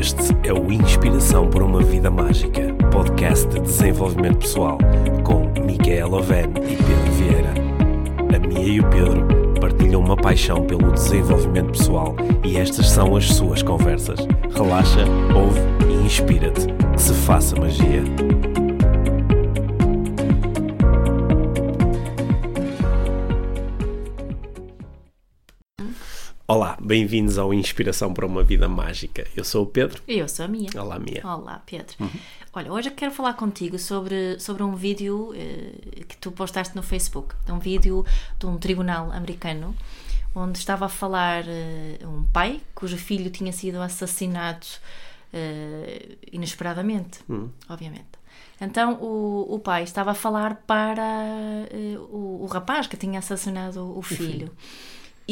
Este 0.00 0.34
é 0.44 0.52
o 0.54 0.72
Inspiração 0.72 1.50
por 1.50 1.62
uma 1.62 1.82
Vida 1.82 2.10
Mágica, 2.10 2.72
podcast 2.90 3.46
de 3.48 3.60
desenvolvimento 3.60 4.38
pessoal, 4.38 4.78
com 5.22 5.52
Micaela 5.62 6.16
Oven 6.16 6.46
e 6.56 6.76
Pedro 6.76 7.12
Vieira. 7.18 7.54
A 8.34 8.38
Mia 8.38 8.66
e 8.66 8.80
o 8.80 8.88
Pedro 8.88 9.28
partilham 9.60 10.00
uma 10.00 10.16
paixão 10.16 10.64
pelo 10.64 10.90
desenvolvimento 10.90 11.72
pessoal 11.72 12.16
e 12.42 12.56
estas 12.56 12.88
são 12.88 13.14
as 13.14 13.26
suas 13.26 13.62
conversas. 13.62 14.26
Relaxa, 14.54 15.04
ouve 15.34 15.60
e 15.86 16.06
inspira-te. 16.06 16.66
Que 16.94 17.02
se 17.02 17.12
faça 17.12 17.54
magia. 17.60 18.02
Bem-vindos 26.90 27.38
ao 27.38 27.54
Inspiração 27.54 28.12
para 28.12 28.26
uma 28.26 28.42
Vida 28.42 28.68
Mágica. 28.68 29.24
Eu 29.36 29.44
sou 29.44 29.62
o 29.62 29.66
Pedro. 29.66 30.02
E 30.08 30.18
eu 30.18 30.28
sou 30.28 30.44
a 30.44 30.48
Mia. 30.48 30.70
Olá, 30.74 30.98
Mia. 30.98 31.22
Olá, 31.24 31.62
Pedro. 31.64 31.94
Olha, 32.52 32.72
hoje 32.72 32.88
eu 32.88 32.92
quero 32.92 33.12
falar 33.12 33.34
contigo 33.34 33.78
sobre, 33.78 34.40
sobre 34.40 34.64
um 34.64 34.74
vídeo 34.74 35.32
eh, 35.36 36.02
que 36.02 36.16
tu 36.16 36.32
postaste 36.32 36.74
no 36.74 36.82
Facebook. 36.82 37.32
É 37.46 37.52
um 37.52 37.60
vídeo 37.60 38.04
de 38.40 38.44
um 38.44 38.58
tribunal 38.58 39.12
americano 39.12 39.72
onde 40.34 40.58
estava 40.58 40.86
a 40.86 40.88
falar 40.88 41.44
eh, 41.46 42.00
um 42.02 42.24
pai 42.24 42.60
cujo 42.74 42.96
filho 42.96 43.30
tinha 43.30 43.52
sido 43.52 43.80
assassinado 43.80 44.66
eh, 45.32 46.16
inesperadamente, 46.32 47.20
obviamente. 47.68 48.18
Então 48.60 48.94
o, 48.94 49.54
o 49.54 49.60
pai 49.60 49.84
estava 49.84 50.10
a 50.10 50.14
falar 50.14 50.56
para 50.66 51.22
eh, 51.70 51.96
o, 52.10 52.40
o 52.42 52.46
rapaz 52.46 52.88
que 52.88 52.96
tinha 52.96 53.20
assassinado 53.20 53.96
o 53.96 54.02
filho. 54.02 54.50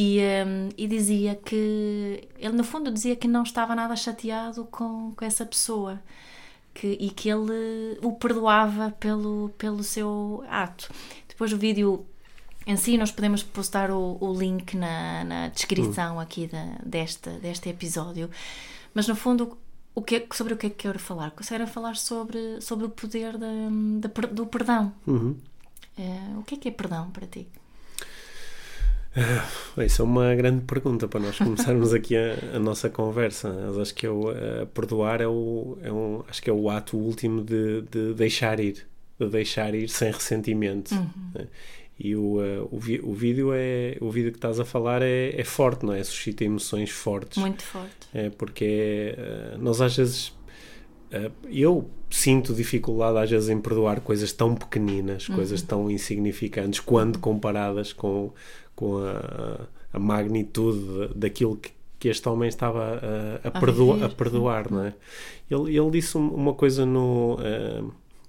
E, 0.01 0.21
hum, 0.47 0.69
e 0.77 0.87
dizia 0.87 1.35
que 1.35 2.29
ele 2.39 2.53
no 2.55 2.63
fundo 2.63 2.89
dizia 2.93 3.17
que 3.17 3.27
não 3.27 3.43
estava 3.43 3.75
nada 3.75 3.97
chateado 3.97 4.65
com, 4.67 5.13
com 5.17 5.25
essa 5.25 5.45
pessoa 5.45 6.01
que, 6.73 6.87
e 7.01 7.11
que 7.11 7.29
ele 7.29 7.99
o 8.01 8.13
perdoava 8.13 8.93
pelo, 8.93 9.51
pelo 9.59 9.83
seu 9.83 10.45
ato. 10.49 10.89
Depois 11.29 11.53
o 11.53 11.57
vídeo 11.59 12.07
em 12.65 12.77
si 12.77 12.97
nós 12.97 13.11
podemos 13.11 13.43
postar 13.43 13.91
o, 13.91 14.17
o 14.21 14.33
link 14.39 14.77
na, 14.77 15.25
na 15.25 15.49
descrição 15.49 16.21
aqui 16.21 16.47
da, 16.47 16.65
desta, 16.85 17.31
deste 17.33 17.69
episódio, 17.69 18.31
mas 18.95 19.09
no 19.09 19.17
fundo 19.17 19.59
o 19.97 20.01
que, 20.03 20.25
sobre 20.33 20.55
o 20.55 20.57
que 20.57 20.67
é 20.67 20.71
que 20.71 20.77
quero 20.77 20.99
falar? 21.01 21.33
Quero 21.33 21.67
falar 21.67 21.97
sobre, 21.97 22.61
sobre 22.61 22.87
o 22.87 22.89
poder 22.91 23.37
da, 23.37 23.49
da 23.99 24.09
per- 24.09 24.33
do 24.33 24.47
perdão. 24.47 24.93
Eh, 25.99 26.37
o 26.39 26.43
que 26.45 26.55
é 26.55 26.59
que 26.59 26.69
é 26.69 26.71
perdão 26.71 27.11
para 27.11 27.27
ti? 27.27 27.49
Isso 29.85 30.03
é 30.03 30.05
uma 30.05 30.35
grande 30.35 30.63
pergunta 30.65 31.09
para 31.09 31.21
nós 31.21 31.39
começarmos 31.39 31.93
aqui 31.93 32.17
a, 32.17 32.57
a 32.57 32.59
nossa 32.59 32.89
conversa. 32.89 33.53
Mas 33.67 33.79
acho 33.79 33.95
que 33.95 34.07
é 34.07 34.11
o, 34.11 34.29
a 34.31 34.67
perdoar 34.67 35.21
é 35.21 35.27
o, 35.27 35.77
é 35.83 35.91
um, 35.93 36.23
acho 36.29 36.43
que 36.43 36.51
é 36.51 36.53
o 36.53 36.69
ato 36.71 36.97
último 36.97 37.43
de, 37.43 37.83
de 37.91 38.15
deixar 38.15 38.61
ir, 38.61 38.87
de 39.19 39.29
deixar 39.29 39.75
ir 39.75 39.89
sem 39.89 40.11
ressentimento. 40.13 40.95
né? 41.35 41.47
E 42.01 42.15
o, 42.15 42.41
eh, 42.41 42.61
o, 42.71 42.79
vi- 42.79 43.01
o 43.03 43.13
vídeo 43.13 43.51
é 43.53 43.97
o 44.01 44.09
vídeo 44.09 44.31
que 44.31 44.39
estás 44.39 44.61
a 44.61 44.65
falar 44.65 45.03
é, 45.03 45.35
é 45.37 45.43
forte, 45.43 45.85
não 45.85 45.93
é? 45.93 46.05
Suscita 46.05 46.45
emoções 46.45 46.91
fortes. 46.91 47.39
Muito 47.39 47.65
forte. 47.65 48.07
É 48.15 48.31
porque 48.31 48.65
é, 48.65 49.15
eh, 49.19 49.57
nós 49.59 49.81
às 49.81 49.97
vezes 49.97 50.33
eu 51.51 51.91
sinto 52.11 52.55
dificuldade 52.55 53.19
às 53.19 53.31
vezes 53.31 53.49
em 53.49 53.59
perdoar 53.61 54.01
coisas 54.01 54.33
tão 54.33 54.55
pequeninas, 54.55 55.27
coisas 55.27 55.61
tão 55.63 55.91
insignificantes 55.91 56.79
quando 56.81 57.19
comparadas 57.19 57.93
com, 57.93 58.33
com 58.79 58.99
a, 58.99 59.67
a 59.93 59.99
magnitude 59.99 61.11
daquilo 61.17 61.57
que, 61.57 61.71
que 61.99 62.09
este 62.09 62.29
homem 62.29 62.49
estava 62.49 62.81
a, 63.43 63.49
a, 63.49 63.49
A 63.49 63.61
perdoa- 63.61 63.95
viver. 63.95 64.07
a 64.07 64.09
perdoar, 64.11 64.71
não 64.71 64.85
é? 64.85 64.95
Ele, 65.51 65.77
ele 65.77 65.91
disse 65.91 66.17
um- 66.17 66.33
uma 66.35 66.55
coisa 66.55 66.87
no 66.87 67.37
eh, 67.41 67.83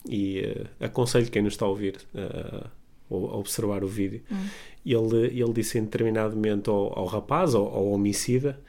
e 0.09 0.39
eh, 0.39 0.65
aconselho 0.87 1.29
quem 1.29 1.43
nos 1.43 1.53
está 1.53 1.65
a 1.65 1.69
ouvir 1.69 1.95
eh, 2.15 2.63
a 3.11 3.15
observar 3.37 3.83
o 3.83 3.87
vídeo. 3.87 4.21
Ele, 4.85 5.27
ele 5.41 5.53
disse 5.53 5.77
em 5.77 5.83
determinado 5.83 6.35
momento 6.35 6.71
ao, 6.71 6.97
ao 6.99 7.05
rapaz, 7.05 7.53
ao, 7.53 7.65
ao 7.67 7.87
homicida, 7.91 8.59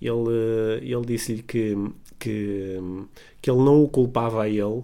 ele, 0.00 0.82
ele 0.82 1.06
disse-lhe 1.06 1.42
que, 1.42 1.74
que, 2.18 2.78
que 3.40 3.50
ele 3.50 3.58
não 3.62 3.82
o 3.82 3.88
culpava 3.88 4.42
a 4.44 4.48
ele, 4.48 4.82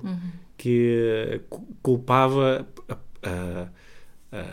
que 0.57 1.41
cu- 1.51 1.67
culpava 1.83 2.67
a, 2.89 2.97
a, 3.29 3.69
a, 4.33 4.45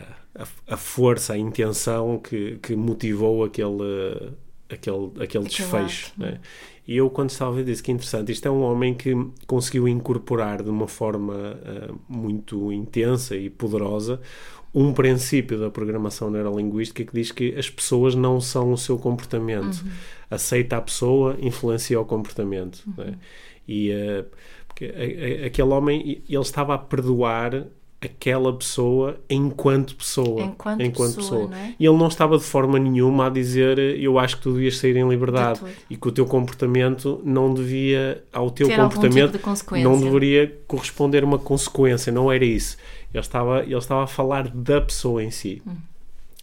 a 0.68 0.76
força, 0.76 1.32
a 1.32 1.38
intenção 1.38 2.18
que, 2.18 2.58
que 2.62 2.76
motivou 2.76 3.44
aquele, 3.44 4.32
aquele, 4.68 5.10
aquele 5.22 5.44
desfecho. 5.44 6.12
né? 6.16 6.40
E 6.86 6.96
eu, 6.96 7.10
quando 7.10 7.30
estava 7.30 7.60
a 7.60 7.62
disse 7.62 7.82
que 7.82 7.92
interessante. 7.92 8.32
Isto 8.32 8.48
é 8.48 8.50
um 8.50 8.62
homem 8.62 8.94
que 8.94 9.12
conseguiu 9.46 9.86
incorporar 9.86 10.62
de 10.62 10.70
uma 10.70 10.88
forma 10.88 11.58
ah, 11.64 11.92
muito 12.08 12.72
intensa 12.72 13.36
e 13.36 13.50
poderosa 13.50 14.20
um 14.74 14.92
princípio 14.92 15.58
da 15.58 15.70
programação 15.70 16.30
neurolinguística 16.30 17.04
que 17.04 17.12
diz 17.12 17.32
que 17.32 17.54
as 17.56 17.68
pessoas 17.68 18.14
não 18.14 18.40
são 18.40 18.72
o 18.72 18.78
seu 18.78 18.98
comportamento. 18.98 19.84
Aceita 20.30 20.76
a 20.76 20.80
pessoa, 20.80 21.36
influencia 21.40 22.00
o 22.00 22.04
comportamento. 22.04 22.82
né? 22.96 23.18
E 23.66 23.92
ah, 23.92 24.24
porque 24.66 24.86
a- 24.86 25.42
a- 25.44 25.46
aquele 25.46 25.68
homem, 25.68 26.22
ele 26.28 26.40
estava 26.40 26.74
a 26.74 26.78
perdoar 26.78 27.66
aquela 28.00 28.52
pessoa 28.52 29.18
enquanto 29.28 29.94
pessoa. 29.96 30.42
Enquanto 30.78 31.16
pessoa, 31.16 31.48
não 31.48 31.56
é? 31.56 31.74
E 31.78 31.86
ele 31.86 31.96
não 31.96 32.06
estava 32.08 32.38
de 32.38 32.44
forma 32.44 32.78
nenhuma 32.78 33.26
a 33.26 33.30
dizer 33.30 33.78
eu 33.78 34.18
acho 34.18 34.36
que 34.36 34.42
tu 34.42 34.52
devias 34.52 34.78
sair 34.78 34.96
em 34.96 35.08
liberdade 35.08 35.60
e 35.90 35.96
que 35.96 36.08
o 36.08 36.12
teu 36.12 36.24
comportamento 36.24 37.20
não 37.24 37.52
devia, 37.52 38.22
ao 38.32 38.50
teu 38.50 38.68
Ter 38.68 38.76
comportamento, 38.76 39.32
tipo 39.32 39.54
de 39.74 39.82
não 39.82 40.00
deveria 40.00 40.60
corresponder 40.66 41.24
uma 41.24 41.38
consequência, 41.38 42.12
não 42.12 42.30
era 42.30 42.44
isso. 42.44 42.76
Ele 43.12 43.20
estava, 43.20 43.62
ele 43.62 43.76
estava 43.76 44.04
a 44.04 44.06
falar 44.06 44.48
da 44.48 44.80
pessoa 44.80 45.22
em 45.22 45.30
si. 45.30 45.62
Hum. 45.66 45.76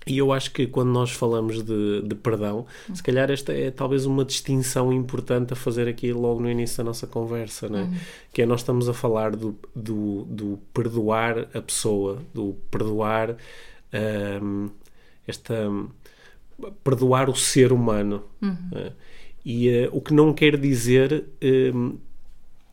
E 0.08 0.18
eu 0.20 0.32
acho 0.32 0.52
que 0.52 0.68
quando 0.68 0.90
nós 0.92 1.12
falamos 1.12 1.64
de, 1.64 2.02
de 2.04 2.14
perdão, 2.16 2.66
Hum. 2.90 2.96
se 2.96 3.02
calhar 3.02 3.32
esta 3.32 3.52
é 3.52 3.72
talvez 3.72 4.06
uma 4.06 4.24
distinção 4.24 4.94
importante 4.94 5.54
a 5.54 5.56
fazer 5.56 5.88
aqui 5.88 6.14
logo 6.14 6.40
no 6.40 6.50
início 6.50 6.78
da 6.78 6.84
nossa 6.84 7.08
conversa, 7.08 7.68
né? 7.68 7.90
que 8.32 8.42
é 8.44 8.46
nós 8.46 8.60
estamos 8.62 8.88
a 8.88 8.94
falar 8.94 9.36
do, 9.36 9.56
do, 9.76 10.24
do 10.26 10.60
perdoar 10.74 11.48
a 11.54 11.62
pessoa, 11.62 12.20
do 12.34 12.56
perdoar 12.70 13.36
hum, 14.42 14.70
esta 15.28 15.70
perdoar 16.84 17.30
o 17.30 17.36
ser 17.36 17.72
humano. 17.74 18.24
né? 18.72 18.92
E 19.44 19.70
eh, 19.70 19.90
o 19.92 20.02
que 20.02 20.14
não 20.14 20.34
quer 20.34 20.58
dizer 20.58 21.26
hum, 21.74 21.98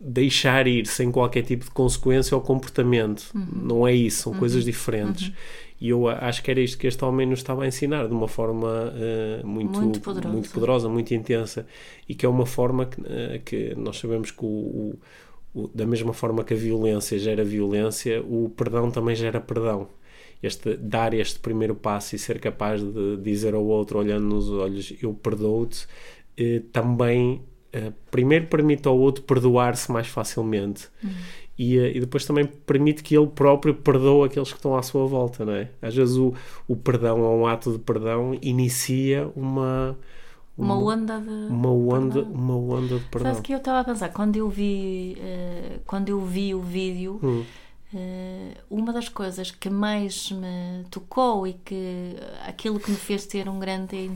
deixar 0.01 0.67
ir 0.67 0.87
sem 0.87 1.11
qualquer 1.13 1.43
tipo 1.43 1.65
de 1.65 1.71
consequência 1.71 2.35
ao 2.35 2.41
comportamento. 2.41 3.31
Não 3.35 3.87
é 3.87 3.95
isso, 3.95 4.23
são 4.23 4.35
coisas 4.35 4.65
diferentes. 4.65 5.33
E 5.85 5.89
eu 5.89 6.07
acho 6.09 6.43
que 6.45 6.51
era 6.53 6.61
isto 6.61 6.79
que 6.79 6.87
este 6.87 7.05
homem 7.05 7.27
nos 7.27 7.41
estava 7.41 7.65
a 7.65 7.67
ensinar 7.67 8.07
de 8.07 8.15
uma 8.15 8.29
forma 8.29 8.93
eh, 8.95 9.41
muito, 9.45 9.81
Muito 9.81 10.01
poderosa. 10.01 10.33
muito 10.33 10.51
poderosa, 10.51 10.89
muito 10.89 11.13
intensa. 11.13 11.67
E 12.09 12.15
que 12.15 12.25
é 12.25 12.29
uma 12.29 12.47
forma 12.47 12.87
que, 12.87 13.01
eh, 13.05 13.41
que 13.45 13.75
nós 13.77 13.99
sabemos 13.99 14.31
que 14.31 14.45
o, 14.45 14.49
o- 14.49 14.99
o- 15.55 15.69
da 15.75 15.85
mesma 15.85 16.13
forma 16.13 16.45
que 16.45 16.55
a 16.55 16.57
violência 16.57 17.19
gera 17.19 17.43
violência, 17.45 18.23
o 18.23 18.49
perdão 18.57 18.91
também 18.93 19.17
gera 19.17 19.41
perdão. 19.41 19.89
Este, 20.41 20.77
dar 20.77 21.15
este 21.15 21.39
primeiro 21.41 21.75
passo 21.75 22.15
e 22.15 22.19
ser 22.19 22.39
capaz 22.41 22.81
de 22.83 23.17
dizer 23.19 23.53
ao 23.55 23.65
outro, 23.65 23.99
olhando 23.99 24.27
nos 24.27 24.51
olhos, 24.51 24.95
eu 25.03 25.13
perdoo-te, 25.15 25.87
eh, 26.37 26.63
também 26.73 27.43
primeiro 28.11 28.47
permite 28.49 28.87
ao 28.87 28.99
outro 28.99 29.25
perdoar-se 29.25 29.91
mais 29.91 30.07
facilmente 30.07 30.89
e, 31.59 31.79
eh, 31.79 31.97
e 31.97 32.01
depois 32.01 32.25
também 32.25 32.47
permite 32.47 33.03
que 33.03 33.17
ele 33.17 33.27
próprio 33.27 33.75
perdoe 33.75 34.27
aqueles 34.27 34.51
que 34.51 34.57
estão 34.59 34.77
à 34.77 34.83
sua 34.83 35.07
volta, 35.07 35.45
não 35.45 35.53
é? 35.53 35.71
Às 35.81 35.95
vezes 35.95 36.17
o, 36.17 36.35
o 36.69 36.75
perdão, 36.77 37.21
ou 37.21 37.41
um 37.41 37.47
ato 37.47 37.73
de 37.73 37.79
perdão, 37.79 38.37
inicia 38.43 39.31
uma 39.37 39.97
Uma 40.57 40.77
onda 40.79 41.19
de. 41.21 41.29
uma 41.53 41.71
onda, 41.71 42.15
perdão. 42.23 42.33
uma 42.33 42.57
onda 42.57 42.99
de 42.99 43.05
perdão. 43.07 43.33
Sabes 43.33 43.41
que 43.47 43.53
eu 43.55 43.59
estava 43.59 43.81
a 43.81 43.85
pensar, 43.85 44.09
quando 44.11 44.37
eu 44.37 44.49
vi, 44.49 45.17
eh, 45.21 45.81
quando 45.87 46.09
eu 46.09 46.21
vi 46.25 46.55
o 46.55 46.61
vídeo, 46.61 47.19
Hum. 47.23 47.45
eh, 47.95 48.55
uma 48.71 48.93
das 48.93 49.09
coisas 49.09 49.51
que 49.51 49.69
mais 49.71 50.31
me 50.33 50.85
tocou 50.91 51.47
e 51.47 51.53
que 51.55 52.17
aquilo 52.47 52.79
que 52.81 52.91
me 52.91 52.97
fez 52.97 53.27
ter 53.27 53.49
um 53.49 53.59
grande 53.59 54.11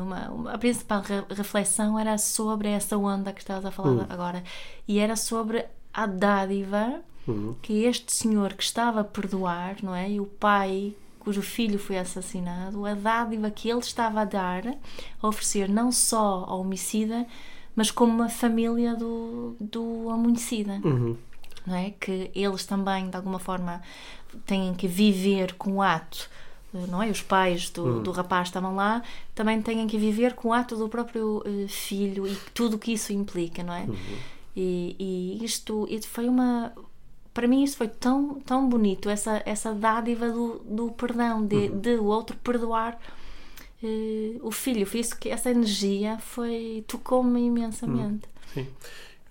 uma, 0.00 0.30
uma- 0.30 0.52
a 0.52 0.58
principal 0.58 1.02
re- 1.02 1.24
reflexão 1.34 1.98
era 1.98 2.16
sobre 2.16 2.68
essa 2.68 2.96
onda 2.96 3.32
que 3.32 3.40
estás 3.40 3.64
a 3.64 3.70
falar 3.72 4.06
agora 4.08 4.42
e 4.86 4.98
era 5.00 5.16
sobre 5.16 5.64
a 5.94 6.06
dádiva 6.06 7.00
que 7.62 7.84
este 7.84 8.12
senhor 8.14 8.52
que 8.52 8.62
estava 8.62 9.00
a 9.00 9.04
perdoar, 9.04 9.76
não 9.82 9.94
é? 9.94 10.10
E 10.10 10.20
o 10.20 10.26
pai 10.26 10.92
cujo 11.18 11.40
filho 11.40 11.78
foi 11.78 11.96
assassinado, 11.96 12.84
a 12.84 12.92
dádiva 12.92 13.50
que 13.50 13.70
ele 13.70 13.78
estava 13.80 14.20
a 14.20 14.24
dar, 14.26 14.62
a 15.22 15.26
oferecer 15.26 15.68
não 15.70 15.90
só 15.90 16.44
ao 16.46 16.60
homicida, 16.60 17.26
mas 17.74 17.90
como 17.90 18.12
uma 18.12 18.28
família 18.28 18.94
do, 18.94 19.56
do 19.58 20.06
homicida. 20.08 20.78
Não 21.66 21.74
é? 21.76 21.92
Que 21.98 22.30
eles 22.34 22.66
também, 22.66 23.08
de 23.08 23.16
alguma 23.16 23.38
forma, 23.38 23.80
têm 24.44 24.74
que 24.74 24.86
viver 24.86 25.54
com 25.54 25.76
o 25.76 25.82
ato 25.82 26.28
não 26.88 27.00
é? 27.00 27.08
Os 27.08 27.22
pais 27.22 27.70
do, 27.70 27.84
Hum. 27.86 28.02
do 28.02 28.10
rapaz 28.10 28.48
estavam 28.48 28.74
lá, 28.74 29.00
também 29.34 29.62
têm 29.62 29.86
que 29.86 29.96
viver 29.96 30.34
com 30.34 30.48
o 30.48 30.52
ato 30.52 30.74
do 30.76 30.88
próprio 30.88 31.40
eh, 31.46 31.68
filho 31.68 32.26
e 32.26 32.36
tudo 32.52 32.74
o 32.74 32.78
que 32.80 32.92
isso 32.92 33.12
implica, 33.12 33.62
não 33.62 33.72
é? 33.72 33.82
Uhum. 33.84 33.94
E, 34.56 34.96
e 35.40 35.44
isto, 35.44 35.86
foi 36.06 36.28
uma. 36.28 36.72
Para 37.32 37.48
mim, 37.48 37.64
isso 37.64 37.76
foi 37.76 37.88
tão, 37.88 38.40
tão 38.40 38.68
bonito, 38.68 39.08
essa, 39.10 39.42
essa 39.44 39.74
dádiva 39.74 40.30
do, 40.30 40.60
do 40.60 40.92
perdão, 40.92 41.44
de, 41.44 41.56
Uhum. 41.56 41.80
de 41.80 41.94
o 41.96 42.04
outro 42.04 42.36
perdoar 42.36 42.96
eh, 43.82 44.36
o 44.40 44.52
filho. 44.52 44.86
Isso 44.94 45.18
que 45.18 45.28
essa 45.30 45.50
energia 45.50 46.16
foi 46.18 46.84
tocou-me 46.86 47.40
imensamente. 47.44 48.28
Sim. 48.52 48.66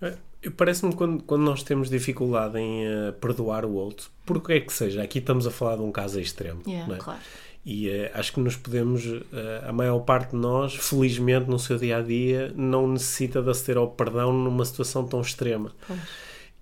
É, 0.02 0.18
Parece-me 0.58 0.94
quando, 0.94 1.22
quando 1.22 1.42
nós 1.42 1.62
temos 1.62 1.88
dificuldade 1.88 2.58
em 2.58 2.84
eh, 2.84 3.12
perdoar 3.12 3.64
o 3.64 3.72
outro, 3.72 4.10
por 4.26 4.42
que 4.42 4.52
é 4.52 4.60
que 4.60 4.72
seja, 4.74 5.02
aqui 5.02 5.18
estamos 5.18 5.46
a 5.46 5.50
falar 5.50 5.76
de 5.76 5.82
um 5.82 5.90
caso 5.90 6.20
extremo. 6.20 6.60
Yeah, 6.66 6.94
é? 6.94 6.98
claro. 6.98 7.20
E 7.64 7.88
eh, 7.88 8.10
acho 8.14 8.32
que 8.32 8.40
nos 8.40 8.56
podemos, 8.56 9.04
eh, 9.06 9.64
a 9.66 9.72
maior 9.72 10.00
parte 10.00 10.32
de 10.32 10.36
nós, 10.36 10.74
felizmente 10.74 11.48
no 11.48 11.58
seu 11.58 11.78
dia 11.78 11.96
a 11.98 12.02
dia, 12.02 12.52
não 12.54 12.86
necessita 12.86 13.42
de 13.42 13.50
aceder 13.50 13.78
ao 13.78 13.90
perdão 13.90 14.32
numa 14.32 14.64
situação 14.64 15.06
tão 15.06 15.20
extrema. 15.20 15.72
Pois. 15.86 16.00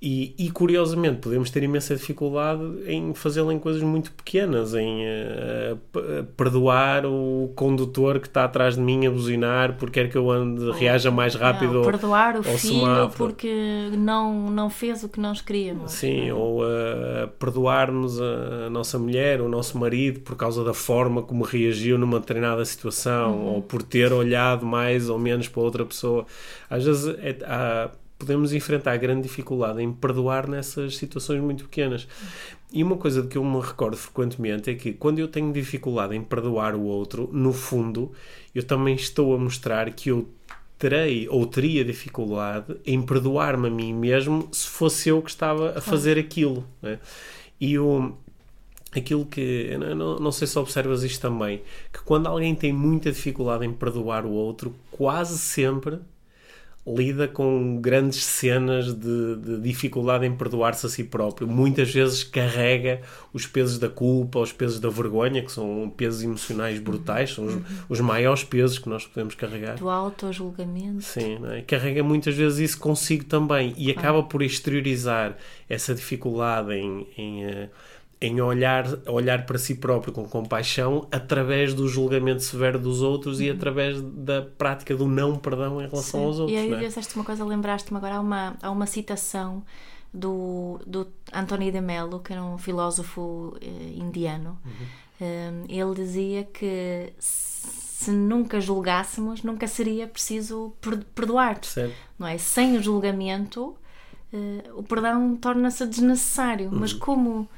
E, 0.05 0.35
e, 0.37 0.51
curiosamente 0.51 1.19
podemos 1.21 1.49
ter 1.49 1.63
imensa 1.63 1.95
dificuldade 1.95 2.61
em 2.89 3.15
fazê-lo 3.15 3.53
em 3.53 3.59
coisas 3.61 3.83
muito 3.83 4.11
pequenas, 4.11 4.75
em 4.75 5.05
p- 5.93 6.25
perdoar 6.37 7.07
o 7.07 7.53
condutor 7.55 8.19
que 8.19 8.27
está 8.27 8.43
atrás 8.45 8.75
de 8.75 8.81
mim 8.81 9.07
a 9.07 9.11
buzinar 9.13 9.77
porque 9.79 10.01
quer 10.03 10.11
que 10.11 10.19
eu 10.19 10.29
ande, 10.29 10.73
reaja 10.73 11.09
mais 11.13 11.37
rápido. 11.37 11.75
Não, 11.75 11.83
perdoar 11.85 12.37
o 12.37 12.43
filho 12.43 12.81
semáforo. 12.81 13.11
porque 13.17 13.91
não, 13.97 14.51
não 14.51 14.69
fez 14.69 15.05
o 15.05 15.09
que 15.09 15.21
nós 15.21 15.41
queríamos. 15.41 15.93
Sim, 15.93 16.33
ou 16.33 16.63
uh, 16.65 17.29
perdoarmos 17.39 18.21
a 18.21 18.69
nossa 18.71 18.99
mulher, 18.99 19.41
o 19.41 19.49
nosso 19.49 19.79
marido, 19.79 20.19
por 20.21 20.35
causa 20.35 20.65
da 20.65 20.75
forma 20.75 21.23
como 21.23 21.45
reagiu 21.45 21.97
numa 21.97 22.19
determinada 22.19 22.65
situação, 22.65 23.45
ou 23.47 23.63
por 23.63 23.83
ter 23.85 24.13
olhado 24.13 24.67
mais 24.67 25.09
ou 25.09 25.19
menos 25.19 25.47
para 25.47 25.63
outra 25.63 25.85
pessoa. 25.85 26.27
Às 26.69 26.85
vezes 26.85 27.15
é- 27.21 27.39
há- 27.45 27.91
podemos 28.23 28.53
enfrentar 28.53 28.97
grande 28.99 29.23
dificuldade 29.23 29.83
em 29.83 29.93
perdoar 29.93 30.49
nessas 30.49 30.97
situações 30.97 31.41
muito 31.43 31.65
pequenas. 31.65 32.07
E 32.73 32.83
uma 32.83 32.97
coisa 32.97 33.21
de 33.23 33.29
que 33.29 33.37
eu 33.37 33.45
me 33.45 33.61
recordo 33.61 33.97
frequentemente 33.97 34.71
é 34.71 34.75
que 34.75 34.93
quando 34.93 35.19
eu 35.19 35.27
tenho 35.29 35.53
dificuldade 35.53 36.15
em 36.15 36.23
perdoar 36.23 36.75
o 36.77 36.83
outro, 36.83 37.29
no 37.33 37.53
fundo, 37.53 38.13
eu 38.55 38.63
também 38.63 38.95
estou 38.95 39.35
a 39.35 39.39
mostrar 39.39 39.91
que 39.93 40.11
eu 40.11 40.29
terei 40.79 41.29
ou 41.29 41.45
teria 41.47 41.85
dificuldade 41.85 42.77
em 42.87 43.03
perdoar-me 43.03 43.67
a 43.69 43.71
mim 43.71 43.93
mesmo 43.93 44.49
se 44.53 44.67
fosse 44.69 45.09
eu 45.09 45.21
que 45.21 45.31
estava 45.31 45.79
a 45.79 45.81
fazer 45.81 46.19
aquilo. 46.19 46.65
né? 46.81 46.99
E 47.61 47.79
o, 47.79 48.13
aquilo 48.95 49.25
que, 49.27 49.77
não- 49.97 50.19
não 50.19 50.33
sei 50.33 50.47
se 50.47 50.59
observas 50.59 51.03
isto 51.03 51.21
também, 51.21 51.63
que 51.93 52.01
quando 52.05 52.27
alguém 52.27 52.55
tem 52.55 52.73
muita 52.73 53.13
dificuldade 53.13 53.65
em 53.67 53.73
perdoar 53.73 54.25
o 54.25 54.31
outro, 54.31 54.75
quase 54.91 55.39
sempre 55.39 55.99
lida 56.85 57.29
com 57.29 57.81
grandes 57.81 58.25
cenas 58.25 58.93
de, 58.93 59.37
de 59.37 59.61
dificuldade 59.61 60.27
em 60.27 60.35
perdoar-se 60.35 60.85
a 60.85 60.89
si 60.89 61.05
próprio. 61.05 61.47
Muitas 61.47 61.93
vezes 61.93 62.25
carrega 62.25 63.01
os 63.33 63.47
pesos 63.47 63.79
da 63.79 63.89
culpa, 63.89 64.41
os 64.41 64.53
pesos 64.53 64.81
da 64.81 64.89
vergonha, 64.89 65.43
que 65.43 65.53
são 65.53 65.93
pesos 65.97 66.25
emocionais 66.25 66.81
brutais, 66.81 67.31
são 67.31 67.45
os, 67.47 67.57
os 67.89 68.01
maiores 68.01 68.43
pesos 68.43 68.81
que 68.81 68.89
nós 68.89 69.07
podemos 69.07 69.37
carregar. 69.37 69.77
Do 69.77 69.89
auto-julgamento. 69.89 71.03
Sim, 71.03 71.39
é? 71.53 71.63
carrega 71.63 72.03
muitas 72.03 72.35
vezes 72.35 72.59
isso 72.59 72.81
consigo 72.81 73.25
também 73.27 73.73
e 73.77 73.91
acaba 73.91 74.25
por 74.25 74.43
exteriorizar 74.43 75.37
essa 75.69 75.95
dificuldade 75.95 76.73
em, 76.75 77.07
em, 77.17 77.45
eh, 77.45 77.69
em 78.23 78.41
olhar, 78.41 78.87
olhar 79.09 79.45
para 79.45 79.59
si 79.59 79.75
próprio 79.75 80.13
com 80.13 80.25
compaixão 80.29 81.09
através 81.11 81.75
do 81.75 81.89
julgamento 81.89 82.41
severo 82.41 82.79
dos 82.79 83.03
outros 83.03 83.41
e 83.41 83.51
através 83.51 84.01
da 84.01 84.43
prática 84.43 84.95
do 84.95 85.09
não 85.09 85.37
perdão 85.37 85.81
em 85.83 85.89
relação 85.89 86.21
Sim. 86.21 86.27
aos 86.27 86.39
outros. 86.39 86.57
E 86.57 86.61
aí 86.61 86.73
é? 86.73 86.79
disseste 86.87 87.17
uma 87.17 87.25
coisa, 87.25 87.45
lembraste-me 87.45 87.99
agora, 87.99 88.15
há 88.15 88.21
uma, 88.21 88.57
há 88.63 88.71
uma 88.71 88.87
citação 88.87 89.65
do, 90.15 90.81
do 90.87 91.09
Anthony 91.33 91.73
de 91.73 91.81
Mello, 91.81 92.21
que 92.21 92.33
era 92.33 92.45
um 92.45 92.57
filósofo 92.59 93.57
eh, 93.61 93.95
indiano. 93.97 94.57
Uhum. 94.65 94.87
Eh, 95.21 95.53
ele 95.69 95.95
dizia 95.95 96.45
que 96.45 97.13
se 97.19 98.13
nunca 98.13 98.61
julgássemos, 98.61 99.43
nunca 99.43 99.67
seria 99.67 100.07
preciso 100.07 100.73
per- 100.81 101.05
perdoar. 101.13 101.61
Não 102.17 102.27
é? 102.29 102.39
Sem 102.39 102.77
o 102.77 102.83
julgamento, 102.83 103.75
eh, 104.33 104.71
o 104.75 104.83
perdão 104.85 105.35
torna-se 105.37 105.85
desnecessário. 105.87 106.71
Mas 106.73 106.93
como 106.93 107.49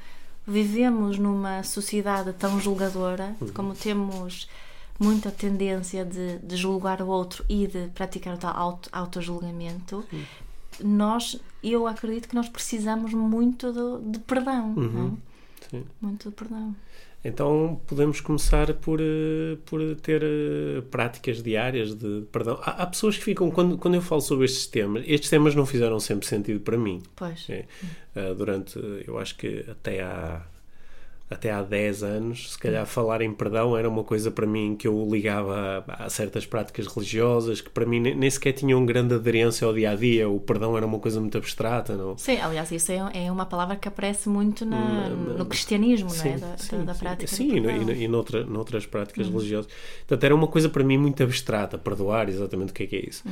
vivemos 0.47 1.17
numa 1.17 1.63
sociedade 1.63 2.33
tão 2.33 2.59
julgadora, 2.59 3.35
como 3.53 3.73
temos 3.73 4.47
muita 4.99 5.31
tendência 5.31 6.05
de, 6.05 6.37
de 6.39 6.55
julgar 6.55 7.01
o 7.01 7.07
outro 7.07 7.43
e 7.49 7.67
de 7.67 7.87
praticar 7.89 8.35
o 8.35 8.37
tal 8.37 8.55
auto, 8.55 8.89
autojulgamento, 8.91 10.05
nós, 10.83 11.39
eu 11.63 11.87
acredito 11.87 12.27
que 12.29 12.35
nós 12.35 12.49
precisamos 12.49 13.13
muito 13.13 13.71
de, 13.71 14.11
de 14.11 14.19
perdão. 14.19 14.73
é? 15.21 15.67
Sim. 15.69 15.85
Muito 16.01 16.29
de 16.29 16.35
perdão. 16.35 16.75
Então 17.25 17.81
podemos 17.87 18.21
começar 18.21 18.71
por, 18.75 19.01
eh, 19.01 19.57
por 19.65 19.95
ter 19.95 20.21
eh, 20.23 20.81
práticas 20.91 21.41
diárias 21.41 21.95
de 21.95 22.23
perdão. 22.31 22.59
Há, 22.61 22.83
há 22.83 22.85
pessoas 22.85 23.17
que 23.17 23.23
ficam, 23.23 23.49
quando, 23.49 23.79
quando 23.79 23.95
eu 23.95 24.01
falo 24.01 24.21
sobre 24.21 24.45
estes 24.45 24.67
temas, 24.67 25.03
estes 25.07 25.31
temas 25.31 25.55
não 25.55 25.65
fizeram 25.65 25.99
sempre 25.99 26.27
sentido 26.27 26.59
para 26.59 26.77
mim. 26.77 27.01
Pois. 27.15 27.49
É, 27.49 27.65
ah, 28.15 28.31
durante, 28.35 28.79
eu 29.07 29.17
acho 29.17 29.35
que 29.37 29.65
até 29.67 30.03
há, 30.03 30.45
até 31.27 31.51
há 31.51 31.63
10 31.63 32.03
anos, 32.03 32.51
se 32.53 32.59
calhar 32.59 32.85
falar 32.85 33.19
em 33.21 33.33
perdão 33.33 33.75
era 33.75 33.89
uma 33.89 34.03
coisa 34.03 34.29
para 34.29 34.45
mim 34.45 34.75
que 34.75 34.87
eu 34.87 35.07
ligava 35.11 35.83
a, 35.87 36.05
a 36.05 36.09
certas 36.09 36.45
práticas 36.45 36.85
religiosas 36.85 37.61
que 37.61 37.69
para 37.69 37.83
mim 37.83 37.99
nem, 37.99 38.13
nem 38.15 38.29
sequer 38.29 38.53
tinham 38.53 38.85
grande 38.85 39.15
aderência 39.15 39.65
ao 39.65 39.73
dia 39.73 39.89
a 39.91 39.95
dia. 39.95 40.29
O 40.29 40.39
perdão 40.39 40.77
era 40.77 40.85
uma 40.85 40.99
coisa 40.99 41.19
muito 41.19 41.35
abstrata, 41.37 41.95
não? 41.97 42.15
Sim, 42.15 42.37
aliás, 42.37 42.71
isso 42.71 42.91
é, 42.91 43.25
é 43.25 43.31
uma 43.31 43.45
palavra 43.47 43.75
que 43.75 43.87
aparece 43.87 44.29
muito 44.29 44.65
na, 44.65 45.09
no 45.09 45.45
cristianismo, 45.47 46.13
não 46.13 46.25
é? 46.25 46.37
Da, 46.37 46.55
da- 46.77 46.83
da 46.83 46.93
prática. 46.93 47.25
do 47.31 47.35
Sim, 47.35 47.53
e, 47.53 48.03
e, 48.03 48.07
no- 48.07 48.11
noutra, 48.11 48.43
noutras 48.45 48.85
práticas 48.85 49.27
religiosas. 49.27 49.71
Portanto, 50.07 50.23
era 50.23 50.35
uma 50.35 50.47
coisa 50.47 50.69
para 50.69 50.83
mim 50.83 50.97
muito 50.99 51.23
abstrata, 51.23 51.75
perdoar 51.77 52.29
exatamente 52.29 52.69
o 52.69 52.73
que 52.73 52.83
é 52.83 52.87
que 52.87 52.95
é 52.97 53.09
isso. 53.09 53.23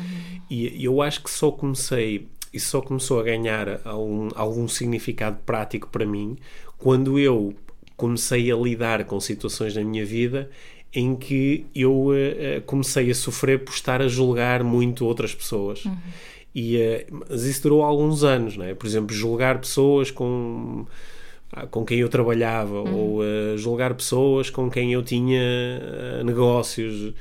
E, 0.50 0.82
e 0.82 0.86
eu 0.86 1.00
acho 1.02 1.22
que 1.24 1.30
só 1.30 1.52
comecei, 1.52 2.28
isso 2.52 2.70
só 2.72 2.82
começou 2.82 3.20
a 3.20 3.24
ganhar 3.24 3.82
algum, 3.86 4.30
algum 4.36 4.68
significado 4.68 5.38
prático 5.46 5.88
para 5.90 6.06
mim 6.08 6.38
quando 6.78 7.18
eu 7.18 7.54
comecei 7.96 8.52
a 8.52 8.56
lidar 8.56 9.04
com 9.06 9.20
situações 9.20 9.76
na 9.76 9.84
minha 9.84 10.06
vida 10.06 10.50
em 10.94 11.16
que 11.16 11.66
eu 11.74 12.12
eh, 12.14 12.62
comecei 12.66 13.10
a 13.10 13.16
sofrer 13.16 13.64
por 13.64 13.74
estar 13.74 14.02
a 14.02 14.08
julgar 14.08 14.64
muito 14.64 15.06
outras 15.06 15.34
pessoas. 15.34 15.84
E, 16.54 16.78
eh, 16.78 17.08
mas 17.10 17.44
isso 17.46 17.64
durou 17.64 17.82
alguns 17.82 18.24
anos, 18.24 18.56
não 18.56 18.66
é? 18.66 18.76
Por 18.76 18.86
exemplo, 18.86 19.16
julgar 19.16 19.60
pessoas 19.60 20.12
com 20.12 20.86
ah, 21.52 21.66
com 21.68 21.84
quem 21.84 22.00
eu 22.00 22.10
trabalhava 22.10 22.80
ou 22.80 23.24
eh, 23.24 23.58
julgar 23.58 23.96
pessoas 23.96 24.50
com 24.52 24.70
quem 24.70 24.94
eu 24.94 25.02
tinha 25.02 25.42
negócios 26.24 27.14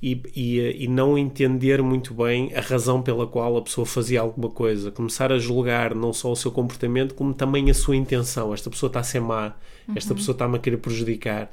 e, 0.00 0.20
e, 0.36 0.84
e 0.84 0.88
não 0.88 1.18
entender 1.18 1.82
muito 1.82 2.14
bem 2.14 2.54
a 2.54 2.60
razão 2.60 3.02
pela 3.02 3.26
qual 3.26 3.56
a 3.56 3.62
pessoa 3.62 3.86
fazia 3.86 4.20
alguma 4.20 4.50
coisa. 4.50 4.90
Começar 4.92 5.32
a 5.32 5.38
julgar 5.38 5.94
não 5.94 6.12
só 6.12 6.30
o 6.30 6.36
seu 6.36 6.52
comportamento, 6.52 7.14
como 7.14 7.34
também 7.34 7.70
a 7.70 7.74
sua 7.74 7.96
intenção. 7.96 8.54
Esta 8.54 8.70
pessoa 8.70 8.88
está 8.88 9.00
a 9.00 9.04
ser 9.04 9.20
má, 9.20 9.54
esta 9.94 10.14
pessoa 10.14 10.34
está-me 10.34 10.56
a 10.56 10.58
querer 10.58 10.78
prejudicar, 10.78 11.50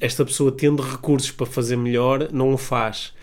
esta 0.00 0.24
pessoa 0.24 0.50
tendo 0.50 0.82
recursos 0.82 1.30
para 1.30 1.46
fazer 1.46 1.76
melhor, 1.76 2.32
não 2.32 2.52
o 2.52 2.56
faz. 2.56 3.14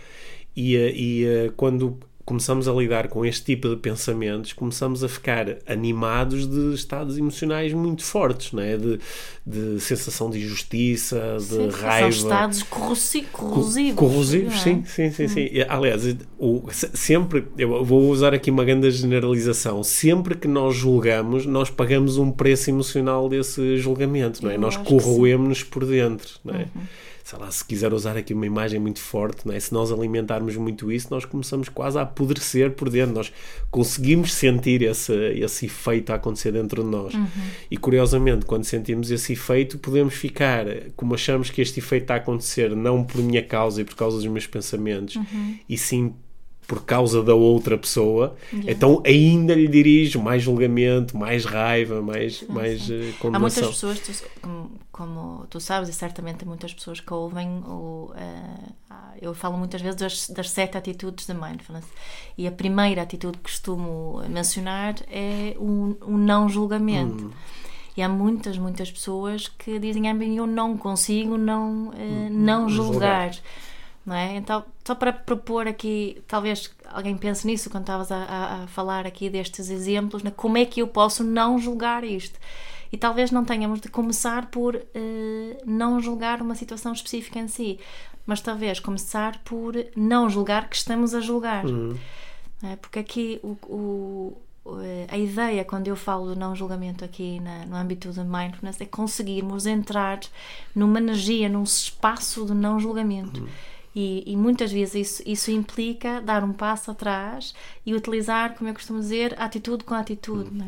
E, 0.56 0.76
eh, 0.76 0.94
e 0.96 1.26
eh, 1.26 1.52
quando 1.58 2.00
começamos 2.26 2.68
a 2.68 2.72
lidar 2.74 3.08
com 3.10 3.26
este 3.26 3.44
tipo 3.44 3.68
de 3.70 3.76
pensamentos, 3.76 4.54
começamos 4.54 5.04
a 5.04 5.10
ficar 5.10 5.58
animados 5.68 6.48
de 6.48 6.74
estados 6.74 7.18
emocionais 7.18 7.74
muito 7.74 8.04
fortes, 8.04 8.52
não 8.54 8.64
é? 8.64 8.78
de, 8.78 9.00
de 9.46 9.80
sensação 9.82 10.30
de 10.30 10.40
injustiça, 10.40 11.38
de 11.40 11.44
Sim, 11.46 11.70
raiva. 11.70 12.12
São 12.12 12.24
estados 12.28 12.64
corrosi- 12.64 13.28
corrosivos. 13.32 13.96
Corrosivos, 14.00 14.54
não 14.54 14.60
é? 14.60 14.64
sim, 14.64 14.84
sim, 14.86 15.12
sim, 15.12 15.28
sim. 15.28 15.50
E, 15.52 15.66
Aliás, 15.68 16.04
o, 16.40 16.64
se- 16.72 16.90
sempre, 16.94 17.46
eu 17.58 17.84
vou 17.84 18.10
usar 18.10 18.34
aqui 18.34 18.50
uma 18.50 18.64
grande 18.64 18.90
generalização, 18.92 19.84
sempre 19.84 20.36
que 20.36 20.48
nós 20.48 20.76
julgamos, 20.76 21.46
nós 21.46 21.70
pagamos 21.70 22.18
um 22.18 22.32
preço 22.32 22.70
emocional 22.70 23.28
desse 23.28 23.78
julgamento, 23.78 24.44
não 24.44 24.50
é? 24.52 24.56
Eu 24.56 24.60
nós 24.62 24.78
corroemos-nos 24.78 25.64
por 25.64 25.86
dentro, 25.86 26.40
não 26.44 26.56
é? 26.56 26.68
Sei 27.24 27.40
lá, 27.40 27.50
se 27.50 27.64
quiser 27.64 27.94
usar 27.94 28.18
aqui 28.18 28.34
uma 28.34 28.46
imagem 28.46 28.80
muito 28.80 29.00
forte, 29.00 29.48
não 29.48 29.54
é? 29.54 29.60
se 29.60 29.74
nós 29.74 29.92
alimentarmos 29.92 30.58
muito 30.58 30.92
isso, 30.92 31.08
nós 31.10 31.24
começamos 31.24 31.70
quase 31.70 31.98
a 31.98 32.02
apodrecer 32.02 32.72
por 32.72 32.90
dentro, 32.90 33.16
nós 33.16 33.32
conseguimos 33.72 34.34
sentir 34.34 34.82
esse, 34.82 35.14
esse 35.14 35.68
efeito 35.68 36.12
a 36.12 36.16
acontecer 36.16 36.52
dentro 36.52 36.84
de 36.84 36.90
nós. 36.90 37.14
E 37.72 37.78
curiosamente, 37.78 38.46
quando 38.46 38.66
sentimos 38.66 39.10
esse 39.10 39.34
efeito, 39.34 39.78
podemos 39.80 40.14
ficar, 40.14 40.66
como 40.98 41.14
achamos 41.14 41.50
que 41.50 41.62
este 41.62 41.80
efeito 41.80 42.04
está 42.04 42.16
a 42.16 42.18
acontecer, 42.18 42.76
não 42.76 43.04
por 43.04 43.22
minha 43.22 43.42
causa 43.42 43.82
e 43.82 43.86
por 43.86 43.96
causa 43.96 44.18
dos 44.18 44.28
meus 44.28 44.46
pensamentos, 44.46 45.18
e 45.70 45.78
sim 45.78 46.14
por 46.68 46.84
causa 46.84 47.22
da 47.22 47.36
outra 47.36 47.78
pessoa, 47.78 48.36
yeah. 48.52 48.72
então 48.72 49.02
ainda 49.06 49.54
lhe 49.54 49.68
dirijo 49.68 50.22
mais 50.22 50.42
julgamento, 50.42 51.18
mais 51.18 51.46
raiva, 51.46 52.02
mais, 52.02 52.42
mais 52.48 52.84
sim. 52.84 53.14
Condenação. 53.20 53.36
Há 53.36 53.40
muitas 53.40 53.68
pessoas, 53.68 54.00
tu, 54.00 54.12
como, 54.42 54.72
como, 54.92 55.46
tu 55.50 55.60
sabes, 55.60 55.90
e 55.90 55.94
certamente 55.94 56.46
muitas 56.46 56.74
pessoas 56.74 57.00
que 57.00 57.14
ouvem, 57.14 57.64
ou, 57.68 58.12
uh, 58.12 59.14
eu 59.22 59.34
falo 59.34 59.58
muitas 59.58 59.82
vezes 59.82 60.00
das, 60.00 60.30
das, 60.30 60.50
sete 60.50 60.78
atitudes 60.78 61.26
de 61.26 61.34
mindfulness, 61.34 61.86
e 62.38 62.48
a 62.48 62.52
primeira 62.52 63.02
atitude 63.02 63.38
que 63.38 63.44
costumo 63.44 64.22
mencionar 64.30 64.96
é 65.12 65.56
o, 65.58 65.98
o 66.02 66.18
não 66.18 66.48
julgamento. 66.48 67.26
Hum. 67.26 67.32
E 67.96 68.02
há 68.02 68.10
muitas, 68.10 68.58
muitas 68.58 68.92
pessoas 68.92 69.48
que 69.48 69.78
dizem, 69.78 70.10
ah, 70.10 70.16
eu 70.16 70.48
não 70.48 70.76
consigo 70.76 71.38
não, 71.38 71.90
uh, 71.90 72.30
não 72.32 72.68
julgar. 72.68 73.32
julgar 73.34 73.44
não 74.06 74.16
é? 74.16 74.36
Então, 74.36 74.64
só 74.86 74.94
para 74.94 75.14
propor 75.14 75.68
aqui, 75.68 76.22
talvez 76.28 76.72
alguém 76.90 77.16
pense 77.16 77.48
nisso 77.48 77.70
quando 77.70 77.84
estavas 77.84 78.12
a, 78.12 78.18
a, 78.18 78.64
a, 78.64 78.68
falar 78.68 79.08
aqui 79.08 79.30
destes 79.30 79.70
exemplos, 79.70 80.24
né? 80.24 80.32
como 80.36 80.58
é 80.58 80.66
que 80.66 80.82
eu 80.82 80.88
posso 80.88 81.24
não 81.24 81.58
julgar 81.58 82.04
isto? 82.04 82.38
E 82.92 82.98
talvez 82.98 83.32
não 83.32 83.44
tenhamos 83.46 83.80
de 83.80 83.90
começar 83.90 84.48
por 84.48 84.76
uh, 84.76 84.82
não 85.66 86.00
julgar 86.00 86.42
uma 86.42 86.54
situação 86.54 86.92
específica 86.92 87.40
em 87.40 87.48
si, 87.48 87.80
mas 88.26 88.42
talvez 88.42 88.80
começar 88.80 89.42
por 89.44 89.74
não 89.96 90.30
julgar 90.30 90.70
que 90.70 90.76
estamos 90.76 91.16
a 91.16 91.20
julgar. 91.20 91.66
Uhum. 91.66 91.98
É? 92.62 92.76
Porque 92.76 93.00
aqui 93.00 93.40
o, 93.42 93.58
o, 93.64 94.38
a 95.10 95.18
ideia, 95.18 95.66
quando 95.66 95.88
eu 95.88 95.96
falo 95.96 96.28
do 96.28 96.36
não 96.36 96.56
julgamento 96.56 97.04
aqui 97.04 97.40
na, 97.40 97.66
no 97.66 97.76
âmbito 97.76 98.12
da 98.12 98.24
mindfulness, 98.24 98.80
é 98.80 98.86
conseguirmos 98.86 99.66
entrar 99.66 100.20
numa 100.76 101.00
energia, 101.00 101.50
num 101.50 101.64
espaço 101.64 102.46
de 102.46 102.54
não 102.54 102.80
julgamento. 102.80 103.42
Uhum 103.42 103.73
e, 103.96 104.24
e, 104.26 104.36
muitas 104.36 104.72
vezes 104.72 104.96
isso, 104.96 105.24
isso 105.26 105.52
implica 105.52 106.20
dar 106.20 106.44
um 106.44 106.52
passo 106.52 106.90
atrás 106.92 107.54
e 107.86 107.94
utilizar, 107.94 108.56
como 108.56 108.70
eu 108.70 108.74
costumo 108.74 109.00
dizer, 109.00 109.36
atitude 109.40 109.84
com 109.84 109.94
atitude. 109.94 110.50
Uhum. 110.50 110.58
Não 110.58 110.66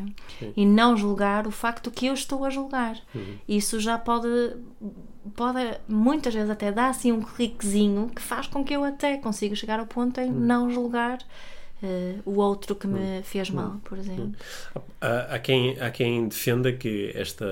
é? 0.48 0.52
E 0.56 0.64
não 0.64 0.96
julgar 0.96 1.46
o 1.46 1.50
facto 1.50 1.90
que 1.90 2.06
eu 2.06 2.14
estou 2.14 2.44
a 2.44 2.50
julgar. 2.50 2.96
Uhum. 3.14 3.36
Isso 3.48 3.80
já 3.80 3.98
pode, 3.98 4.28
pode, 5.34 5.58
muitas 5.88 6.34
vezes, 6.34 6.50
até 6.50 6.70
dar 6.70 6.88
assim 6.88 7.10
um 7.10 7.20
cliquezinho 7.20 8.10
que 8.14 8.22
faz 8.22 8.46
com 8.46 8.64
que 8.64 8.74
eu 8.74 8.84
até 8.84 9.16
consiga 9.16 9.56
chegar 9.56 9.80
ao 9.80 9.86
ponto 9.86 10.20
em 10.20 10.30
uhum. 10.30 10.38
não 10.38 10.70
julgar 10.70 11.18
uh, 11.82 12.22
o 12.24 12.38
outro 12.40 12.74
que 12.74 12.86
me 12.86 13.22
fez 13.22 13.50
mal, 13.50 13.80
por 13.84 13.98
exemplo. 13.98 14.32
Há, 15.00 15.34
há, 15.34 15.38
quem, 15.38 15.78
há 15.80 15.90
quem 15.90 16.28
defenda 16.28 16.72
que 16.72 17.12
esta 17.14 17.46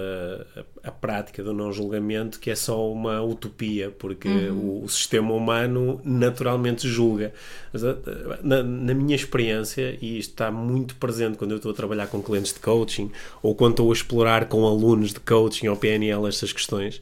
a, 0.82 0.88
a, 0.88 0.92
prática 0.92 1.42
do 1.42 1.52
não 1.52 1.72
julgamento 1.72 2.40
que 2.40 2.50
é 2.50 2.54
só 2.54 2.90
uma 2.90 3.22
utopia, 3.22 3.90
porque 3.90 4.28
uhum. 4.28 4.80
o, 4.80 4.84
o, 4.84 4.88
sistema 4.88 5.32
humano 5.32 6.00
naturalmente 6.04 6.88
julga. 6.88 7.32
Mas, 7.72 7.84
eh, 7.84 7.96
na, 8.42 8.62
na, 8.62 8.94
minha 8.94 9.14
experiência, 9.14 9.98
e 10.00 10.18
isto 10.18 10.30
está 10.30 10.50
muito 10.50 10.96
presente 10.96 11.36
quando 11.36 11.52
eu 11.52 11.56
estou 11.56 11.72
a 11.72 11.74
trabalhar 11.74 12.06
com 12.06 12.22
clientes 12.22 12.52
de 12.52 12.60
coaching 12.60 13.10
ou 13.42 13.54
quando 13.54 13.72
estou 13.72 13.90
a 13.90 13.92
explorar 13.92 14.46
com 14.46 14.66
alunos 14.66 15.12
de 15.12 15.20
coaching 15.20 15.68
ou 15.68 15.76
PNL 15.76 16.26
estas 16.28 16.52
questões, 16.52 17.00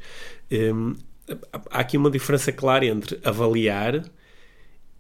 um, 0.50 0.94
há 1.70 1.80
aqui 1.80 1.96
uma 1.96 2.10
diferença 2.10 2.52
clara 2.52 2.84
entre 2.86 3.18
avaliar 3.24 4.02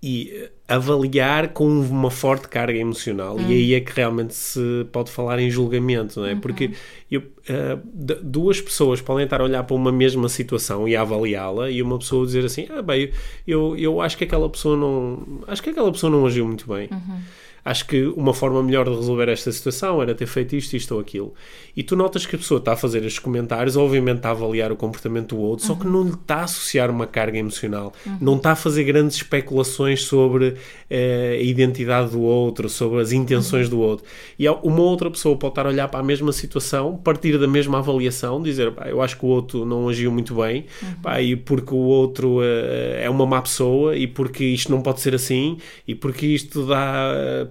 e 0.02 0.50
avaliar 0.66 1.48
com 1.48 1.68
uma 1.68 2.10
forte 2.10 2.48
carga 2.48 2.76
emocional 2.76 3.38
e 3.38 3.52
aí 3.52 3.74
é 3.74 3.80
que 3.80 3.92
realmente 3.92 4.34
se 4.34 4.60
pode 4.90 5.10
falar 5.12 5.38
em 5.38 5.48
julgamento, 5.48 6.18
não 6.18 6.26
é? 6.26 6.32
Uhum. 6.32 6.40
Porque 6.40 6.70
eu, 7.08 7.20
uh, 7.20 8.18
duas 8.20 8.60
pessoas 8.60 9.00
podem 9.00 9.24
estar 9.24 9.40
a 9.40 9.44
olhar 9.44 9.62
para 9.62 9.76
uma 9.76 9.92
mesma 9.92 10.28
situação 10.28 10.88
e 10.88 10.96
avaliá-la 10.96 11.70
e 11.70 11.80
uma 11.80 11.98
pessoa 11.98 12.26
dizer 12.26 12.44
assim, 12.44 12.66
ah 12.70 12.82
bem, 12.82 13.10
eu, 13.46 13.76
eu 13.76 14.00
acho 14.00 14.18
que 14.18 14.24
aquela 14.24 14.48
pessoa 14.48 14.76
não 14.76 15.42
acho 15.46 15.62
que 15.62 15.70
aquela 15.70 15.92
pessoa 15.92 16.10
não 16.10 16.26
agiu 16.26 16.46
muito 16.46 16.66
bem. 16.66 16.88
Uhum 16.90 17.20
acho 17.64 17.86
que 17.86 18.06
uma 18.16 18.34
forma 18.34 18.62
melhor 18.62 18.88
de 18.88 18.94
resolver 18.94 19.28
esta 19.28 19.52
situação 19.52 20.02
era 20.02 20.14
ter 20.14 20.26
feito 20.26 20.56
isto, 20.56 20.76
isto 20.76 20.94
ou 20.94 21.00
aquilo. 21.00 21.32
E 21.76 21.82
tu 21.82 21.94
notas 21.94 22.26
que 22.26 22.34
a 22.34 22.38
pessoa 22.38 22.58
está 22.58 22.72
a 22.72 22.76
fazer 22.76 22.98
estes 23.04 23.18
comentários, 23.18 23.76
obviamente 23.76 24.16
está 24.16 24.28
a 24.30 24.32
avaliar 24.32 24.72
o 24.72 24.76
comportamento 24.76 25.34
do 25.34 25.40
outro, 25.40 25.64
uhum. 25.66 25.74
só 25.74 25.80
que 25.80 25.86
uhum. 25.86 25.92
não 25.92 26.02
lhe 26.04 26.14
está 26.14 26.36
a 26.36 26.44
associar 26.44 26.90
uma 26.90 27.06
carga 27.06 27.38
emocional, 27.38 27.92
uhum. 28.04 28.18
não 28.20 28.36
está 28.36 28.52
a 28.52 28.56
fazer 28.56 28.84
grandes 28.84 29.16
especulações 29.16 30.02
sobre 30.02 30.48
uh, 30.48 30.56
a 30.90 31.42
identidade 31.42 32.10
do 32.10 32.20
outro, 32.20 32.68
sobre 32.68 33.00
as 33.00 33.12
intenções 33.12 33.66
uhum. 33.66 33.70
do 33.70 33.80
outro. 33.80 34.06
E 34.38 34.48
uma 34.48 34.82
outra 34.82 35.10
pessoa 35.10 35.36
pode 35.36 35.52
estar 35.52 35.66
a 35.66 35.68
olhar 35.68 35.88
para 35.88 36.00
a 36.00 36.02
mesma 36.02 36.32
situação, 36.32 36.96
partir 36.96 37.38
da 37.38 37.46
mesma 37.46 37.78
avaliação, 37.78 38.42
dizer 38.42 38.72
eu 38.86 39.00
acho 39.00 39.16
que 39.16 39.24
o 39.24 39.28
outro 39.28 39.64
não 39.64 39.88
agiu 39.88 40.10
muito 40.10 40.34
bem, 40.34 40.66
uhum. 40.82 40.94
pá, 41.02 41.22
e 41.22 41.36
porque 41.36 41.72
o 41.72 41.78
outro 41.78 42.38
uh, 42.38 42.42
é 43.00 43.08
uma 43.08 43.24
má 43.24 43.40
pessoa, 43.40 43.96
e 43.96 44.06
porque 44.06 44.44
isto 44.44 44.70
não 44.70 44.82
pode 44.82 45.00
ser 45.00 45.14
assim, 45.14 45.58
e 45.86 45.94
porque 45.94 46.26
isto 46.26 46.66
dá. 46.66 47.46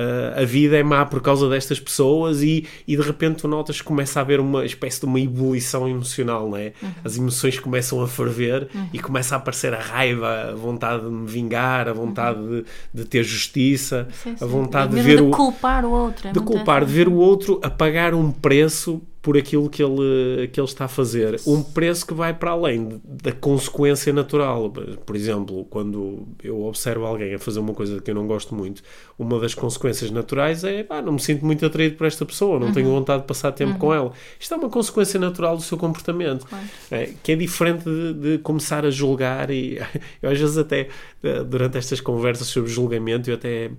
Uh, 0.00 0.40
a 0.40 0.44
vida 0.46 0.78
é 0.78 0.82
má 0.82 1.04
por 1.04 1.20
causa 1.20 1.46
destas 1.46 1.78
pessoas 1.78 2.42
e, 2.42 2.66
e 2.88 2.96
de 2.96 3.02
repente 3.02 3.42
tu 3.42 3.48
notas 3.48 3.82
que 3.82 3.84
começa 3.84 4.18
a 4.18 4.22
haver 4.22 4.40
uma 4.40 4.64
espécie 4.64 5.00
de 5.00 5.04
uma 5.04 5.20
ebulição 5.20 5.86
emocional, 5.86 6.48
não 6.48 6.56
é? 6.56 6.72
Uhum. 6.82 6.90
As 7.04 7.18
emoções 7.18 7.58
começam 7.58 8.00
a 8.00 8.08
ferver 8.08 8.70
uhum. 8.74 8.88
e 8.94 8.98
começa 8.98 9.34
a 9.34 9.38
aparecer 9.38 9.74
a 9.74 9.78
raiva, 9.78 10.52
a 10.52 10.54
vontade 10.54 11.04
de 11.04 11.10
me 11.10 11.26
vingar, 11.26 11.86
a 11.86 11.92
vontade 11.92 12.38
uhum. 12.38 12.62
de, 12.62 12.64
de, 12.94 13.04
ter 13.04 13.22
justiça, 13.24 14.08
sim, 14.22 14.34
sim. 14.34 14.42
a 14.42 14.46
vontade 14.46 14.94
de 14.94 15.02
ver 15.02 15.16
de 15.16 15.22
o... 15.24 15.30
culpar 15.30 15.84
o 15.84 15.90
outro. 15.90 16.28
É 16.28 16.32
de 16.32 16.40
culpar, 16.40 16.82
de 16.82 16.92
ver 16.92 17.06
o 17.06 17.16
outro 17.16 17.60
a 17.62 17.68
pagar 17.68 18.14
um 18.14 18.30
preço 18.30 19.02
por 19.22 19.36
aquilo 19.36 19.68
que 19.68 19.82
ele, 19.82 20.48
que 20.48 20.58
ele 20.58 20.66
está 20.66 20.86
a 20.86 20.88
fazer. 20.88 21.38
Um 21.46 21.62
preço 21.62 22.06
que 22.06 22.14
vai 22.14 22.32
para 22.32 22.52
além 22.52 23.00
da 23.04 23.32
consequência 23.32 24.12
natural. 24.12 24.70
Por 25.04 25.14
exemplo, 25.14 25.64
quando 25.66 26.26
eu 26.42 26.64
observo 26.64 27.04
alguém 27.04 27.34
a 27.34 27.38
fazer 27.38 27.60
uma 27.60 27.74
coisa 27.74 28.00
que 28.00 28.10
eu 28.10 28.14
não 28.14 28.26
gosto 28.26 28.54
muito, 28.54 28.82
uma 29.18 29.38
das 29.38 29.54
consequências 29.54 29.89
naturais 30.10 30.64
é 30.64 30.84
ah, 30.88 31.02
não 31.02 31.14
me 31.14 31.20
sinto 31.20 31.44
muito 31.44 31.64
atraído 31.64 31.96
por 31.96 32.06
esta 32.06 32.24
pessoa, 32.24 32.58
não 32.58 32.68
uhum. 32.68 32.72
tenho 32.72 32.88
vontade 32.88 33.22
de 33.22 33.28
passar 33.28 33.52
tempo 33.52 33.72
uhum. 33.72 33.78
com 33.78 33.94
ela. 33.94 34.12
Isto 34.38 34.54
é 34.54 34.56
uma 34.56 34.70
consequência 34.70 35.18
natural 35.18 35.56
do 35.56 35.62
seu 35.62 35.76
comportamento, 35.76 36.46
claro. 36.46 36.64
é, 36.90 37.10
que 37.22 37.32
é 37.32 37.36
diferente 37.36 37.84
de, 37.84 38.14
de, 38.14 38.38
começar 38.38 38.84
a 38.84 38.90
julgar. 38.90 39.50
E 39.50 39.78
eu, 40.22 40.30
às 40.30 40.38
vezes, 40.38 40.58
até 40.58 40.88
eh, 41.22 41.44
durante 41.44 41.78
estas 41.78 42.00
conversas 42.00 42.46
sobre 42.46 42.70
julgamento, 42.70 43.30
eu 43.30 43.34
até 43.34 43.70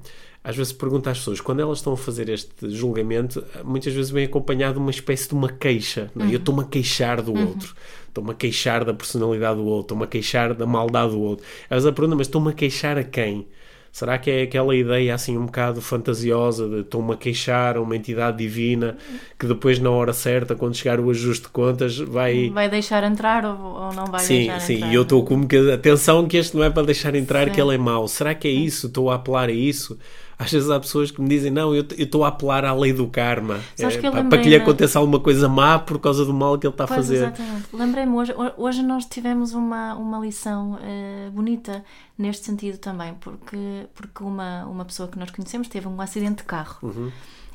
às 0.44 0.56
vezes 0.56 0.74
pergunto 0.74 1.08
às 1.08 1.20
pessoas, 1.20 1.40
quando 1.40 1.60
elas 1.60 1.78
estão 1.78 1.94
a 1.94 1.98
fazer 1.98 2.28
este 2.28 2.70
julgamento, 2.70 3.44
muitas 3.64 3.94
vezes 3.94 4.10
vem 4.10 4.26
acompanhado 4.26 4.76
de 4.76 4.80
uma 4.80 4.90
espécie 4.90 5.28
de 5.28 5.36
uma 5.36 5.50
queixa. 5.50 6.10
Não 6.16 6.24
é? 6.24 6.28
uhum. 6.28 6.34
Eu 6.34 6.40
estou-me 6.40 6.62
a 6.62 6.66
queixar 6.66 7.22
do 7.22 7.32
uhum. 7.32 7.48
outro, 7.48 7.76
estou-me 8.08 8.32
a 8.32 8.34
queixar 8.34 8.84
da 8.84 8.94
personalidade 8.94 9.58
do 9.58 9.66
outro, 9.66 9.82
estou-me 9.82 10.04
a 10.04 10.08
queixar 10.08 10.54
da 10.56 10.66
maldade 10.66 11.12
do 11.12 11.22
outro. 11.22 11.46
Às 11.66 11.78
vezes 11.78 11.86
a 11.86 11.92
pergunta, 11.92 12.16
mas 12.16 12.28
estou-me 12.28 12.50
a 12.50 12.54
queixar 12.54 12.98
a 12.98 13.04
quem? 13.04 13.46
Será 13.92 14.18
que 14.18 14.32
é 14.32 14.44
aquela 14.44 14.74
ideia 14.74 15.14
assim 15.14 15.38
um 15.38 15.46
bocado 15.46 15.82
fantasiosa 15.82 16.68
de 16.68 16.80
estou-me 16.80 17.14
a 17.14 17.18
queixar 17.18 17.76
a 17.76 17.82
uma 17.82 17.96
entidade 17.96 18.38
divina 18.38 18.96
que 19.38 19.46
depois 19.46 19.80
na 19.80 19.90
hora 19.90 20.14
certa, 20.14 20.56
quando 20.56 20.76
chegar 20.76 21.00
o 21.00 21.10
ajuste 21.10 21.44
de 21.44 21.50
contas, 21.50 21.98
vai... 21.98 22.50
Vai 22.50 22.70
deixar 22.70 23.04
entrar 23.04 23.44
ou, 23.44 23.58
ou 23.58 23.94
não 23.94 24.06
vai 24.06 24.22
sim, 24.22 24.38
deixar 24.38 24.60
sim. 24.62 24.76
entrar? 24.76 24.88
Sim, 24.88 24.94
e 24.94 24.96
eu 24.96 25.02
estou 25.02 25.26
como 25.26 25.46
que... 25.46 25.72
Atenção 25.72 26.26
que 26.26 26.38
este 26.38 26.56
não 26.56 26.64
é 26.64 26.70
para 26.70 26.84
deixar 26.84 27.14
entrar, 27.16 27.48
sim. 27.48 27.54
que 27.54 27.62
ele 27.62 27.76
é 27.76 27.78
mau. 27.78 28.08
Será 28.08 28.34
que 28.34 28.48
é 28.48 28.52
isso? 28.52 28.88
Estou 28.88 29.10
a 29.10 29.16
apelar 29.16 29.50
a 29.50 29.52
isso? 29.52 30.00
Às 30.42 30.52
vezes 30.52 30.72
há 30.72 30.80
pessoas 30.80 31.12
que 31.12 31.22
me 31.22 31.30
dizem: 31.30 31.52
Não, 31.52 31.76
eu 31.76 31.86
estou 31.92 32.26
a 32.26 32.30
apelar 32.30 32.66
à 32.66 32.74
lei 32.74 32.92
do 32.92 33.08
karma 33.08 33.60
é, 33.78 34.10
para, 34.10 34.24
para 34.24 34.38
que 34.40 34.50
lhe 34.50 34.56
aconteça 34.56 34.98
alguma 34.98 35.20
coisa 35.20 35.48
má 35.48 35.78
por 35.78 36.00
causa 36.00 36.26
do 36.26 36.34
mal 36.34 36.58
que 36.58 36.66
ele 36.66 36.74
está 36.74 36.88
pois, 36.88 37.00
a 37.00 37.04
fazer. 37.04 37.16
Exatamente. 37.18 37.68
Lembrei-me 37.72 38.12
hoje, 38.14 38.34
hoje 38.58 38.82
nós 38.82 39.06
tivemos 39.06 39.54
uma, 39.54 39.94
uma 39.94 40.18
lição 40.18 40.74
uh, 40.74 41.32
bonita 41.32 41.86
neste 42.18 42.44
sentido 42.44 42.80
também, 42.80 43.14
porque, 43.22 43.86
porque 43.94 44.24
uma, 44.24 44.66
uma 44.66 44.84
pessoa 44.84 45.08
que 45.08 45.20
nós 45.20 45.30
conhecemos 45.30 45.68
teve 45.68 45.88
um 45.88 46.02
acidente 46.02 46.38
de 46.38 46.44
carro 46.44 46.78
uhum. 46.82 47.12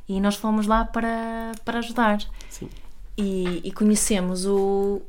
e 0.08 0.20
nós 0.20 0.36
fomos 0.36 0.68
lá 0.68 0.84
para, 0.84 1.50
para 1.64 1.80
ajudar. 1.80 2.18
Sim. 2.48 2.68
E, 3.18 3.62
e 3.64 3.72
conhecemos 3.72 4.46
o, 4.46 5.02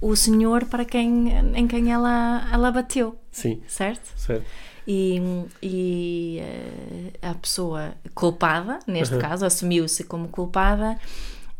o 0.00 0.16
senhor 0.16 0.64
para 0.64 0.86
quem, 0.86 1.28
em 1.54 1.66
quem 1.66 1.92
ela, 1.92 2.48
ela 2.50 2.70
bateu. 2.70 3.18
Sim. 3.30 3.60
Certo? 3.66 4.12
Certo 4.16 4.46
e, 4.90 5.20
e 5.62 6.38
eh, 6.40 7.12
a 7.20 7.34
pessoa 7.34 7.92
culpada, 8.14 8.78
neste 8.86 9.16
uhum. 9.16 9.20
caso, 9.20 9.44
assumiu-se 9.44 10.02
como 10.04 10.28
culpada. 10.28 10.98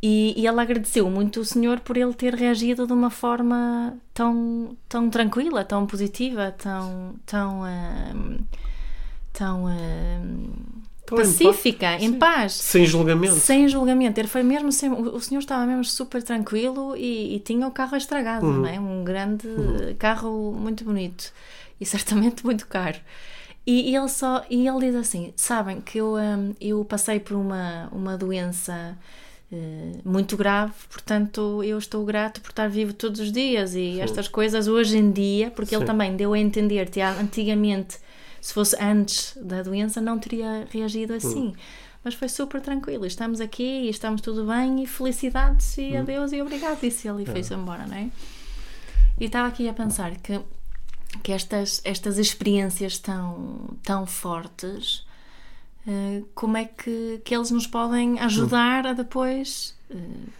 E, 0.00 0.32
e, 0.34 0.46
ela 0.46 0.62
agradeceu 0.62 1.10
muito 1.10 1.40
o 1.40 1.44
senhor 1.44 1.80
por 1.80 1.98
ele 1.98 2.14
ter 2.14 2.32
reagido 2.34 2.86
de 2.86 2.92
uma 2.92 3.10
forma 3.10 3.98
tão, 4.14 4.74
tão 4.88 5.10
tranquila, 5.10 5.62
tão 5.62 5.86
positiva, 5.86 6.54
tão, 6.56 7.16
tão, 7.26 7.62
uh, 7.62 8.38
tão 9.32 9.64
uh, 9.64 11.16
pacífica, 11.16 11.96
em, 11.96 12.06
em 12.06 12.12
paz. 12.14 12.52
Sem 12.54 12.86
julgamento. 12.86 13.34
Sem 13.34 13.68
julgamento. 13.68 14.18
Ele 14.18 14.28
foi 14.28 14.42
mesmo 14.42 14.72
sem, 14.72 14.90
o 14.90 15.20
senhor 15.20 15.40
estava 15.40 15.66
mesmo 15.66 15.84
super 15.84 16.22
tranquilo 16.22 16.96
e, 16.96 17.34
e 17.34 17.40
tinha 17.40 17.66
o 17.66 17.72
carro 17.72 17.96
estragado, 17.96 18.46
uhum. 18.46 18.58
não 18.60 18.66
é? 18.66 18.80
Um 18.80 19.04
grande 19.04 19.48
uhum. 19.48 19.94
carro 19.98 20.52
muito 20.52 20.82
bonito 20.84 21.30
e 21.80 21.86
certamente 21.86 22.44
muito 22.44 22.66
caro. 22.66 22.98
E, 23.66 23.94
ele 23.94 24.08
só 24.08 24.44
e 24.48 24.66
ele 24.66 24.86
diz 24.86 24.94
assim, 24.94 25.32
sabem 25.36 25.80
que 25.80 25.98
eu 25.98 26.14
um, 26.14 26.54
eu 26.58 26.84
passei 26.84 27.20
por 27.20 27.36
uma 27.36 27.88
uma 27.92 28.16
doença 28.16 28.96
uh, 29.52 30.08
muito 30.08 30.38
grave, 30.38 30.72
portanto 30.90 31.62
eu 31.62 31.76
estou 31.76 32.02
grato 32.04 32.40
por 32.40 32.48
estar 32.48 32.68
vivo 32.68 32.94
todos 32.94 33.20
os 33.20 33.30
dias 33.30 33.74
e 33.74 33.94
Sim. 33.94 34.00
estas 34.00 34.26
coisas 34.26 34.68
hoje 34.68 34.96
em 34.96 35.10
dia, 35.10 35.50
porque 35.50 35.70
Sim. 35.70 35.76
ele 35.76 35.84
também 35.84 36.16
deu 36.16 36.32
a 36.32 36.38
entender 36.38 36.88
que 36.88 37.00
antigamente 37.00 37.98
se 38.40 38.54
fosse 38.54 38.76
antes 38.82 39.36
da 39.36 39.62
doença, 39.62 40.00
não 40.00 40.18
teria 40.18 40.66
reagido 40.70 41.14
assim. 41.14 41.48
Hum. 41.48 41.54
Mas 42.02 42.14
foi 42.14 42.28
super 42.28 42.60
tranquilo. 42.60 43.04
Estamos 43.04 43.40
aqui 43.40 43.62
e 43.62 43.88
estamos 43.88 44.20
tudo 44.20 44.46
bem 44.46 44.82
e 44.82 44.86
felicidades 44.86 45.76
e 45.76 45.92
hum. 45.92 45.98
adeus 45.98 46.32
e 46.32 46.40
obrigado. 46.40 46.80
Disse 46.80 47.08
ele 47.08 47.24
e 47.24 47.28
é. 47.28 47.32
foi-se 47.32 47.52
embora, 47.52 47.86
não 47.86 47.96
é? 47.96 48.08
E 49.20 49.24
estava 49.24 49.48
aqui 49.48 49.68
a 49.68 49.72
pensar 49.72 50.16
que, 50.16 50.40
que 51.22 51.32
estas, 51.32 51.80
estas 51.84 52.18
experiências 52.18 52.98
tão, 52.98 53.76
tão 53.82 54.06
fortes, 54.06 55.06
uh, 55.86 56.26
como 56.34 56.56
é 56.56 56.66
que, 56.66 57.20
que 57.24 57.34
eles 57.34 57.50
nos 57.50 57.66
podem 57.66 58.18
ajudar 58.20 58.86
a 58.86 58.92
depois 58.92 59.74
uh, 59.90 59.96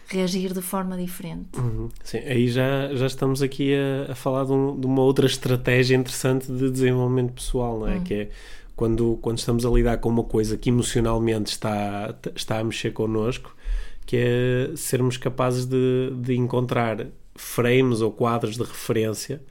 reagir 0.09 0.53
de 0.53 0.61
forma 0.63 0.97
diferente? 0.97 1.59
Uhum. 1.59 1.89
Sim, 2.05 2.19
aí 2.19 2.49
já, 2.49 2.95
já 2.95 3.07
estamos 3.07 3.43
aqui 3.43 3.75
a, 3.75 4.13
a 4.13 4.15
falar 4.15 4.45
de, 4.45 4.53
um, 4.53 4.79
de, 4.79 4.87
uma 4.87 5.03
outra 5.03 5.27
estratégia 5.27 5.97
interessante 5.97 6.51
de 6.51 6.71
desenvolvimento 6.71 7.33
pessoal, 7.33 7.81
não 7.81 7.89
é? 7.89 7.97
Uhum. 7.97 8.05
Que 8.05 8.15
é 8.15 8.29
quando, 8.77 9.19
quando 9.21 9.39
estamos 9.39 9.67
a 9.67 9.71
lidar 9.71 9.99
com 9.99 10.09
uma 10.09 10.25
coisa 10.25 10.57
que 10.57 10.69
emocionalmente 10.69 11.51
está, 11.51 12.15
está 12.37 12.59
a 12.61 12.65
mexer 12.65 12.93
connosco, 12.93 13.57
que 14.07 14.17
é 14.17 14.77
sermos 14.77 15.17
capazes 15.17 15.67
de, 15.67 16.13
de 16.15 16.37
encontrar 16.37 17.09
frames 17.35 18.01
ou 18.01 18.13
quadros 18.13 18.57
de 18.57 18.63
referência, 18.63 19.43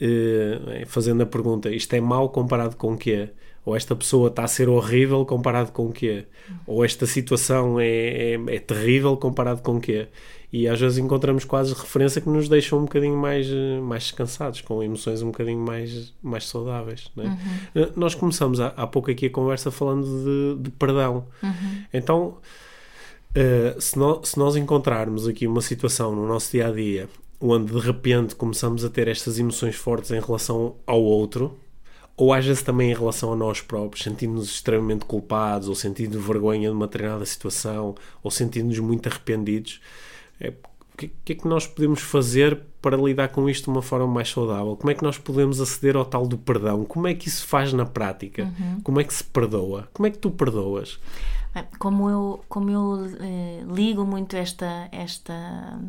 eh, 0.00 0.84
fazendo 0.86 1.22
a 1.22 1.26
pergunta: 1.26 1.70
isto 1.70 1.92
é 1.94 2.00
mau 2.00 2.28
comparado 2.28 2.76
com 2.76 2.94
o 2.94 2.96
quê? 2.96 3.28
Ou 3.64 3.76
esta 3.76 3.94
pessoa 3.94 4.28
está 4.28 4.44
a 4.44 4.48
ser 4.48 4.68
horrível 4.68 5.24
comparado 5.26 5.70
com 5.70 5.86
o 5.86 5.92
quê? 5.92 6.24
Ou 6.66 6.84
esta 6.84 7.06
situação 7.06 7.78
é, 7.78 7.86
é, 7.86 8.34
é 8.48 8.58
terrível 8.58 9.16
comparado 9.16 9.60
com 9.60 9.76
o 9.76 9.80
quê? 9.80 10.08
E 10.52 10.66
às 10.66 10.80
vezes 10.80 10.98
encontramos 10.98 11.44
quase 11.44 11.74
referência 11.74 12.20
que 12.20 12.28
nos 12.28 12.48
deixam 12.48 12.78
um 12.78 12.82
bocadinho 12.82 13.16
mais, 13.16 13.46
eh, 13.48 13.80
mais 13.80 14.04
descansados, 14.04 14.62
com 14.62 14.82
emoções 14.82 15.22
um 15.22 15.26
bocadinho 15.26 15.60
mais, 15.60 16.12
mais 16.22 16.48
saudáveis. 16.48 17.10
Uhum. 17.16 17.86
Nós 17.94 18.14
começamos 18.14 18.58
há, 18.58 18.68
há 18.68 18.86
pouco 18.86 19.10
aqui 19.10 19.26
a 19.26 19.30
conversa 19.30 19.70
falando 19.70 20.06
de, 20.06 20.62
de 20.64 20.70
perdão. 20.70 21.26
Uhum. 21.42 21.84
Então 21.92 22.38
Uh, 23.30 23.80
se, 23.80 23.96
no, 23.96 24.24
se, 24.24 24.36
nós 24.36 24.56
encontrarmos 24.56 25.28
aqui 25.28 25.46
uma 25.46 25.60
situação 25.60 26.12
no 26.12 26.26
nosso 26.26 26.50
dia 26.50 26.66
a 26.66 26.72
dia 26.72 27.08
onde 27.40 27.72
de 27.72 27.78
repente 27.78 28.34
começamos 28.34 28.84
a 28.84 28.90
ter 28.90 29.08
estas 29.08 29.38
emoções 29.38 29.74
fortes 29.74 30.10
em 30.10 30.20
relação 30.20 30.76
ao 30.86 31.02
outro, 31.02 31.58
ou 32.16 32.34
às 32.34 32.44
vezes 32.44 32.62
também 32.62 32.90
em 32.90 32.94
relação 32.94 33.32
a 33.32 33.36
nós 33.36 33.62
próprios, 33.62 34.04
sentimos-nos 34.04 34.50
extremamente 34.50 35.06
culpados, 35.06 35.68
ou 35.68 35.74
sentindo 35.74 36.20
vergonha 36.20 36.68
de 36.68 36.76
uma 36.76 36.86
determinada 36.86 37.24
situação, 37.24 37.94
ou 38.22 38.30
sentindo-nos 38.30 38.78
muito 38.78 39.08
arrependidos, 39.08 39.80
é, 40.38 40.50
o 40.50 40.96
que, 40.98 41.10
que, 41.24 41.32
é 41.32 41.36
que 41.36 41.48
nós 41.48 41.66
podemos 41.66 42.02
fazer 42.02 42.60
para 42.82 42.94
lidar 42.94 43.28
com 43.28 43.48
isto 43.48 43.64
de 43.64 43.70
uma 43.70 43.80
forma 43.80 44.06
mais 44.06 44.28
saudável? 44.28 44.76
Como 44.76 44.90
é 44.90 44.94
que 44.94 45.02
nós 45.02 45.16
podemos 45.16 45.62
aceder 45.62 45.96
ao 45.96 46.04
tal 46.04 46.26
do 46.26 46.36
perdão? 46.36 46.84
Como 46.84 47.06
é 47.06 47.14
que 47.14 47.26
isso 47.26 47.46
faz 47.46 47.72
na 47.72 47.86
prática? 47.86 48.44
Uhum. 48.44 48.80
Como 48.82 49.00
é 49.00 49.04
que 49.04 49.14
se 49.14 49.24
perdoa? 49.24 49.88
Como 49.94 50.06
é 50.06 50.10
que 50.10 50.18
tu 50.18 50.30
perdoas? 50.30 50.98
Como 51.78 52.08
eu, 52.08 52.44
como 52.48 52.70
eu 52.70 53.06
eh, 53.18 53.64
ligo 53.66 54.04
muito 54.04 54.36
esta, 54.36 54.88
esta, 54.92 55.80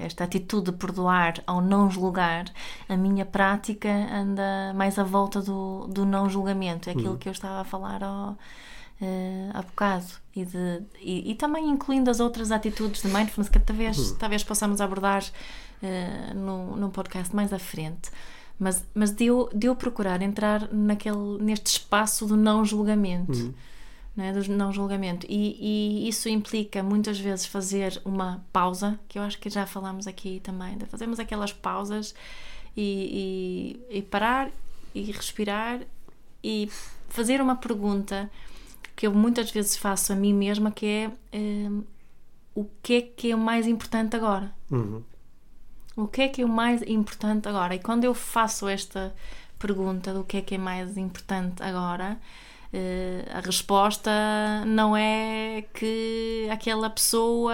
esta 0.00 0.24
atitude 0.24 0.70
de 0.70 0.76
perdoar 0.76 1.34
ao 1.46 1.60
não 1.60 1.90
julgar, 1.90 2.46
a 2.88 2.96
minha 2.96 3.24
prática 3.24 3.88
anda 3.88 4.72
mais 4.74 4.98
à 4.98 5.04
volta 5.04 5.40
do, 5.40 5.86
do 5.88 6.04
não 6.04 6.28
julgamento. 6.28 6.88
É 6.88 6.92
aquilo 6.92 7.12
uhum. 7.12 7.18
que 7.18 7.28
eu 7.28 7.32
estava 7.32 7.60
a 7.60 7.64
falar 7.64 8.02
ao, 8.02 8.30
uh, 8.32 9.50
há 9.52 9.62
bocado. 9.62 10.06
E, 10.34 10.44
de, 10.44 10.82
e, 11.00 11.32
e, 11.32 11.34
também 11.34 11.68
incluindo 11.68 12.10
as 12.10 12.20
outras 12.20 12.52
atitudes 12.52 13.02
de 13.02 13.08
mindfulness 13.08 13.48
que 13.48 13.58
talvez, 13.58 13.98
uhum. 13.98 14.16
talvez 14.16 14.44
possamos 14.44 14.80
abordar 14.80 15.22
uh, 15.22 16.34
no, 16.34 16.76
no 16.76 16.90
podcast 16.90 17.34
mais 17.34 17.52
à 17.52 17.58
frente. 17.58 18.10
Mas, 18.58 18.84
mas 18.94 19.10
de, 19.10 19.26
eu, 19.26 19.48
de 19.54 19.66
eu 19.66 19.74
procurar 19.74 20.20
entrar 20.22 20.72
naquele, 20.72 21.38
neste 21.40 21.66
espaço 21.66 22.26
do 22.26 22.36
não 22.36 22.64
julgamento. 22.64 23.32
Uhum 23.32 23.54
né, 24.20 24.34
do 24.34 24.46
não 24.52 24.70
julgamento. 24.70 25.26
E, 25.28 25.56
e, 26.04 26.08
isso 26.08 26.28
implica 26.28 26.82
muitas 26.82 27.18
vezes 27.18 27.46
fazer 27.46 28.00
uma 28.04 28.44
pausa, 28.52 29.00
que 29.08 29.18
eu 29.18 29.22
acho 29.22 29.38
que 29.38 29.48
já 29.48 29.66
falamos 29.66 30.06
aqui 30.06 30.40
também, 30.40 30.76
de 30.76 30.84
fazermos 30.84 31.18
aquelas 31.18 31.54
pausas 31.54 32.14
e, 32.76 33.78
e, 33.90 33.98
e 33.98 34.02
parar 34.02 34.50
e 34.94 35.02
respirar 35.02 35.80
e 36.44 36.68
fazer 37.08 37.40
uma 37.40 37.56
pergunta 37.56 38.30
que 38.94 39.06
eu 39.06 39.12
muitas 39.14 39.50
vezes 39.50 39.76
faço 39.76 40.12
a 40.12 40.16
mim 40.16 40.34
mesma, 40.34 40.70
que 40.70 40.86
é 40.86 41.10
um, 41.32 41.82
o 42.54 42.66
que 42.82 42.94
é 42.94 43.00
que 43.00 43.30
é 43.30 43.34
o 43.34 43.38
mais 43.38 43.66
importante 43.66 44.16
agora? 44.16 44.52
Uhum. 44.70 45.02
O 45.96 46.06
que 46.06 46.22
é 46.22 46.28
que 46.28 46.42
é 46.42 46.44
o 46.44 46.48
mais 46.48 46.82
importante 46.82 47.48
agora? 47.48 47.74
E 47.74 47.78
quando 47.78 48.04
eu 48.04 48.12
faço 48.12 48.68
esta 48.68 49.14
pergunta 49.58 50.12
do 50.12 50.24
que 50.24 50.36
é 50.36 50.42
que 50.42 50.56
é 50.56 50.58
mais 50.58 50.98
importante 50.98 51.62
agora, 51.62 52.18
a 53.32 53.40
resposta 53.40 54.10
não 54.64 54.96
é 54.96 55.64
que 55.74 56.46
aquela 56.50 56.88
pessoa 56.88 57.52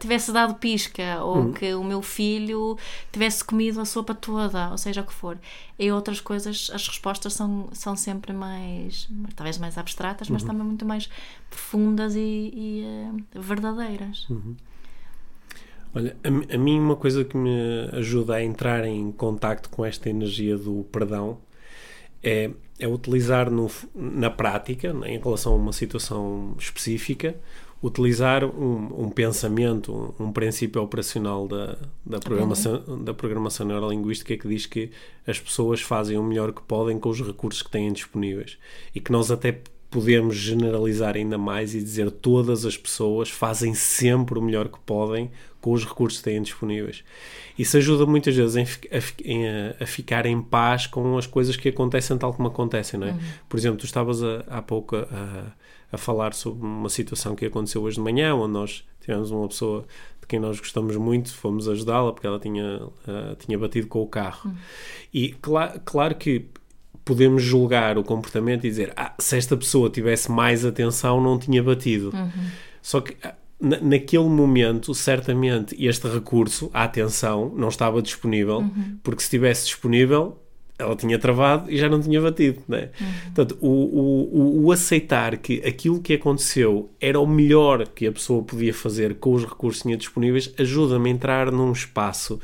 tivesse 0.00 0.32
dado 0.32 0.54
pisca 0.54 1.22
ou 1.22 1.36
uhum. 1.36 1.52
que 1.52 1.74
o 1.74 1.84
meu 1.84 2.00
filho 2.00 2.78
tivesse 3.12 3.44
comido 3.44 3.80
a 3.80 3.84
sopa 3.84 4.14
toda, 4.14 4.70
ou 4.70 4.78
seja 4.78 5.02
o 5.02 5.04
que 5.04 5.12
for. 5.12 5.38
E 5.78 5.92
outras 5.92 6.18
coisas, 6.18 6.70
as 6.72 6.88
respostas 6.88 7.34
são, 7.34 7.68
são 7.72 7.94
sempre 7.94 8.32
mais, 8.32 9.06
talvez 9.36 9.58
mais 9.58 9.76
abstratas, 9.76 10.28
uhum. 10.28 10.34
mas 10.34 10.42
também 10.42 10.64
muito 10.64 10.86
mais 10.86 11.10
profundas 11.50 12.14
e, 12.16 12.20
e 12.54 12.84
uh, 12.84 13.40
verdadeiras. 13.40 14.26
Uhum. 14.30 14.56
Olha, 15.94 16.16
a, 16.24 16.54
a 16.54 16.58
mim 16.58 16.80
uma 16.80 16.96
coisa 16.96 17.22
que 17.22 17.36
me 17.36 17.90
ajuda 17.92 18.36
a 18.36 18.42
entrar 18.42 18.86
em 18.86 19.12
contacto 19.12 19.68
com 19.68 19.84
esta 19.84 20.08
energia 20.08 20.56
do 20.56 20.84
perdão 20.90 21.38
é, 22.22 22.50
é 22.78 22.88
utilizar 22.88 23.50
no, 23.50 23.70
na 23.94 24.30
prática, 24.30 24.92
né, 24.92 25.14
em 25.14 25.18
relação 25.18 25.52
a 25.52 25.56
uma 25.56 25.72
situação 25.72 26.54
específica, 26.58 27.36
utilizar 27.82 28.44
um, 28.44 29.04
um 29.04 29.10
pensamento, 29.10 30.14
um, 30.18 30.24
um, 30.24 30.32
princípio 30.32 30.82
operacional 30.82 31.46
da, 31.46 31.76
da, 32.04 32.18
programação, 32.18 33.04
da 33.04 33.12
programação 33.12 33.66
neurolinguística 33.66 34.36
que 34.36 34.48
diz 34.48 34.64
que 34.64 34.90
as 35.26 35.38
pessoas 35.38 35.82
fazem 35.82 36.16
o 36.16 36.22
melhor 36.22 36.52
que 36.52 36.62
podem 36.62 36.98
com 36.98 37.10
os 37.10 37.20
recursos 37.20 37.62
que 37.62 37.70
têm 37.70 37.92
disponíveis 37.92 38.58
e 38.94 39.00
que 39.00 39.12
nós 39.12 39.30
até 39.30 39.60
podemos 39.90 40.34
generalizar 40.34 41.14
ainda 41.14 41.38
mais 41.38 41.74
e 41.74 41.80
dizer 41.80 42.10
todas 42.10 42.64
as 42.64 42.76
pessoas 42.76 43.30
fazem 43.30 43.74
sempre 43.74 44.38
o 44.38 44.42
melhor 44.42 44.68
que 44.68 44.78
podem 44.80 45.30
com 45.64 45.72
os 45.72 45.82
recursos 45.82 46.18
que 46.18 46.24
têm 46.24 46.42
disponíveis. 46.42 47.02
Isso 47.58 47.78
ajuda 47.78 48.04
muitas 48.04 48.36
vezes 48.36 48.54
em, 49.24 49.48
a, 49.48 49.82
a, 49.82 49.86
ficar 49.86 50.26
em 50.26 50.42
paz 50.42 50.86
com 50.86 51.16
as 51.16 51.26
coisas 51.26 51.56
que 51.56 51.70
acontecem 51.70 52.18
tal 52.18 52.34
como 52.34 52.48
acontecem, 52.48 53.00
não 53.00 53.06
é? 53.06 53.12
Uhum. 53.12 53.18
Por 53.48 53.56
exemplo, 53.58 53.78
tu 53.78 53.86
estavas 53.86 54.22
a, 54.22 54.44
há 54.46 54.60
pouco 54.60 54.94
a, 54.94 55.54
a 55.90 55.96
falar 55.96 56.34
sobre 56.34 56.66
uma 56.66 56.90
situação 56.90 57.34
que 57.34 57.46
aconteceu 57.46 57.80
hoje 57.80 57.96
de 57.96 58.02
manhã, 58.02 58.34
onde 58.34 58.52
nós 58.52 58.84
tivemos 59.00 59.30
uma 59.30 59.48
pessoa 59.48 59.86
de 60.20 60.26
quem 60.26 60.38
nós 60.38 60.58
gostamos 60.60 60.96
muito, 60.98 61.32
fomos 61.32 61.66
ajudá-la 61.66 62.12
porque 62.12 62.26
ela 62.26 62.38
tinha, 62.38 62.84
uh, 62.84 63.34
tinha 63.38 63.58
batido 63.58 63.86
com 63.86 64.02
o 64.02 64.06
carro. 64.06 64.50
Uhum. 64.50 64.56
E 65.14 65.28
cl 65.42 65.80
claro 65.82 66.14
que 66.16 66.44
podemos 67.06 67.42
julgar 67.42 67.96
o 67.96 68.04
comportamento 68.04 68.66
e 68.66 68.68
dizer 68.68 68.92
ah, 68.96 69.14
se 69.18 69.38
esta 69.38 69.56
pessoa 69.56 69.88
tivesse 69.88 70.30
mais 70.30 70.62
atenção 70.62 71.22
não 71.22 71.38
tinha 71.38 71.62
batido. 71.62 72.10
Uhum. 72.14 72.50
Só 72.82 73.00
que 73.00 73.16
ah, 73.22 73.34
naquele 73.60 74.28
momento, 74.28 74.94
certamente, 74.94 75.76
este 75.78 76.08
recurso, 76.08 76.70
a 76.72 76.84
atenção, 76.84 77.52
não 77.56 77.68
estava 77.68 78.02
disponível, 78.02 78.58
uhum. 78.58 78.98
porque 79.02 79.20
se 79.20 79.26
estivesse 79.26 79.66
disponível, 79.66 80.38
ela 80.78 80.96
tinha 80.96 81.18
travado 81.18 81.70
e 81.70 81.78
já 81.78 81.88
não 81.88 82.00
tinha 82.00 82.20
batido. 82.20 82.60
Né? 82.66 82.90
Uhum. 83.00 83.06
Portanto, 83.34 83.58
o, 83.60 83.68
o, 83.68 84.64
o, 84.64 84.72
aceitar 84.72 85.36
que 85.36 85.62
aquilo 85.64 86.00
que 86.00 86.14
aconteceu 86.14 86.90
era 87.00 87.18
o 87.18 87.26
melhor 87.26 87.86
que 87.88 88.06
a 88.06 88.12
pessoa 88.12 88.42
podia 88.42 88.74
fazer 88.74 89.14
com 89.14 89.34
os 89.34 89.44
recursos 89.44 89.82
que 89.82 89.88
tinha 89.88 89.96
disponíveis 89.96 90.52
ajuda-me 90.58 91.10
a 91.10 91.12
entrar 91.12 91.52
num 91.52 91.70
espaço 91.70 92.40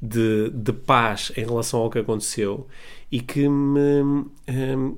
de, 0.00 0.50
de 0.50 0.72
paz 0.72 1.32
em 1.36 1.44
relação 1.44 1.80
ao 1.80 1.90
que 1.90 1.98
aconteceu 1.98 2.66
e 3.10 3.20
que 3.20 3.48
me. 3.48 4.26
Um, 4.48 4.96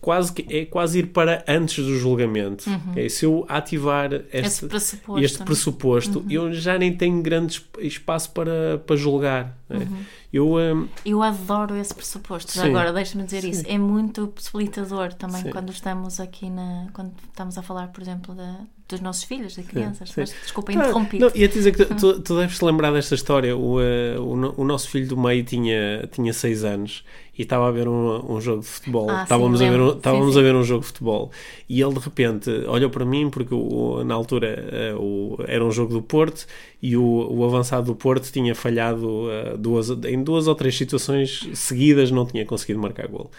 quase 0.00 0.32
que 0.32 0.46
é 0.54 0.64
quase 0.64 1.00
ir 1.00 1.06
para 1.08 1.44
antes 1.48 1.84
do 1.84 1.98
julgamento. 1.98 2.68
Uhum. 2.68 2.92
É, 2.96 3.08
se 3.08 3.26
eu 3.26 3.44
ativar 3.48 4.12
este 4.32 4.66
pressuposto, 4.66 5.24
este 5.24 5.42
pressuposto 5.42 6.18
uhum. 6.20 6.30
eu 6.30 6.52
já 6.52 6.78
nem 6.78 6.96
tenho 6.96 7.20
grande 7.22 7.60
espaço 7.78 8.30
para, 8.30 8.78
para 8.86 8.96
julgar. 8.96 9.58
É. 9.68 9.86
Eu, 10.34 10.56
um... 10.56 10.88
eu 11.06 11.22
adoro 11.22 11.76
esse 11.76 11.94
pressuposto. 11.94 12.52
Já 12.54 12.66
agora, 12.66 12.92
deixa-me 12.92 13.22
dizer 13.22 13.42
Sim. 13.42 13.50
isso. 13.50 13.62
É 13.68 13.78
muito 13.78 14.26
possibilitador 14.26 15.14
também 15.14 15.42
Sim. 15.42 15.50
quando 15.50 15.70
estamos 15.70 16.18
aqui 16.18 16.50
na. 16.50 16.88
quando 16.92 17.12
estamos 17.28 17.56
a 17.56 17.62
falar, 17.62 17.92
por 17.92 18.02
exemplo, 18.02 18.34
da, 18.34 18.62
dos 18.88 19.00
nossos 19.00 19.22
filhos, 19.22 19.54
de 19.54 19.62
crianças. 19.62 20.08
Sim, 20.08 20.22
Mas, 20.22 20.30
desculpa, 20.30 20.72
ah, 20.72 20.74
interrompi. 20.74 21.20
Não, 21.20 21.30
ia 21.36 21.46
dizer 21.46 21.70
que 21.70 21.84
tu, 21.84 22.20
tu 22.20 22.36
deves 22.36 22.58
te 22.58 22.64
lembrar 22.64 22.90
desta 22.92 23.14
história. 23.14 23.56
O, 23.56 23.78
uh, 23.78 24.20
o, 24.20 24.62
o, 24.62 24.64
nosso 24.64 24.88
filho 24.88 25.06
do 25.06 25.16
meio 25.16 25.44
tinha, 25.44 26.08
tinha 26.10 26.32
seis 26.32 26.64
anos 26.64 27.04
e 27.36 27.42
estava 27.42 27.68
a 27.68 27.70
ver 27.70 27.88
um, 27.88 28.34
um 28.34 28.40
jogo 28.40 28.60
de 28.60 28.68
futebol. 28.68 29.10
Ah, 29.10 29.22
estávamos 29.22 29.58
sim, 29.58 29.66
a 29.66 29.70
ver 29.70 29.80
um, 29.80 29.96
estávamos 29.96 30.34
sim, 30.34 30.40
a 30.40 30.42
ver 30.42 30.54
um 30.54 30.62
jogo 30.62 30.80
de 30.80 30.86
futebol 30.86 31.30
e 31.68 31.80
ele 31.80 31.94
de 31.94 32.00
repente 32.00 32.50
olhou 32.68 32.90
para 32.90 33.04
mim 33.04 33.28
porque 33.28 33.54
o, 33.54 34.04
na 34.04 34.14
altura 34.14 34.94
uh, 34.98 35.36
era 35.46 35.64
um 35.64 35.70
jogo 35.70 35.92
do 35.92 36.02
Porto 36.02 36.46
e 36.80 36.96
o, 36.96 37.02
o 37.02 37.44
avançado 37.44 37.86
do 37.86 37.94
Porto 37.94 38.30
tinha 38.30 38.54
falhado 38.54 39.06
uh, 39.06 39.58
duas, 39.58 39.90
em, 39.90 40.22
duas 40.24 40.48
ou 40.48 40.54
três 40.54 40.76
situações 40.76 41.48
seguidas 41.54 42.10
não 42.10 42.26
tinha 42.26 42.44
conseguido 42.44 42.80
marcar 42.80 43.06
gol. 43.06 43.30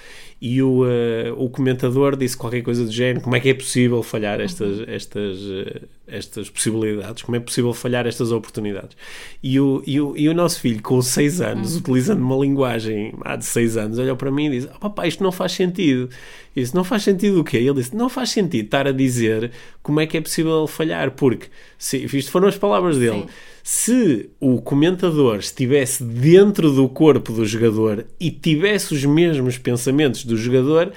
E 0.42 0.62
o, 0.62 0.84
uh, 0.84 1.34
o 1.38 1.50
comentador 1.50 2.16
disse 2.16 2.38
qualquer 2.38 2.62
coisa 2.62 2.86
do 2.86 2.92
género: 2.92 3.22
como 3.22 3.36
é 3.36 3.40
que 3.40 3.50
é 3.50 3.54
possível 3.54 4.04
falhar 4.04 4.40
estas, 4.40 4.88
estas, 4.88 5.40
uh, 5.40 5.88
estas 6.08 6.50
possibilidades? 6.50 7.24
Como 7.24 7.36
é 7.36 7.40
possível 7.40 7.74
falhar 7.74 8.06
estas 8.06 8.32
oportunidades? 8.32 8.96
E 9.42 9.60
o, 9.60 9.82
e 9.88 10.00
o, 10.00 10.16
e 10.16 10.30
o 10.30 10.34
nosso 10.34 10.60
filho, 10.60 10.82
com 10.82 11.02
6 11.02 11.42
anos, 11.42 11.76
utilizando 11.76 12.22
uma 12.22 12.38
linguagem 12.38 13.14
há 13.22 13.36
de 13.36 13.46
6 13.46 13.78
anos, 13.78 13.98
olhou 13.98 14.16
para 14.16 14.30
mim 14.32 14.48
e 14.48 14.50
disse: 14.52 14.70
oh, 14.76 14.80
Papai, 14.80 15.08
isto 15.08 15.24
não 15.24 15.32
faz 15.32 15.54
sentido. 15.54 16.10
Eu 16.56 16.64
disse: 16.64 16.76
Não 16.76 16.84
faz 16.84 17.04
sentido 17.04 17.42
o 17.42 17.44
quê? 17.44 17.58
Ele 17.58 17.74
disse: 17.74 17.96
Não 17.96 18.10
faz 18.10 18.30
sentido 18.30 18.66
estar 18.66 18.88
a 18.88 18.92
dizer 18.92 19.52
como 19.84 20.00
é 20.00 20.08
que 20.08 20.18
é 20.18 20.22
possível 20.22 20.66
falhar, 20.68 21.12
porque, 21.12 21.48
se, 21.78 22.06
isto 22.06 22.32
foram 22.32 22.48
as 22.48 22.58
palavras 22.58 22.98
dele. 22.98 23.24
Sim 23.24 23.30
se 23.68 24.30
o 24.40 24.62
comentador 24.62 25.38
estivesse 25.40 26.04
dentro 26.04 26.72
do 26.72 26.88
corpo 26.88 27.34
do 27.34 27.44
jogador 27.48 28.06
e 28.20 28.30
tivesse 28.30 28.94
os 28.94 29.04
mesmos 29.04 29.58
pensamentos 29.58 30.24
do 30.24 30.38
jogador, 30.38 30.94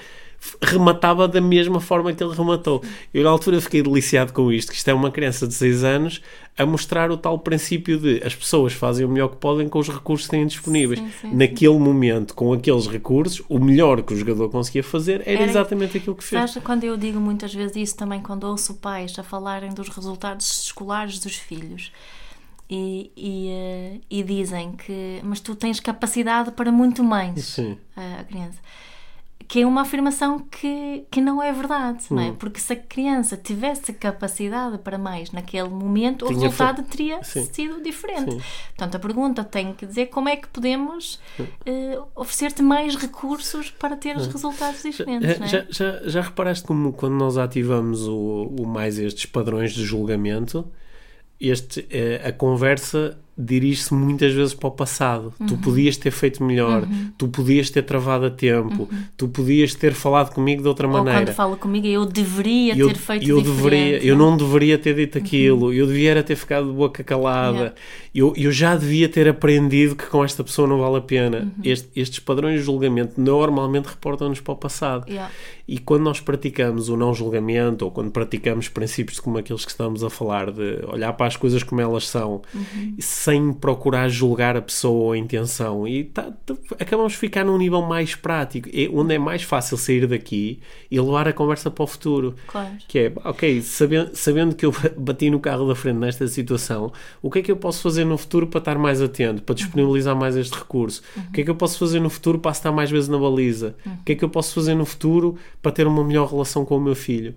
rematava 0.61 1.27
da 1.27 1.41
mesma 1.41 1.79
forma 1.79 2.13
que 2.13 2.23
ele 2.23 2.33
rematou. 2.33 2.83
Eu, 3.13 3.23
na 3.23 3.29
altura, 3.29 3.59
fiquei 3.61 3.81
deliciado 3.81 4.33
com 4.33 4.51
isto, 4.51 4.71
que 4.71 4.77
isto 4.77 4.87
é 4.87 4.93
uma 4.93 5.11
criança 5.11 5.47
de 5.47 5.53
6 5.53 5.83
anos 5.83 6.21
a 6.57 6.65
mostrar 6.65 7.09
o 7.09 7.17
tal 7.17 7.39
princípio 7.39 7.97
de 7.97 8.21
as 8.23 8.35
pessoas 8.35 8.73
fazem 8.73 9.05
o 9.05 9.09
melhor 9.09 9.29
que 9.29 9.37
podem 9.37 9.69
com 9.69 9.79
os 9.79 9.87
recursos 9.87 10.27
que 10.27 10.31
têm 10.31 10.45
disponíveis. 10.45 10.99
Sim, 10.99 11.11
sim, 11.21 11.35
Naquele 11.35 11.73
sim. 11.73 11.79
momento, 11.79 12.35
com 12.35 12.51
aqueles 12.51 12.85
recursos, 12.87 13.41
o 13.47 13.59
melhor 13.59 14.01
que 14.01 14.13
o 14.13 14.17
jogador 14.17 14.49
conseguia 14.49 14.83
fazer 14.83 15.21
era, 15.21 15.41
era 15.41 15.43
exatamente 15.43 15.97
aquilo 15.97 16.15
que 16.15 16.23
fez. 16.23 16.51
Sabes, 16.51 16.63
quando 16.63 16.83
eu 16.83 16.97
digo 16.97 17.19
muitas 17.19 17.53
vezes 17.53 17.75
isso 17.77 17.97
também, 17.97 18.21
quando 18.21 18.43
ouço 18.43 18.73
pais 18.75 19.17
a 19.17 19.23
falarem 19.23 19.73
dos 19.73 19.87
resultados 19.89 20.63
escolares 20.65 21.19
dos 21.19 21.35
filhos, 21.35 21.91
e, 22.71 23.09
e, 23.17 23.49
uh, 23.49 24.01
e, 24.11 24.21
dizem 24.21 24.73
que 24.73 25.19
mas 25.23 25.39
tu 25.39 25.55
tens 25.55 25.79
capacidade 25.79 26.51
para 26.51 26.71
muito 26.71 27.03
mais 27.03 27.43
Sim. 27.43 27.75
a 27.95 28.23
criança 28.23 28.59
que 29.49 29.63
é 29.63 29.65
uma 29.65 29.81
afirmação 29.81 30.37
que, 30.37 31.05
que 31.09 31.19
não 31.19 31.41
é 31.41 31.51
verdade, 31.51 32.05
não 32.11 32.21
é? 32.21 32.27
Hum. 32.27 32.35
Porque 32.35 32.59
se 32.59 32.71
a 32.71 32.75
criança 32.75 33.35
tivesse 33.35 33.91
capacidade 33.91 34.77
para 34.77 34.95
mais 34.95 35.31
naquele 35.31 35.69
momento, 35.69 36.27
Tinha 36.27 36.37
o 36.37 36.41
resultado 36.43 36.83
fe... 36.83 36.89
teria 36.89 37.23
Sim. 37.23 37.49
sido 37.51 37.81
diferente. 37.81 38.31
Sim. 38.31 38.41
Portanto, 38.77 38.95
a 38.95 38.99
pergunta 38.99 39.43
tem 39.43 39.73
que 39.73 39.87
dizer 39.87 40.05
como 40.05 40.29
é 40.29 40.35
que 40.35 40.47
podemos 40.49 41.19
uh, 41.39 42.07
oferecer-te 42.15 42.61
mais 42.61 42.95
recursos 42.95 43.71
para 43.71 43.97
ter 43.97 44.15
os 44.15 44.27
resultados 44.27 44.83
diferentes. 44.83 45.35
Já, 45.39 45.45
é? 45.45 45.47
já, 45.47 45.65
já, 45.71 46.07
já 46.07 46.21
reparaste 46.21 46.63
como 46.63 46.93
quando 46.93 47.15
nós 47.15 47.35
ativamos 47.35 48.07
o, 48.07 48.53
o 48.59 48.67
mais 48.67 48.99
estes 48.99 49.25
padrões 49.25 49.73
de 49.73 49.83
julgamento, 49.83 50.71
este, 51.41 51.87
eh, 51.89 52.21
a 52.23 52.31
conversa 52.31 53.17
dirige-se 53.39 53.93
muitas 53.93 54.33
vezes 54.33 54.53
para 54.53 54.67
o 54.67 54.71
passado. 54.71 55.33
Uhum. 55.39 55.47
Tu 55.47 55.57
podias 55.57 55.95
ter 55.95 56.11
feito 56.11 56.43
melhor, 56.43 56.83
uhum. 56.83 57.11
tu 57.17 57.29
podias 57.29 57.69
ter 57.69 57.83
travado 57.83 58.25
a 58.25 58.29
tempo, 58.29 58.83
uhum. 58.83 59.03
tu 59.15 59.29
podias 59.29 59.73
ter 59.73 59.93
falado 59.93 60.33
comigo 60.33 60.61
de 60.61 60.67
outra 60.67 60.85
Ou 60.85 60.93
maneira. 60.93 61.19
quando 61.21 61.33
fala 61.33 61.55
comigo, 61.55 61.87
eu 61.87 62.05
deveria 62.05 62.75
eu, 62.75 62.89
ter 62.89 62.97
feito 62.97 63.29
eu 63.29 63.41
deveria, 63.41 64.03
Eu 64.03 64.17
não 64.17 64.35
deveria 64.35 64.77
ter 64.77 64.93
dito 64.93 65.17
uhum. 65.17 65.23
aquilo, 65.23 65.73
eu 65.73 65.87
devia 65.87 66.21
ter 66.21 66.35
ficado 66.35 66.67
de 66.67 66.73
boca 66.73 67.01
calada, 67.01 67.57
yeah. 67.57 67.75
eu, 68.13 68.33
eu 68.35 68.51
já 68.51 68.75
devia 68.75 69.07
ter 69.07 69.27
aprendido 69.29 69.95
que 69.95 70.05
com 70.07 70.23
esta 70.23 70.43
pessoa 70.43 70.67
não 70.67 70.79
vale 70.79 70.97
a 70.97 71.01
pena. 71.01 71.39
Uhum. 71.39 71.51
Este, 71.63 71.87
estes 71.95 72.19
padrões 72.19 72.59
de 72.59 72.65
julgamento 72.65 73.13
normalmente 73.21 73.85
reportam-nos 73.85 74.41
para 74.41 74.53
o 74.53 74.57
passado. 74.57 75.07
Yeah. 75.07 75.31
E 75.71 75.77
quando 75.77 76.01
nós 76.01 76.19
praticamos 76.19 76.89
o 76.89 76.97
não 76.97 77.13
julgamento, 77.13 77.85
ou 77.85 77.91
quando 77.91 78.09
praticamos 78.09 78.67
princípios 78.67 79.19
como 79.19 79.37
aqueles 79.37 79.63
que 79.63 79.69
estamos 79.69 80.03
a 80.03 80.09
falar, 80.09 80.49
de 80.49 80.83
olhar 80.91 81.13
para 81.13 81.27
as 81.27 81.37
coisas 81.37 81.61
como 81.61 81.79
elas 81.79 82.07
são, 82.07 82.41
uhum. 82.55 82.95
sem 82.97 83.53
procurar 83.53 84.09
julgar 84.09 84.57
a 84.57 84.63
pessoa 84.63 85.03
ou 85.03 85.11
a 85.11 85.17
intenção, 85.17 85.87
e 85.87 86.05
tá, 86.05 86.33
tá, 86.43 86.55
acabamos 86.79 87.13
de 87.13 87.19
ficar 87.19 87.45
num 87.45 87.55
nível 87.55 87.83
mais 87.83 88.15
prático, 88.15 88.67
onde 88.91 89.13
é 89.13 89.19
mais 89.19 89.43
fácil 89.43 89.77
sair 89.77 90.07
daqui 90.07 90.59
e 90.89 90.99
levar 90.99 91.27
a 91.27 91.33
conversa 91.33 91.69
para 91.69 91.83
o 91.83 91.87
futuro. 91.87 92.33
Claro. 92.47 92.71
Que 92.87 92.99
é, 92.99 93.13
ok, 93.23 93.61
sabendo, 93.61 94.15
sabendo 94.15 94.55
que 94.55 94.65
eu 94.65 94.73
bati 94.97 95.29
no 95.29 95.39
carro 95.39 95.67
da 95.67 95.75
frente 95.75 95.97
nesta 95.97 96.27
situação, 96.27 96.91
o 97.21 97.29
que 97.29 97.39
é 97.39 97.41
que 97.43 97.51
eu 97.51 97.57
posso 97.57 97.83
fazer 97.83 98.05
no 98.05 98.17
futuro 98.17 98.47
para 98.47 98.57
estar 98.57 98.77
mais 98.79 99.03
atento, 99.03 99.43
para 99.43 99.53
disponibilizar 99.53 100.15
mais 100.15 100.35
este 100.35 100.57
recurso? 100.57 101.03
Uhum. 101.15 101.23
O 101.29 101.31
que 101.31 101.41
é 101.41 101.43
que 101.43 101.51
eu 101.51 101.55
posso 101.55 101.77
fazer 101.77 101.99
no 101.99 102.09
futuro 102.09 102.39
para 102.39 102.49
estar 102.49 102.71
mais 102.71 102.89
vezes 102.89 103.07
na 103.07 103.19
baliza? 103.19 103.75
Uhum. 103.85 103.93
O 103.93 104.03
que 104.03 104.13
é 104.13 104.15
que 104.15 104.25
eu 104.25 104.29
posso 104.29 104.55
fazer 104.55 104.73
no 104.73 104.83
futuro 104.83 105.37
para 105.61 105.71
ter 105.71 105.87
uma 105.87 106.03
melhor 106.03 106.29
relação 106.29 106.65
com 106.65 106.77
o 106.77 106.81
meu 106.81 106.95
filho. 106.95 107.35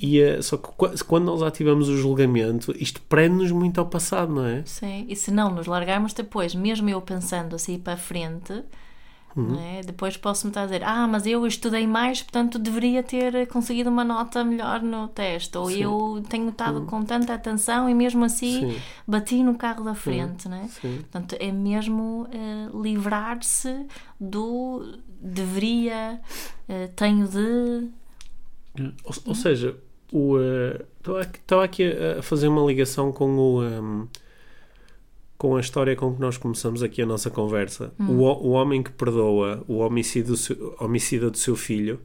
E 0.00 0.22
uh, 0.22 0.42
só 0.42 0.56
que 0.56 1.04
quando 1.04 1.24
nós 1.24 1.42
ativamos 1.42 1.88
o 1.88 1.96
julgamento, 1.96 2.74
isto 2.78 3.00
prende-nos 3.02 3.50
muito 3.50 3.78
ao 3.78 3.86
passado, 3.86 4.32
não 4.32 4.46
é? 4.46 4.62
Sim, 4.64 5.06
e 5.08 5.14
se 5.14 5.30
não 5.30 5.50
nos 5.50 5.66
largarmos 5.66 6.12
depois, 6.12 6.54
mesmo 6.54 6.88
eu 6.88 7.00
pensando 7.00 7.54
assim 7.54 7.78
para 7.78 7.94
a 7.94 7.96
frente, 7.96 8.64
uhum. 9.36 9.58
é? 9.60 9.82
depois 9.82 10.16
posso-me 10.16 10.50
estar 10.50 10.62
a 10.62 10.64
dizer: 10.64 10.82
Ah, 10.82 11.06
mas 11.06 11.26
eu 11.26 11.46
estudei 11.46 11.86
mais, 11.86 12.22
portanto 12.22 12.58
deveria 12.58 13.02
ter 13.02 13.46
conseguido 13.48 13.90
uma 13.90 14.04
nota 14.04 14.42
melhor 14.42 14.80
no 14.80 15.06
teste, 15.08 15.58
ou 15.58 15.68
Sim. 15.68 15.82
eu 15.82 16.24
tenho 16.26 16.48
estado 16.48 16.80
uhum. 16.80 16.86
com 16.86 17.04
tanta 17.04 17.34
atenção 17.34 17.86
e 17.86 17.94
mesmo 17.94 18.24
assim 18.24 18.72
Sim. 18.72 18.80
bati 19.06 19.42
no 19.42 19.56
carro 19.56 19.84
da 19.84 19.94
frente, 19.94 20.46
uhum. 20.46 20.52
né? 20.52 20.70
Portanto, 20.80 21.36
é 21.38 21.52
mesmo 21.52 22.26
uh, 22.32 22.82
livrar-se 22.82 23.86
do 24.18 24.98
deveria, 25.20 26.20
uh, 26.68 26.88
tenho 26.94 27.26
de. 27.28 27.88
Ou, 29.04 29.14
ou 29.26 29.34
seja, 29.34 29.76
estou 30.06 31.58
uh, 31.58 31.62
aqui 31.62 31.84
a 32.18 32.22
fazer 32.22 32.48
uma 32.48 32.64
ligação 32.64 33.12
com 33.12 33.36
o. 33.36 33.62
Um, 33.62 34.08
com 35.36 35.54
a 35.54 35.60
história 35.60 35.94
com 35.94 36.12
que 36.12 36.20
nós 36.20 36.36
começamos 36.36 36.82
aqui 36.82 37.00
a 37.00 37.06
nossa 37.06 37.30
conversa. 37.30 37.92
Hum. 37.98 38.18
O, 38.18 38.48
o 38.48 38.50
homem 38.50 38.82
que 38.82 38.90
perdoa 38.90 39.64
o 39.68 39.78
homicídio, 39.78 40.34
homicida 40.80 41.30
do 41.30 41.38
seu 41.38 41.54
filho, 41.54 42.00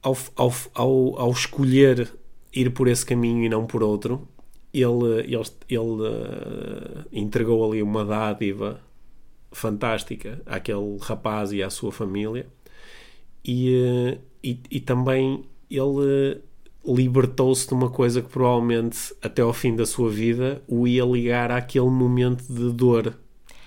ao, 0.00 0.16
ao, 0.36 0.52
ao, 0.72 1.18
ao 1.18 1.30
escolher 1.32 2.08
ir 2.52 2.70
por 2.70 2.86
esse 2.86 3.04
caminho 3.04 3.44
e 3.44 3.48
não 3.48 3.66
por 3.66 3.82
outro, 3.82 4.28
ele, 4.72 5.22
ele, 5.24 5.42
ele 5.68 5.80
uh, 5.80 7.04
entregou 7.12 7.68
ali 7.68 7.82
uma 7.82 8.04
dádiva 8.04 8.80
fantástica 9.52 10.40
àquele 10.46 10.98
rapaz 11.00 11.52
e 11.52 11.62
à 11.62 11.70
sua 11.70 11.90
família 11.90 12.46
e, 13.44 13.74
eh, 13.74 14.18
e, 14.42 14.60
e 14.70 14.80
também 14.80 15.44
ele 15.70 16.42
libertou-se 16.84 17.66
de 17.68 17.74
uma 17.74 17.90
coisa 17.90 18.22
que 18.22 18.28
provavelmente 18.28 19.14
até 19.22 19.42
ao 19.42 19.52
fim 19.52 19.76
da 19.76 19.84
sua 19.84 20.10
vida 20.10 20.62
o 20.66 20.86
ia 20.86 21.04
ligar 21.04 21.50
àquele 21.50 21.90
momento 21.90 22.44
de 22.52 22.72
dor 22.72 23.16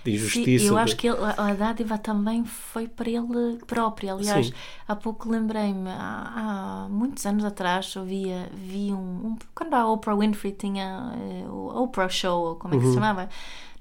de 0.03 0.11
injustiça. 0.11 0.65
Sim, 0.65 0.69
eu 0.71 0.77
acho 0.77 0.97
que 0.97 1.07
ele, 1.07 1.17
a 1.37 1.53
dádiva 1.53 1.97
também 1.97 2.43
foi 2.43 2.87
para 2.87 3.09
ele 3.09 3.57
próprio. 3.65 4.13
Aliás, 4.13 4.47
Sim. 4.47 4.53
há 4.87 4.95
pouco 4.95 5.29
lembrei-me, 5.29 5.89
há, 5.89 6.85
há, 6.85 6.89
muitos 6.89 7.25
anos 7.25 7.45
atrás, 7.45 7.93
eu 7.95 8.03
via, 8.03 8.49
vi 8.53 8.91
um, 8.91 9.27
um, 9.27 9.37
Quando 9.55 9.73
a 9.75 9.87
Oprah 9.87 10.15
Winfrey 10.15 10.51
tinha 10.53 11.13
uh, 11.15 11.49
o 11.49 11.83
Oprah 11.83 12.09
Show, 12.09 12.55
como 12.55 12.75
é 12.75 12.77
que 12.77 12.83
uhum. 12.83 12.91
se 12.91 12.95
chamava? 12.95 13.29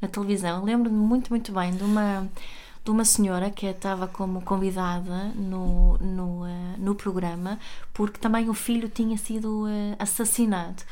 Na 0.02 0.08
televisão. 0.08 0.64
Lembro-me 0.64 0.96
muito, 0.96 1.30
muito 1.30 1.52
bem 1.52 1.70
de 1.70 1.84
uma, 1.84 2.28
de 2.84 2.90
uma 2.90 3.04
senhora 3.04 3.48
que 3.48 3.64
estava 3.66 4.08
como 4.08 4.42
convidada 4.42 5.32
no, 5.36 5.96
no, 5.98 6.42
uh, 6.42 6.74
no 6.76 6.94
programa, 6.96 7.58
porque 7.94 8.18
também 8.18 8.50
o 8.50 8.54
filho 8.54 8.88
tinha 8.88 9.16
sido 9.16 9.64
uh, 9.64 9.96
assassinado. 9.98 10.82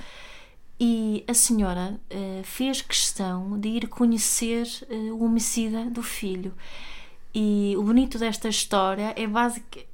E 0.78 1.24
a 1.28 1.34
senhora 1.34 2.00
uh, 2.10 2.44
fez 2.44 2.80
questão 2.80 3.58
de 3.58 3.68
ir 3.68 3.88
conhecer 3.88 4.66
o 5.12 5.24
homicida 5.24 5.84
do 5.84 6.02
filho. 6.02 6.54
E 7.34 7.74
o 7.76 7.82
bonito 7.82 8.18
desta 8.18 8.48
história 8.48 9.12
é 9.16 9.26
basic, 9.26 9.86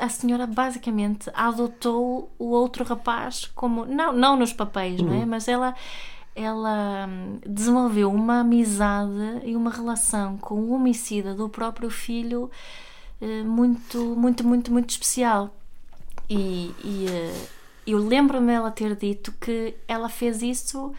a 0.00 0.08
senhora 0.08 0.46
basicamente 0.46 1.30
adotou 1.34 2.30
o 2.38 2.50
outro 2.50 2.84
rapaz 2.84 3.46
como 3.54 3.84
não 3.84 4.12
não 4.12 4.36
nos 4.36 4.52
papéis, 4.52 5.00
uhum. 5.00 5.06
não 5.06 5.14
é? 5.14 5.18
Uhum. 5.18 5.26
Mas 5.26 5.46
ela 5.46 5.74
ela 6.40 7.06
hum, 7.08 7.38
desenvolveu 7.46 8.10
uma 8.10 8.40
amizade 8.40 9.42
e 9.44 9.54
uma 9.54 9.70
relação 9.70 10.38
com 10.38 10.54
o 10.54 10.72
homicida 10.72 11.34
do 11.34 11.48
próprio 11.48 11.90
filho 11.90 12.50
eh, 13.20 13.42
muito, 13.42 13.98
muito, 14.16 14.46
muito, 14.46 14.72
muito 14.72 14.90
especial. 14.90 15.54
E, 16.28 16.74
e 16.82 17.06
eh, 17.08 17.46
eu 17.86 17.98
lembro-me 17.98 18.52
ela 18.52 18.70
ter 18.70 18.96
dito 18.96 19.32
que 19.32 19.74
ela 19.86 20.08
fez 20.08 20.42
isso 20.42 20.92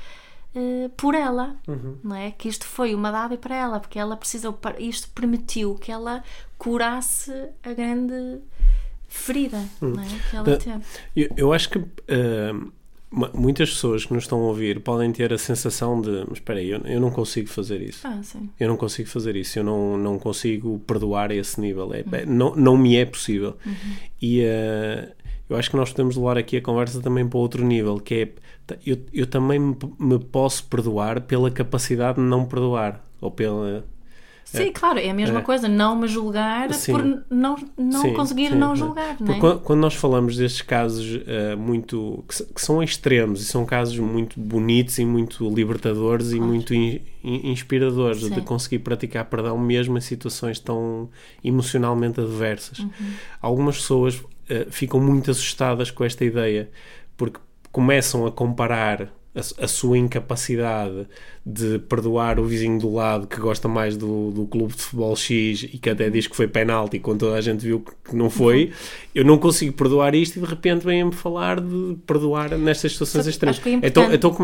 uh, 0.55 0.89
por 0.97 1.15
ela, 1.15 1.55
uhum. 1.67 1.97
não 2.03 2.15
é? 2.15 2.31
Que 2.31 2.47
isto 2.47 2.65
foi 2.65 2.93
uma 2.93 3.11
dádiva 3.11 3.41
para 3.41 3.55
ela, 3.55 3.79
porque 3.79 3.97
ela 3.97 4.15
precisou, 4.17 4.57
isto 4.77 5.09
permitiu 5.09 5.75
que 5.75 5.91
ela 5.91 6.23
curasse 6.57 7.31
a 7.63 7.73
grande 7.73 8.39
ferida 9.07 9.57
uhum. 9.81 9.91
não 9.91 10.03
é? 10.03 10.07
que 10.29 10.35
ela 10.35 10.57
teve. 10.57 10.83
Eu, 11.15 11.29
eu 11.35 11.53
acho 11.53 11.69
que. 11.69 11.79
Uh 11.79 12.80
muitas 13.11 13.69
pessoas 13.71 14.05
que 14.05 14.13
nos 14.13 14.23
estão 14.23 14.39
a 14.39 14.43
ouvir 14.43 14.79
podem 14.79 15.11
ter 15.11 15.33
a 15.33 15.37
sensação 15.37 15.99
de 15.99 16.23
espera 16.31 16.59
aí, 16.59 16.69
eu, 16.69 16.79
eu 16.85 16.99
não 16.99 17.11
consigo 17.11 17.49
fazer 17.49 17.81
isso 17.81 18.07
ah, 18.07 18.21
eu 18.57 18.69
não 18.69 18.77
consigo 18.77 19.09
fazer 19.09 19.35
isso 19.35 19.59
eu 19.59 19.63
não, 19.63 19.97
não 19.97 20.17
consigo 20.17 20.79
perdoar 20.87 21.29
a 21.29 21.35
esse 21.35 21.59
nível 21.59 21.93
é, 21.93 21.99
uhum. 21.99 22.33
não, 22.33 22.55
não 22.55 22.77
me 22.77 22.95
é 22.95 23.05
possível 23.05 23.57
uhum. 23.65 23.95
e 24.21 24.41
uh, 24.41 25.11
eu 25.49 25.57
acho 25.57 25.69
que 25.69 25.75
nós 25.75 25.89
podemos 25.89 26.15
levar 26.15 26.37
aqui 26.37 26.55
a 26.55 26.61
conversa 26.61 27.01
também 27.01 27.27
para 27.27 27.37
outro 27.37 27.65
nível 27.65 27.97
que 27.99 28.15
é 28.15 28.29
eu, 28.85 28.97
eu 29.11 29.27
também 29.27 29.59
me, 29.59 29.75
me 29.99 30.17
posso 30.17 30.65
perdoar 30.67 31.21
pela 31.21 31.51
capacidade 31.51 32.15
de 32.15 32.23
não 32.23 32.45
perdoar 32.45 33.05
ou 33.19 33.29
pela 33.29 33.85
Sim, 34.43 34.63
é, 34.63 34.71
claro, 34.71 34.99
é 34.99 35.09
a 35.09 35.13
mesma 35.13 35.39
é, 35.39 35.41
coisa, 35.41 35.69
não 35.69 35.95
me 35.95 36.07
julgar 36.09 36.73
sim, 36.73 36.91
por 36.91 37.23
não, 37.29 37.55
não 37.77 38.01
sim, 38.01 38.13
conseguir 38.13 38.49
sim, 38.49 38.55
não 38.55 38.75
julgar. 38.75 39.15
Não 39.17 39.33
é? 39.33 39.39
quando, 39.39 39.59
quando, 39.61 39.79
nós 39.79 39.95
falamos 39.95 40.35
destes 40.35 40.61
casos 40.61 41.15
uh, 41.15 41.57
muito 41.57 42.23
que, 42.27 42.43
que, 42.43 42.61
são 42.61 42.83
extremos 42.83 43.41
e 43.41 43.45
são 43.45 43.65
casos 43.65 43.97
muito 43.97 44.37
bonitos 44.37 44.97
e 44.99 45.05
muito 45.05 45.47
libertadores 45.49 46.31
claro. 46.31 46.43
e 46.43 46.45
muito 46.45 46.73
in, 46.73 47.01
in, 47.23 47.51
inspiradores 47.51 48.29
de 48.29 48.41
conseguir 48.41 48.79
praticar 48.79 49.23
perdão 49.25 49.57
mesmo 49.57 49.97
em 49.97 50.01
situações 50.01 50.59
tão 50.59 51.09
emocionalmente 51.41 52.19
adversas. 52.19 52.79
Uhum. 52.79 52.89
Algumas 53.41 53.77
pessoas 53.77 54.15
uh, 54.15 54.69
ficam 54.69 54.99
muito 54.99 55.31
assustadas 55.31 55.89
com 55.89 56.03
esta 56.03 56.25
ideia 56.25 56.69
porque 57.15 57.39
começam 57.71 58.25
a 58.25 58.31
comparar 58.31 59.09
a, 59.33 59.63
a, 59.63 59.67
sua 59.67 59.97
incapacidade 59.97 61.07
de 61.45 61.79
perdoar 61.79 62.37
o 62.37 62.45
vizinho 62.45 62.77
do 62.77 62.93
lado 62.93 63.27
que 63.27 63.39
gosta 63.39 63.67
mais 63.67 63.95
do, 63.95 64.29
do 64.31 64.45
clube 64.45 64.73
de 64.73 64.81
futebol 64.81 65.15
X 65.15 65.63
e 65.63 65.77
que 65.77 65.89
até 65.89 66.09
diz 66.09 66.27
que 66.27 66.35
foi 66.35 66.47
penalti 66.47 66.99
quando 66.99 67.19
toda 67.19 67.37
a 67.37 67.41
gente 67.41 67.61
viu 67.61 67.79
que 67.79 68.15
não 68.15 68.29
foi, 68.29 68.65
uhum. 68.65 68.71
eu 69.15 69.25
não 69.25 69.37
consigo 69.37 69.71
perdoar 69.73 70.13
isto 70.13 70.37
e 70.37 70.41
de 70.41 70.45
repente 70.45 70.85
vêm-me 70.85 71.13
falar 71.13 71.61
de 71.61 71.97
perdoar 72.05 72.57
nestas 72.57 72.91
situações 72.91 73.25
extremas. 73.25 73.61
É 73.65 73.87
então, 73.87 74.13
então 74.13 74.35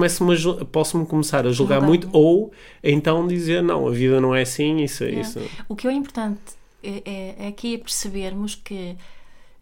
posso-me 0.71 1.05
começar 1.05 1.45
a 1.45 1.51
julgar 1.51 1.81
muito 1.81 2.07
ou 2.13 2.51
então 2.81 3.27
dizer 3.27 3.61
não, 3.61 3.87
a 3.87 3.91
vida 3.91 4.21
não 4.21 4.33
é 4.33 4.43
assim, 4.43 4.83
isso 4.83 5.03
é 5.03 5.11
isso. 5.11 5.41
O 5.67 5.75
que 5.75 5.87
é 5.87 5.91
importante 5.91 6.39
é, 6.81 7.01
é, 7.05 7.35
é 7.39 7.47
aqui 7.47 7.75
é 7.75 7.77
percebermos 7.77 8.55
que 8.55 8.95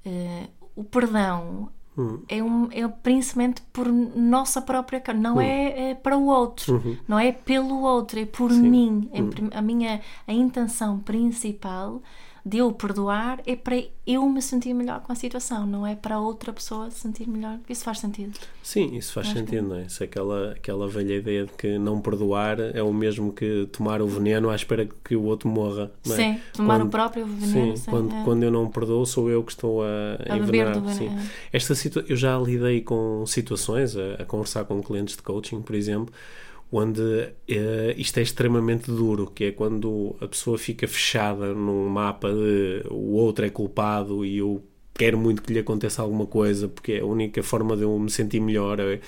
uh, 0.06 0.48
o 0.76 0.84
perdão 0.84 1.70
Uhum. 1.98 2.22
É, 2.28 2.44
um, 2.44 2.70
é 2.72 2.88
principalmente 2.88 3.62
por 3.72 3.88
nossa 3.88 4.62
própria 4.62 5.00
causa, 5.00 5.22
não 5.22 5.36
uhum. 5.36 5.42
é, 5.42 5.92
é, 5.92 5.96
para 5.96 6.18
o 6.18 6.26
outro, 6.26 6.76
uhum. 6.76 6.98
não 7.08 7.18
é 7.18 7.32
pelo 7.32 7.82
outro, 7.82 8.20
é 8.20 8.26
por 8.26 8.52
Sim. 8.52 8.70
mim. 8.70 9.10
É, 9.14 9.58
a 9.58 9.62
minha 9.62 10.02
a 10.28 10.34
intenção 10.34 11.00
principal 11.00 12.02
de 12.46 12.60
eu 12.60 12.72
perdoar 12.72 13.42
é 13.48 13.56
para 13.56 13.84
eu 14.06 14.30
me 14.30 14.40
sentir 14.40 14.72
melhor 14.72 15.02
com 15.02 15.12
a 15.12 15.16
situação, 15.16 15.66
não 15.66 15.86
é 15.86 15.96
para 15.96 16.20
outra 16.20 16.54
pessoa 16.54 16.92
se 16.92 17.00
sentir 17.00 17.28
melhor. 17.28 17.58
Isso 17.68 17.84
faz 17.84 17.98
sentido. 17.98 18.38
Sim, 18.62 18.96
isso 18.96 19.14
faz 19.14 19.30
sentido, 19.30 19.50
que... 19.50 19.62
não 19.62 19.76
é? 19.78 19.90
Se 19.90 20.04
aquela, 20.04 20.52
aquela 20.52 20.88
velha 20.88 21.16
ideia 21.16 21.48
de 21.48 21.54
que 21.54 21.80
não 21.80 22.00
perdoar 22.00 22.60
é 22.60 22.84
o 22.84 22.94
mesmo 22.94 23.34
que 23.34 23.68
tomar 23.72 24.00
o 24.00 24.08
veneno 24.08 24.52
à 24.52 24.56
espera 24.56 24.88
que 25.04 25.16
o 25.16 25.24
outro 25.24 25.50
morra. 25.50 25.92
É? 26.06 26.10
Sim, 26.10 26.40
tomar 26.54 26.78
quando, 26.78 26.88
o 26.88 26.92
próprio 26.92 27.26
veneno. 27.26 27.76
Sim, 27.76 27.76
sim 27.78 27.90
quando, 27.90 28.14
é. 28.14 28.24
quando 28.24 28.44
eu 28.44 28.52
não 28.52 28.70
perdoo, 28.70 29.04
sou 29.08 29.28
eu 29.28 29.44
que 29.44 29.52
estou 29.52 29.82
a, 29.82 29.88
a 30.30 30.38
envenenar. 30.38 30.94
Sim. 30.94 31.08
É. 31.08 31.58
Esta 31.58 31.74
situa 31.74 32.06
eu 32.08 32.16
já 32.16 32.38
lidei 32.38 32.82
com 32.82 33.26
situações, 33.26 33.98
a, 33.98 34.22
a 34.22 34.26
conversar 34.26 34.66
com 34.66 34.84
clientes 34.84 35.16
de 35.16 35.24
coaching, 35.24 35.64
por 35.64 35.74
exemplo 35.74 36.14
onde 36.72 37.02
uh, 37.02 37.34
isto 37.98 38.18
é 38.20 38.22
extremamente 38.22 38.92
duro, 38.92 39.28
que 39.28 39.46
é 39.46 39.52
quando 39.52 40.16
a 40.20 40.28
pessoa 40.28 40.58
fica 40.58 40.88
fechada 40.88 41.54
num 41.54 41.88
mapa 41.88 42.32
de 42.32 42.84
o 42.90 43.14
outro 43.14 43.46
é 43.46 43.50
culpado 43.50 44.26
e 44.26 44.38
eu 44.38 44.64
quero 44.98 45.18
muito 45.18 45.42
que 45.42 45.52
lhe 45.52 45.60
aconteça 45.60 46.02
alguma 46.02 46.26
coisa, 46.26 46.70
porque 46.70 46.94
é 46.94 47.00
a 47.02 47.06
única 47.06 47.44
forma 47.44 47.76
de 47.76 47.84
eu 47.84 48.00
me 48.00 48.10
sentir 48.10 48.40
melhor 48.40 48.80
é, 48.80 49.02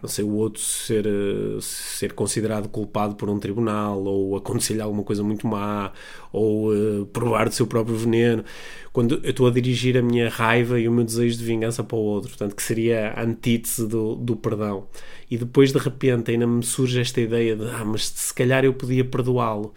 não 0.00 0.08
sei, 0.08 0.24
o 0.24 0.32
outro 0.34 0.62
ser, 0.62 1.06
eh, 1.06 1.58
ser 1.60 2.12
considerado 2.12 2.68
culpado 2.68 3.16
por 3.16 3.28
um 3.28 3.38
tribunal, 3.38 4.02
ou 4.04 4.36
acontecer-lhe 4.36 4.80
alguma 4.80 5.02
coisa 5.02 5.22
muito 5.22 5.46
má, 5.46 5.92
ou 6.32 6.72
uh, 6.72 7.06
provar 7.06 7.48
do 7.48 7.54
seu 7.54 7.66
próprio 7.66 7.96
veneno. 7.96 8.44
Quando 8.92 9.20
eu 9.24 9.30
estou 9.30 9.46
a 9.46 9.50
dirigir 9.50 9.96
a 9.98 10.02
minha 10.02 10.28
raiva 10.28 10.78
e 10.80 10.88
o 10.88 10.92
meu 10.92 11.04
desejo 11.04 11.36
de 11.38 11.44
vingança 11.44 11.82
para 11.82 11.96
o 11.96 12.00
outro, 12.00 12.30
portanto, 12.30 12.54
que 12.54 12.62
seria 12.62 13.10
a 13.10 13.22
antítese 13.22 13.86
do, 13.88 14.14
do 14.16 14.36
perdão. 14.36 14.86
E 15.30 15.36
depois, 15.36 15.72
de 15.72 15.78
repente, 15.78 16.30
ainda 16.30 16.46
me 16.46 16.62
surge 16.62 17.00
esta 17.00 17.20
ideia 17.20 17.56
de, 17.56 17.68
ah, 17.70 17.84
mas 17.84 18.06
se 18.06 18.32
calhar 18.34 18.64
eu 18.64 18.72
podia 18.74 19.04
perdoá-lo 19.04 19.74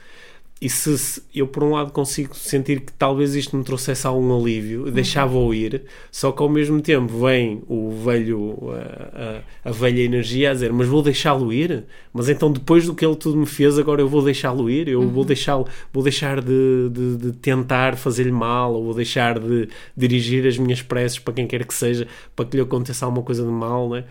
e 0.59 0.69
se, 0.69 0.97
se, 0.97 1.21
eu 1.35 1.47
por 1.47 1.63
um 1.63 1.71
lado 1.71 1.91
consigo 1.91 2.35
sentir 2.35 2.81
que 2.81 2.91
talvez 2.91 3.35
isto 3.35 3.55
me 3.55 3.63
trouxesse 3.63 4.07
algum 4.07 4.35
alívio, 4.35 4.85
uhum. 4.85 4.91
deixava-o 4.91 5.53
ir, 5.53 5.83
só 6.11 6.31
que 6.31 6.41
ao 6.41 6.49
mesmo 6.49 6.81
tempo 6.81 7.25
vem 7.25 7.61
o 7.67 7.91
velho, 7.91 8.57
a, 8.71 9.39
a, 9.65 9.69
a 9.69 9.71
velha 9.71 10.01
energia 10.01 10.49
a 10.49 10.53
dizer, 10.53 10.73
mas 10.73 10.87
vou 10.87 11.03
deixá-lo 11.03 11.53
ir? 11.53 11.85
Mas 12.11 12.27
então 12.27 12.51
depois 12.51 12.87
do 12.87 12.95
que 12.95 13.05
ele 13.05 13.15
tudo 13.15 13.37
me 13.37 13.45
fez, 13.45 13.77
agora 13.77 14.01
eu 14.01 14.09
vou 14.09 14.23
deixá-lo 14.23 14.67
ir? 14.67 14.87
Eu 14.87 15.01
uhum. 15.01 15.09
vou 15.09 15.23
deixá-lo, 15.23 15.67
vou 15.93 16.01
deixar 16.01 16.41
de, 16.41 16.89
de, 16.89 17.17
de 17.17 17.31
tentar 17.33 17.95
fazer-lhe 17.95 18.31
mal, 18.31 18.73
ou 18.73 18.83
vou 18.83 18.93
deixar 18.95 19.39
de 19.39 19.69
dirigir 19.95 20.47
as 20.47 20.57
minhas 20.57 20.81
preces 20.81 21.19
para 21.19 21.35
quem 21.35 21.45
quer 21.45 21.65
que 21.65 21.73
seja, 21.73 22.07
para 22.35 22.45
que 22.45 22.57
lhe 22.57 22.63
aconteça 22.63 23.05
alguma 23.05 23.23
coisa 23.23 23.43
de 23.43 23.51
mal, 23.51 23.89
né? 23.89 24.05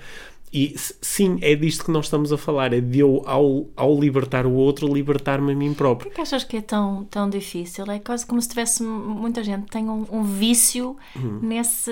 E 0.53 0.75
sim, 0.77 1.39
é 1.43 1.55
disto 1.55 1.85
que 1.85 1.91
nós 1.91 2.07
estamos 2.07 2.33
a 2.33 2.39
falar, 2.39 2.73
é 2.73 2.81
de 2.81 3.01
eu, 3.01 3.23
ao, 3.27 3.67
ao 3.77 3.99
libertar 3.99 4.47
o 4.47 4.53
outro, 4.53 4.93
libertar-me 4.93 5.53
a 5.53 5.55
mim 5.55 5.75
próprio. 5.75 6.09
Por 6.09 6.15
que 6.15 6.21
achas 6.21 6.45
que 6.45 6.57
é 6.57 6.61
tão, 6.61 7.05
tão 7.11 7.29
difícil? 7.29 7.85
É 7.91 7.99
quase 7.99 8.25
como 8.25 8.41
se 8.41 8.49
tivesse 8.49 8.83
muita 8.83 9.43
gente 9.43 9.67
tem 9.67 9.89
um, 9.89 10.07
um 10.11 10.23
vício 10.23 10.97
uhum. 11.15 11.41
nesse. 11.43 11.91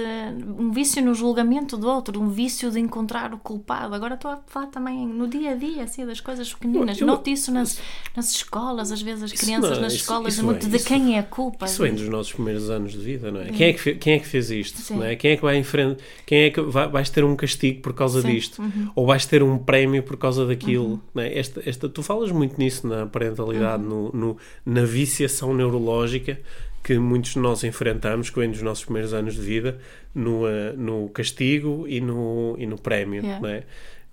um 0.59 0.71
vício 0.71 1.05
no 1.05 1.15
julgamento 1.15 1.77
do 1.77 1.89
outro, 1.89 2.21
um 2.21 2.29
vício 2.29 2.71
de 2.71 2.79
encontrar 2.79 3.35
o 3.35 3.39
culpado. 3.39 3.95
Agora 3.95 4.15
estou 4.15 4.31
a 4.31 4.41
falar 4.47 4.69
também 4.69 5.07
no 5.07 5.27
dia 5.29 5.51
a 5.51 5.55
dia, 5.55 5.83
assim, 5.83 6.07
das 6.07 6.21
coisas 6.21 6.53
pequeninas. 6.53 7.01
Eu, 7.01 7.07
Noto 7.07 7.29
isso 7.29 7.53
nas, 7.53 7.81
nas 8.17 8.31
escolas, 8.31 8.93
às 8.93 9.03
vezes 9.03 9.25
as 9.25 9.33
crianças 9.33 9.73
não, 9.73 9.83
nas 9.83 9.93
isso, 9.93 10.03
escolas, 10.03 10.35
isso 10.35 10.45
muito 10.45 10.69
de 10.69 10.79
quem 10.79 11.17
é 11.17 11.19
a 11.19 11.23
culpa. 11.23 11.67
Isso 11.67 11.83
vem 11.83 11.95
dos 11.95 12.09
nossos 12.09 12.33
primeiros 12.33 12.71
anos 12.71 12.93
de 12.93 12.99
vida, 12.99 13.31
não 13.31 13.41
é? 13.41 13.47
Quem, 13.47 13.69
é 13.69 13.73
que, 13.73 13.95
quem 13.97 14.15
é 14.15 14.19
que 14.19 14.27
fez 14.27 14.51
isto? 14.51 14.95
Não 14.95 15.05
é? 15.05 15.17
Quem 15.17 15.33
é 15.33 15.37
que 15.37 15.43
vai 15.43 15.57
em 15.57 15.65
frente? 15.65 16.03
Quem 16.25 16.45
é 16.45 16.51
que 16.51 16.61
vai, 16.61 16.89
vais 16.89 17.11
ter 17.11 17.25
um 17.25 17.37
castigo 17.37 17.81
por 17.81 17.93
causa 17.93 18.23
Sim. 18.23 18.29
disto? 18.29 18.44
Isto, 18.45 18.63
uhum. 18.63 18.91
ou 18.95 19.07
vais 19.07 19.27
ter 19.27 19.43
um 19.43 19.59
prémio 19.59 20.03
por 20.03 20.17
causa 20.17 20.47
daquilo. 20.47 20.85
Uhum. 20.85 21.01
Né? 21.15 21.37
Esta, 21.37 21.63
esta, 21.69 21.89
tu 21.89 22.03
falas 22.03 22.31
muito 22.31 22.59
nisso 22.59 22.87
na 22.87 23.07
parentalidade, 23.07 23.83
uhum. 23.83 24.11
no, 24.13 24.13
no, 24.13 24.37
na 24.65 24.85
viciação 24.85 25.55
neurológica 25.55 26.39
que 26.85 26.99
muitos 26.99 27.33
de 27.33 27.39
nós 27.39 27.65
enfrentamos, 27.65 28.29
que 28.29 28.39
vem 28.39 28.51
dos 28.51 28.61
nossos 28.61 28.85
primeiros 28.85 29.15
anos 29.15 29.35
de 29.35 29.41
vida, 29.41 29.79
no, 30.15 30.45
uh, 30.45 30.77
no 30.77 31.09
castigo 31.09 31.87
e 31.89 31.99
no, 31.99 32.55
e 32.59 32.67
no 32.67 32.79
prémio. 32.79 33.23
Yeah. 33.23 33.41
Né? 33.41 33.63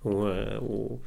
Uh, 0.02 0.98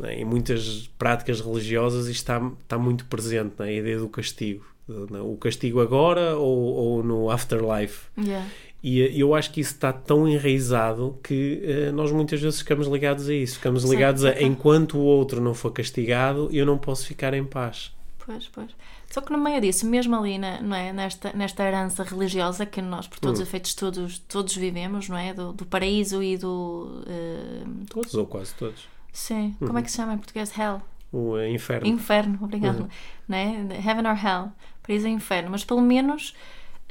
né? 0.00 0.14
Em 0.16 0.24
muitas 0.24 0.90
práticas 0.98 1.40
religiosas 1.40 2.08
isto 2.08 2.16
está, 2.16 2.50
está 2.60 2.76
muito 2.76 3.06
presente, 3.06 3.54
né? 3.60 3.66
a 3.68 3.72
ideia 3.72 3.98
do 3.98 4.08
castigo. 4.08 4.66
Né? 4.88 5.20
O 5.20 5.36
castigo 5.36 5.80
agora 5.80 6.36
ou, 6.36 6.58
ou 6.58 7.02
no 7.04 7.30
afterlife. 7.30 8.08
Yeah. 8.18 8.44
E 8.86 9.18
eu 9.18 9.34
acho 9.34 9.50
que 9.50 9.62
isso 9.62 9.72
está 9.72 9.94
tão 9.94 10.28
enraizado 10.28 11.18
que 11.22 11.88
uh, 11.88 11.92
nós 11.94 12.12
muitas 12.12 12.38
vezes 12.38 12.58
ficamos 12.58 12.86
ligados 12.86 13.30
a 13.30 13.32
isso. 13.32 13.54
Ficamos 13.54 13.82
ligados 13.82 14.26
a 14.26 14.42
enquanto 14.42 14.98
o 14.98 15.00
outro 15.00 15.40
não 15.40 15.54
for 15.54 15.70
castigado, 15.70 16.50
eu 16.52 16.66
não 16.66 16.76
posso 16.76 17.06
ficar 17.06 17.32
em 17.32 17.42
paz. 17.42 17.94
Pois, 18.26 18.46
pois. 18.48 18.70
Só 19.10 19.22
que 19.22 19.32
no 19.32 19.38
meio 19.38 19.58
disso, 19.62 19.86
mesmo 19.86 20.14
ali 20.14 20.36
na, 20.36 20.60
não 20.60 20.76
é, 20.76 20.92
nesta, 20.92 21.32
nesta 21.32 21.64
herança 21.64 22.02
religiosa 22.02 22.66
que 22.66 22.82
nós, 22.82 23.06
por 23.06 23.18
todos 23.20 23.40
os 23.40 23.46
hum. 23.46 23.48
efeitos, 23.48 23.72
todos, 23.72 24.18
todos 24.18 24.54
vivemos, 24.54 25.08
não 25.08 25.16
é? 25.16 25.32
Do, 25.32 25.54
do 25.54 25.64
paraíso 25.64 26.22
e 26.22 26.36
do. 26.36 27.02
Uh... 27.06 27.86
Todos 27.88 28.14
ou 28.14 28.26
quase 28.26 28.54
todos. 28.54 28.86
Sim. 29.10 29.56
Uhum. 29.62 29.66
Como 29.66 29.78
é 29.78 29.82
que 29.82 29.90
se 29.90 29.96
chama 29.96 30.12
em 30.12 30.18
português? 30.18 30.52
Hell. 30.58 30.82
O 31.10 31.36
uh, 31.36 31.46
inferno. 31.46 31.86
Inferno, 31.86 32.38
obrigado. 32.42 32.80
Uhum. 32.80 32.88
Não 33.28 33.38
é? 33.38 33.78
Heaven 33.78 34.06
or 34.06 34.22
Hell. 34.22 34.52
Paraíso 34.82 35.06
ou 35.06 35.12
inferno. 35.12 35.50
Mas 35.50 35.64
pelo 35.64 35.80
menos. 35.80 36.34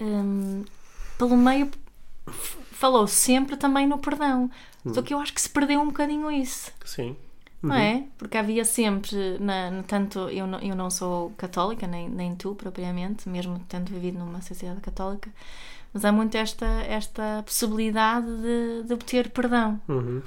Um, 0.01 0.63
pelo 1.19 1.37
meio 1.37 1.69
falou 2.27 3.07
sempre 3.07 3.55
também 3.57 3.87
no 3.87 3.97
perdão. 3.97 4.49
Hum. 4.85 4.93
Só 4.93 5.01
que 5.01 5.13
eu 5.13 5.19
acho 5.19 5.33
que 5.33 5.41
se 5.41 5.49
perdeu 5.49 5.81
um 5.81 5.87
bocadinho 5.87 6.29
isso. 6.31 6.71
Sim. 6.85 7.15
Uhum. 7.61 7.69
Não 7.69 7.75
é? 7.75 8.03
Porque 8.17 8.37
havia 8.37 8.65
sempre, 8.65 9.37
na, 9.39 9.71
no 9.71 9.83
tanto 9.83 10.19
eu 10.29 10.45
não, 10.45 10.59
eu 10.59 10.75
não 10.75 10.89
sou 10.89 11.31
católica, 11.37 11.87
nem, 11.87 12.09
nem 12.09 12.35
tu 12.35 12.53
propriamente, 12.55 13.29
mesmo 13.29 13.63
tendo 13.69 13.89
vivido 13.89 14.19
numa 14.19 14.41
sociedade 14.41 14.81
católica, 14.81 15.31
mas 15.93 16.03
há 16.03 16.11
muito 16.11 16.35
esta, 16.35 16.65
esta 16.65 17.41
possibilidade 17.45 18.27
de, 18.27 18.83
de 18.83 18.93
obter 18.93 19.29
perdão. 19.29 19.79
Uhum. 19.87 20.21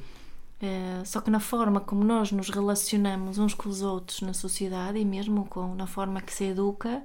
É, 0.62 1.04
só 1.04 1.20
que 1.20 1.30
na 1.30 1.40
forma 1.40 1.80
como 1.80 2.02
nós 2.02 2.32
nos 2.32 2.48
relacionamos 2.48 3.38
uns 3.38 3.52
com 3.52 3.68
os 3.68 3.82
outros 3.82 4.22
na 4.22 4.32
sociedade 4.32 4.98
e 4.98 5.04
mesmo 5.04 5.44
com, 5.44 5.74
na 5.74 5.86
forma 5.86 6.22
que 6.22 6.32
se 6.32 6.44
educa, 6.44 7.02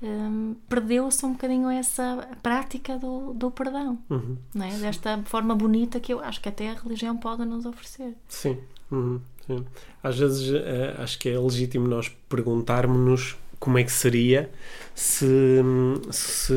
um, 0.00 0.54
perdeu-se 0.68 1.24
um 1.26 1.32
bocadinho 1.32 1.68
essa 1.68 2.28
prática 2.42 2.96
do, 2.98 3.32
do 3.34 3.50
perdão, 3.50 3.98
uhum. 4.08 4.36
é? 4.60 4.78
desta 4.78 5.18
forma 5.24 5.54
bonita 5.54 5.98
que 5.98 6.12
eu 6.12 6.20
acho 6.20 6.40
que 6.40 6.48
até 6.48 6.70
a 6.70 6.74
religião 6.74 7.16
pode 7.16 7.44
nos 7.44 7.66
oferecer. 7.66 8.14
Sim, 8.28 8.58
uhum. 8.90 9.20
Sim. 9.46 9.64
às 10.02 10.18
vezes 10.18 10.50
uh, 10.50 11.02
acho 11.02 11.18
que 11.18 11.28
é 11.28 11.38
legítimo 11.38 11.88
nós 11.88 12.14
perguntarmos-nos 12.28 13.36
como 13.58 13.78
é 13.78 13.82
que 13.82 13.90
seria 13.90 14.50
se, 14.94 15.62
se 16.10 16.54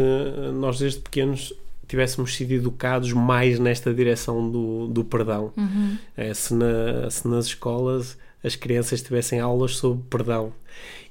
nós 0.53 0.77
desde 0.77 0.99
pequenos 0.99 1.53
tivéssemos 1.87 2.35
sido 2.35 2.53
educados 2.53 3.11
mais 3.11 3.59
nesta 3.59 3.93
direção 3.93 4.49
do, 4.49 4.87
do 4.87 5.03
perdão. 5.03 5.51
Uhum. 5.57 5.97
É, 6.15 6.33
se, 6.33 6.53
na, 6.53 7.09
se 7.09 7.27
nas 7.27 7.47
escolas 7.47 8.17
as 8.43 8.55
crianças 8.55 9.01
tivessem 9.01 9.39
aulas 9.39 9.75
sobre 9.75 10.03
perdão 10.09 10.53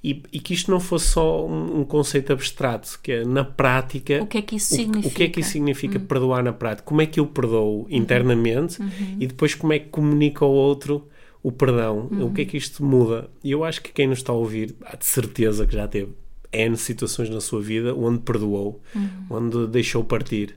e, 0.03 0.23
e, 0.33 0.41
que 0.41 0.55
isto 0.55 0.71
não 0.71 0.81
fosse 0.81 1.09
só 1.09 1.47
um, 1.47 1.81
um, 1.81 1.85
conceito 1.85 2.33
abstrato, 2.33 2.99
que 3.03 3.13
é 3.13 3.25
na 3.25 3.45
prática. 3.45 4.23
O 4.23 4.27
que 4.27 4.39
é 4.39 4.43
que 4.43 4.57
isso 4.57 4.75
significa? 4.75 5.09
O, 5.09 5.11
que 5.11 5.23
é 5.25 5.29
que 5.29 5.41
isso 5.41 5.51
significa 5.51 5.99
uhum. 5.99 6.07
perdoar 6.07 6.43
na 6.43 6.55
prática? 6.55 6.87
Como 6.87 7.03
é 7.03 7.07
que 7.07 7.21
eu 7.21 7.27
perdoo 7.27 7.87
internamente 7.91 8.81
uhum. 8.81 8.89
e 9.21 9.27
depois 9.27 9.55
como 9.55 9.75
é 9.75 9.79
que 9.79 9.89
comunica 9.89 10.43
ao 10.43 10.51
outro 10.51 11.07
o 11.43 11.53
perdão, 11.53 12.09
o 12.21 12.31
que 12.33 12.43
é 12.43 12.45
que 12.45 12.57
isto 12.57 12.85
muda? 12.85 13.31
E 13.43 13.51
eu 13.51 13.65
acho 13.65 13.81
que 13.83 13.93
quem 13.93 14.07
nos 14.07 14.19
está 14.19 14.33
a 14.33 14.37
ouvir, 14.37 14.75
há 14.85 14.95
de 14.95 15.07
certeza 15.07 15.67
que 15.67 15.75
já 15.75 15.89
teve 15.89 16.13
N 16.53 16.77
situações 16.77 17.31
na 17.31 17.41
sua 17.41 17.63
vida 17.63 17.95
onde 17.95 18.19
perdoou, 18.21 18.81
onde 19.31 19.67
deixou 19.67 20.05
partir, 20.05 20.55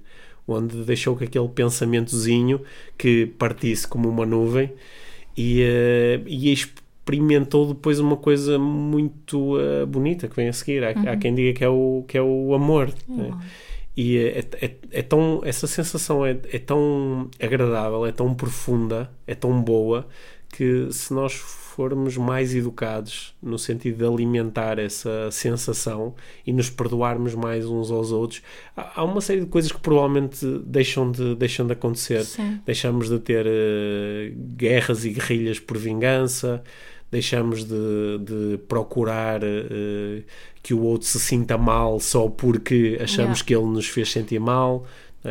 onde 0.48 0.84
deixou 0.84 1.16
que 1.16 1.24
aquele 1.24 1.48
pensamentozinho 1.48 2.62
que 2.98 3.26
partisse 3.26 3.88
como 3.88 4.10
uma 4.10 4.26
nuvem 4.26 4.72
e, 5.38 5.62
eh, 5.62 6.22
e 6.28 6.52
experimentou 7.04 7.68
depois 7.68 8.00
uma 8.00 8.16
coisa 8.16 8.58
muito 8.58 9.58
uh, 9.58 9.86
bonita 9.86 10.28
que 10.30 10.36
vem 10.36 10.48
a 10.48 10.54
seguir. 10.54 10.84
Há, 10.84 10.92
há, 10.92 11.18
quem 11.18 11.36
diga 11.36 11.58
que 11.58 11.64
é 11.64 11.70
o, 11.70 12.06
que 12.08 12.18
é 12.18 12.22
o 12.22 12.54
amor. 12.54 12.94
Né? 13.08 13.38
E 13.96 14.18
é, 14.18 14.40
é, 14.62 14.76
é, 14.92 15.02
tão, 15.02 15.42
essa 15.44 15.68
sensação 15.68 16.26
é, 16.26 16.32
é 16.52 16.58
tão 16.58 17.30
agradável, 17.40 18.06
é 18.06 18.12
tão 18.12 18.34
profunda, 18.34 19.12
é 19.28 19.36
tão 19.36 19.62
boa 19.62 20.08
que 20.50 20.88
se 20.92 21.14
nós 21.14 21.34
formos 21.34 22.16
mais 22.16 22.54
educados 22.54 23.34
no 23.42 23.58
sentido 23.58 23.98
de 23.98 24.06
alimentar 24.06 24.78
essa 24.78 25.32
sensação 25.32 26.14
e 26.46 26.54
nos 26.54 26.70
perdoarmos 26.70 27.34
mais 27.34 27.66
uns 27.66 27.90
aos 27.90 28.12
outros, 28.12 28.44
há 28.76 29.04
uma 29.04 29.20
série 29.20 29.42
de 29.42 29.48
coisas 29.48 29.72
que 29.72 29.80
provavelmente 29.80 30.46
deixam 30.64 31.12
de, 31.12 31.34
deixam 31.36 31.66
de 31.66 31.74
acontecer. 31.74 32.24
Sim. 32.24 32.60
Deixamos 32.66 33.10
de 33.10 33.18
ter 33.20 33.48
uh, 33.48 34.36
guerras 34.56 35.06
e 35.06 35.10
guerrilhas 35.10 35.60
por 35.60 35.78
vingança, 35.78 36.64
deixamos 37.14 37.64
de, 37.64 38.18
de 38.20 38.58
procurar 38.68 39.42
uh, 39.44 40.24
que 40.62 40.74
o 40.74 40.82
outro 40.82 41.08
se 41.08 41.20
sinta 41.20 41.58
mal 41.58 42.00
só 42.00 42.28
porque 42.28 42.98
achamos 43.02 43.40
Yeah. 43.40 43.44
que 43.46 43.56
ele 43.56 43.66
nos 43.66 43.88
fez 43.88 44.12
sentir 44.12 44.40
mal. 44.40 44.84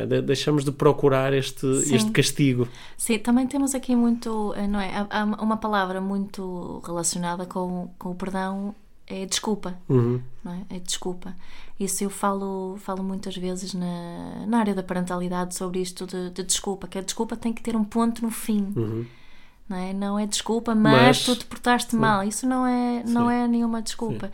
De- 0.08 0.22
Deixamos 0.22 0.64
de 0.64 0.72
procurar 0.72 1.34
este, 1.34 1.66
Sim. 1.82 1.94
este 1.94 2.10
castigo. 2.12 2.66
Sim, 2.96 3.18
também 3.18 3.46
temos 3.46 3.74
aqui 3.74 3.94
muito, 3.94 4.54
eh, 4.56 4.66
não 4.66 4.80
é? 4.80 5.06
Há- 5.10 5.24
uma 5.42 5.58
palavra 5.58 6.00
muito 6.00 6.80
relacionada 6.86 7.44
com, 7.44 7.90
com 7.98 8.12
o 8.12 8.14
perdão, 8.14 8.74
é 9.06 9.26
desculpa. 9.26 9.78
Uhum. 9.90 10.18
não 10.42 10.52
é? 10.54 10.76
É 10.76 10.78
desculpa. 10.78 11.36
Isso 11.78 12.02
eu 12.04 12.08
falo, 12.08 12.76
falo 12.78 13.02
muitas 13.02 13.36
vezes 13.36 13.74
na, 13.74 14.46
na 14.46 14.58
área 14.60 14.74
da 14.74 14.82
parentalidade 14.82 15.54
sobre 15.54 15.80
isto 15.82 16.06
de, 16.06 16.30
de 16.30 16.42
desculpa, 16.42 16.88
que 16.88 16.96
a 16.96 17.02
desculpa 17.02 17.36
tem 17.36 17.52
que 17.52 17.62
ter 17.62 17.76
um 17.76 17.84
ponto 17.84 18.22
no 18.22 18.30
fim. 18.30 18.72
Não 19.68 19.76
é? 19.76 19.92
não 19.92 20.18
é 20.18 20.26
desculpa, 20.26 20.74
mas, 20.74 20.92
Mas- 21.02 21.24
tu 21.24 21.36
te 21.36 21.44
portaste 21.46 21.96
mal. 21.96 22.22
Isso 22.24 22.46
não 22.46 22.66
é, 22.66 23.02
não 23.06 23.28
Sim. 23.28 23.34
é 23.34 23.48
nenhuma 23.48 23.80
desculpa. 23.80 24.30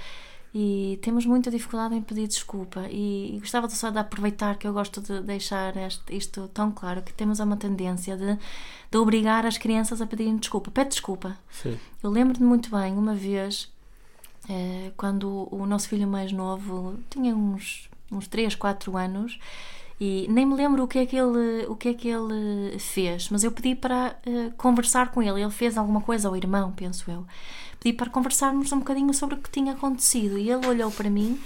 E 0.55 0.99
temos 1.03 1.27
muita 1.27 1.51
dificuldade 1.51 1.95
em 1.95 2.01
pedir 2.03 2.27
desculpa. 2.27 2.87
E, 2.91 3.37
e 3.37 3.39
gostava 3.39 3.69
só 3.69 3.91
de 3.91 3.99
aproveitar 3.99 4.57
que 4.57 4.67
eu 4.67 4.73
gosto 4.73 5.01
de 5.01 5.21
deixar 5.21 5.77
este- 5.77 6.17
isto 6.17 6.49
tão 6.55 6.71
claro: 6.73 7.03
que 7.03 7.13
temos 7.13 7.39
uma 7.39 7.57
tendência 7.57 8.17
de, 8.17 8.37
de 8.91 8.99
obrigar 8.99 9.45
as 9.47 9.59
crianças 9.59 10.01
a 10.01 10.07
pedirem 10.07 10.37
desculpa. 10.39 10.71
Pede 10.71 10.91
desculpa. 10.91 11.37
Sim. 11.51 11.79
Eu 12.03 12.11
lembro-me 12.11 12.47
muito 12.47 12.71
bem, 12.71 12.95
uma 12.95 13.15
vez, 13.15 13.71
eh, 14.49 14.91
quando 14.97 15.47
o 15.53 15.67
nosso 15.67 15.87
filho 15.89 16.09
mais 16.09 16.33
novo 16.33 16.99
tinha 17.11 17.37
uns, 17.37 17.89
uns 18.11 18.27
3, 18.27 18.55
4 18.55 18.97
anos, 18.97 19.39
e 20.01 20.27
nem 20.31 20.47
me 20.47 20.55
lembro 20.55 20.85
o 20.85 20.89
que 20.89 20.99
é 20.99 21.07
que 21.07 21.17
ele, 21.17 21.67
o 21.69 21.75
que 21.75 21.89
é 21.89 21.95
que 21.95 22.09
ele 22.09 22.79
fez, 22.79 23.29
mas 23.31 23.43
eu 23.43 23.51
pedi 23.51 23.75
para 23.75 24.17
eh, 24.25 24.53
conversar 24.57 25.11
com 25.11 25.21
ele. 25.21 25.43
Ele 25.43 25.51
fez 25.51 25.77
alguma 25.77 26.01
coisa, 26.01 26.29
ao 26.29 26.37
irmão, 26.37 26.71
penso 26.71 27.11
eu. 27.11 27.27
Pedi 27.81 27.97
para 27.97 28.09
conversarmos 28.09 28.71
um 28.71 28.79
bocadinho 28.79 29.13
sobre 29.13 29.35
o 29.35 29.39
que 29.39 29.51
tinha 29.51 29.73
acontecido. 29.73 30.39
E 30.39 30.51
ele 30.51 30.67
olhou 30.67 30.91
para 30.93 31.11
mim 31.11 31.41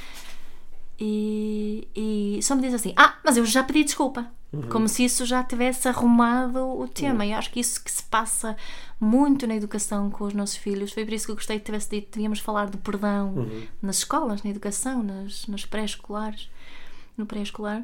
e, 1.00 1.88
e 1.96 2.40
só 2.42 2.54
me 2.54 2.60
diz 2.60 2.74
assim: 2.74 2.92
Ah, 2.94 3.16
mas 3.24 3.38
eu 3.38 3.46
já 3.46 3.64
pedi 3.64 3.84
desculpa. 3.84 4.30
Como 4.68 4.86
se 4.86 5.02
isso 5.02 5.24
já 5.24 5.42
tivesse 5.42 5.88
arrumado 5.88 6.78
o 6.78 6.86
tema. 6.86 7.24
E 7.24 7.32
acho 7.32 7.50
que 7.50 7.58
isso 7.58 7.82
que 7.82 7.90
se 7.90 8.02
passa 8.02 8.54
muito 9.00 9.46
na 9.46 9.56
educação 9.56 10.10
com 10.10 10.24
os 10.24 10.34
nossos 10.34 10.56
filhos. 10.56 10.92
Foi 10.92 11.06
por 11.06 11.14
isso 11.14 11.24
que 11.24 11.32
eu 11.32 11.36
gostei 11.36 11.58
que 11.58 11.64
tivesse 11.64 11.88
dito: 11.88 12.12
devíamos 12.12 12.38
falar 12.38 12.68
do 12.68 12.76
perdão 12.76 13.48
nas 13.80 13.98
escolas, 13.98 14.42
na 14.42 14.50
educação, 14.50 15.02
nas, 15.02 15.46
nas 15.46 15.64
pré-escolares, 15.64 16.50
no 17.16 17.24
pré-escolar. 17.24 17.82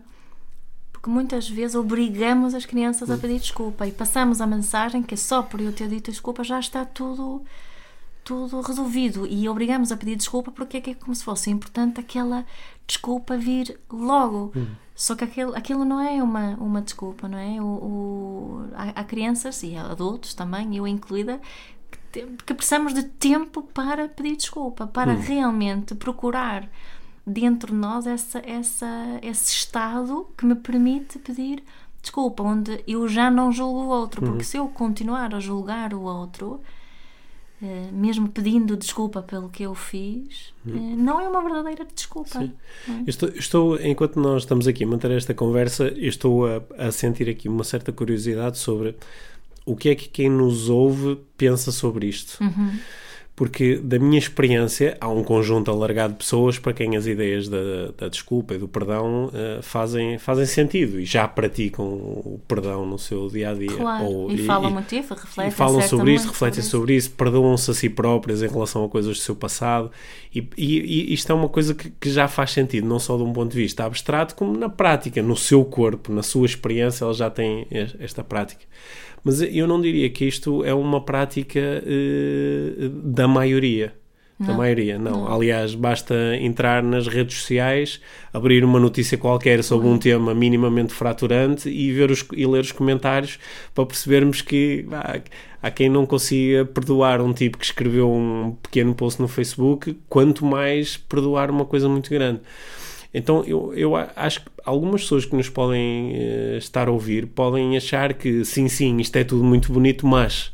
Porque 1.09 1.15
muitas 1.15 1.49
vezes 1.49 1.75
obrigamos 1.75 2.53
as 2.55 2.67
crianças 2.67 3.11
a 3.11 3.17
pedir 3.17 3.41
desculpa 3.41 3.87
e 3.87 3.93
passamos 3.93 4.43
a 4.43 4.47
mensagem 4.47 5.03
que 5.03 5.17
só 5.17 5.43
por 5.43 5.59
eu 5.59 5.73
ter 5.73 5.89
dito 5.89 6.11
desculpa 6.11 6.45
já 6.45 6.61
está 6.61 6.85
tudo 6.85 7.43
tudo 8.23 8.61
resolvido 8.61 9.27
e 9.27 9.49
obrigamos 9.49 9.91
a 9.91 9.97
pedir 9.97 10.17
desculpa 10.17 10.51
porque 10.53 10.77
é 10.77 10.81
que 10.83 10.91
é 10.91 10.95
como 10.95 11.15
se 11.15 11.25
fosse 11.25 11.49
importante 11.51 11.99
aquela 11.99 12.45
desculpa 12.87 13.39
vir 13.39 13.81
logo. 13.91 14.53
Só 14.95 15.15
que 15.15 15.25
aquilo, 15.25 15.57
aquilo 15.57 15.83
não 15.85 15.99
é 16.01 16.23
uma, 16.23 16.57
uma 16.61 16.83
desculpa, 16.83 17.27
não 17.27 17.39
é? 17.39 17.59
O, 17.59 17.65
o- 17.65 18.69
há, 18.75 19.01
há 19.01 19.05
crianças 19.05 19.63
e 19.63 19.77
adultos 19.77 20.35
também, 20.35 20.77
eu 20.77 20.87
incluída, 20.87 21.41
que, 21.91 21.99
te- 22.13 22.27
que 22.45 22.53
precisamos 22.53 22.93
de 22.93 23.05
tempo 23.05 23.63
para 23.63 24.09
pedir 24.09 24.37
desculpa, 24.37 24.87
para 24.87 25.13
realmente 25.15 25.95
procurar 25.95 26.69
dentro 27.29 27.73
de 27.73 27.79
nós 27.79 28.07
essa, 28.07 28.39
essa, 28.45 29.19
esse 29.23 29.53
estado 29.53 30.27
que 30.37 30.45
me 30.47 30.55
permite 30.55 31.19
pedir 31.19 31.63
desculpa, 32.01 32.43
onde 32.43 32.83
eu 32.87 33.07
já 33.09 33.31
não 33.31 33.51
julgo 33.53 33.81
o 33.81 33.89
outro, 33.89 34.23
porque 34.23 34.45
se 34.45 34.57
eu 34.57 34.67
continuar 34.69 35.35
a 35.35 35.41
julgar 35.41 35.93
o 35.93 36.03
outro, 36.03 36.61
eh, 37.61 37.89
mesmo 37.93 38.29
pedindo 38.29 38.77
desculpa 38.77 39.21
pelo 39.21 39.49
que 39.49 39.65
eu 39.65 39.75
fiz, 39.75 40.55
eh, 40.67 40.71
não 40.97 41.21
é 41.21 41.29
uma 41.29 41.43
verdadeira 41.43 41.85
desculpa. 41.93 42.39
Sim. 42.39 42.53
é? 42.89 43.03
Estou, 43.11 43.29
estou- 43.31 43.81
enquanto 43.81 44.19
nós 44.21 44.43
estamos 44.45 44.67
aqui 44.69 44.85
a 44.85 44.87
manter 44.87 45.11
esta 45.11 45.35
conversa, 45.35 45.93
estou 45.97 46.47
a, 46.47 46.63
a 46.79 46.93
sentir 46.93 47.29
aqui 47.29 47.49
uma 47.49 47.65
certa 47.65 47.93
curiosidade 47.93 48.59
sobre 48.59 48.97
o 49.67 49.75
que 49.77 49.89
é 49.91 49.95
que 49.95 50.09
quem 50.09 50.31
nos 50.31 50.71
ouve 50.71 51.19
pensa 51.37 51.73
sobre 51.73 52.07
isto. 52.07 52.43
Uhum. 52.43 52.79
Porque, 53.39 53.77
da 53.77 54.01
minha 54.01 54.19
experiência, 54.19 54.97
há 55.01 55.09
um 55.09 55.23
conjunto 55.23 55.71
alargado 55.71 56.15
de 56.15 56.19
pessoas 56.19 56.59
para 56.59 56.73
quem 56.73 56.97
as 56.97 57.07
ideias 57.07 57.49
da, 57.49 57.93
da 57.97 58.09
desculpa 58.09 58.55
e 58.55 58.59
do 58.59 58.67
perdão 58.67 59.31
eh, 59.33 59.61
fazem, 59.63 60.19
fazem 60.19 60.45
sentido 60.45 60.99
e 60.99 61.05
já 61.05 61.29
praticam 61.29 61.87
o 61.87 62.41
perdão 62.49 62.85
no 62.85 62.99
seu 62.99 63.29
dia 63.29 63.51
a 63.51 63.55
dia. 63.55 63.69
Claro, 63.77 64.27
e, 64.29 64.39
falam 64.39 64.73
muito 64.73 64.93
isso, 64.93 65.15
refletem 65.15 65.53
e 65.53 65.55
falam 65.55 65.81
sobre 65.83 66.15
isso, 66.15 66.27
refletem 66.27 66.59
isso. 66.59 66.71
sobre 66.71 66.97
isso, 66.97 67.11
perdoam-se 67.13 67.71
a 67.71 67.75
si 67.75 67.89
próprios 67.89 68.43
em 68.43 68.49
relação 68.49 68.85
a 68.85 68.89
coisas 68.89 69.17
do 69.17 69.23
seu 69.23 69.37
passado. 69.37 69.89
E, 70.35 70.41
e- 70.57 71.11
e 71.11 71.15
isto 71.15 71.31
é 71.31 71.35
uma 71.37 71.49
coisa 71.49 71.77
que, 71.77 71.91
que 71.91 72.11
já 72.11 72.27
faz 72.27 72.51
sentido, 72.51 72.89
não 72.89 72.99
só 72.99 73.17
de 73.17 73.23
um 73.23 73.33
ponto 73.33 73.53
de 73.53 73.57
vista 73.57 73.85
abstrato, 73.85 74.35
como 74.35 74.59
na 74.59 74.69
prática, 74.69 75.23
no 75.23 75.37
seu 75.37 75.65
corpo, 75.65 76.13
na 76.13 76.25
sua 76.25 76.45
experiência, 76.45 77.05
ela 77.05 77.15
já 77.15 77.31
tem 77.31 77.69
es- 77.71 77.95
esta 78.01 78.25
prática. 78.25 78.65
Mas 79.25 79.41
eu 79.41 79.67
não 79.67 79.81
diria 79.81 80.09
que 80.11 80.25
isto 80.25 80.65
é 80.65 80.73
uma 80.73 81.01
prática 81.01 81.61
eh, 81.61 82.91
da 83.03 83.27
maioria. 83.27 83.93
Da 84.41 84.53
maioria, 84.53 84.97
não. 85.01 85.27
Aliás, 85.27 85.75
basta 85.75 86.15
entrar 86.37 86.81
nas 86.81 87.09
redes 87.09 87.39
sociais, 87.39 88.01
abrir 88.33 88.63
uma 88.63 88.79
notícia 88.79 89.19
qualquer 89.19 89.65
sobre 89.65 89.89
um 89.89 89.99
tema 89.99 90.33
minimamente 90.33 90.95
fraturante 90.95 91.69
e, 91.69 91.91
ver 91.91 92.09
os, 92.13 92.25
e 92.33 92.47
ler 92.47 92.61
os 92.61 92.71
comentários 92.71 93.37
para 93.75 93.85
percebermos 93.85 94.41
que 94.41 94.87
ah, 94.93 95.21
há 95.61 95.71
quem 95.73 95.89
não 95.89 96.07
consiga 96.07 96.65
perdoar 96.65 97.21
um 97.21 97.33
tipo 97.33 97.59
que 97.59 97.65
escreveu 97.65 98.09
um 98.13 98.57
pequeno 98.63 98.95
post 98.95 99.21
no 99.21 99.27
Facebook, 99.27 99.99
quanto 100.09 100.47
mais 100.47 100.97
perdoar 100.97 101.51
uma 101.51 101.65
coisa 101.65 101.89
muito 101.89 102.09
grande. 102.09 102.41
Então 103.13 103.43
eu, 103.47 103.73
eu 103.75 103.97
acho 103.97 104.41
que 104.43 104.51
algumas 104.65 105.03
pessoas 105.03 105.25
que 105.25 105.35
nos 105.35 105.49
podem 105.49 106.13
eh, 106.15 106.57
estar 106.59 106.89
a 106.89 106.91
ouvir 106.91 107.27
podem 107.27 107.77
achar 107.77 108.13
que 108.15 108.45
sim, 108.45 108.69
sim, 108.69 108.99
isto 108.99 109.17
é 109.17 109.25
tudo 109.25 109.43
muito 109.45 109.73
bonito, 109.73 110.07
mas 110.07 110.53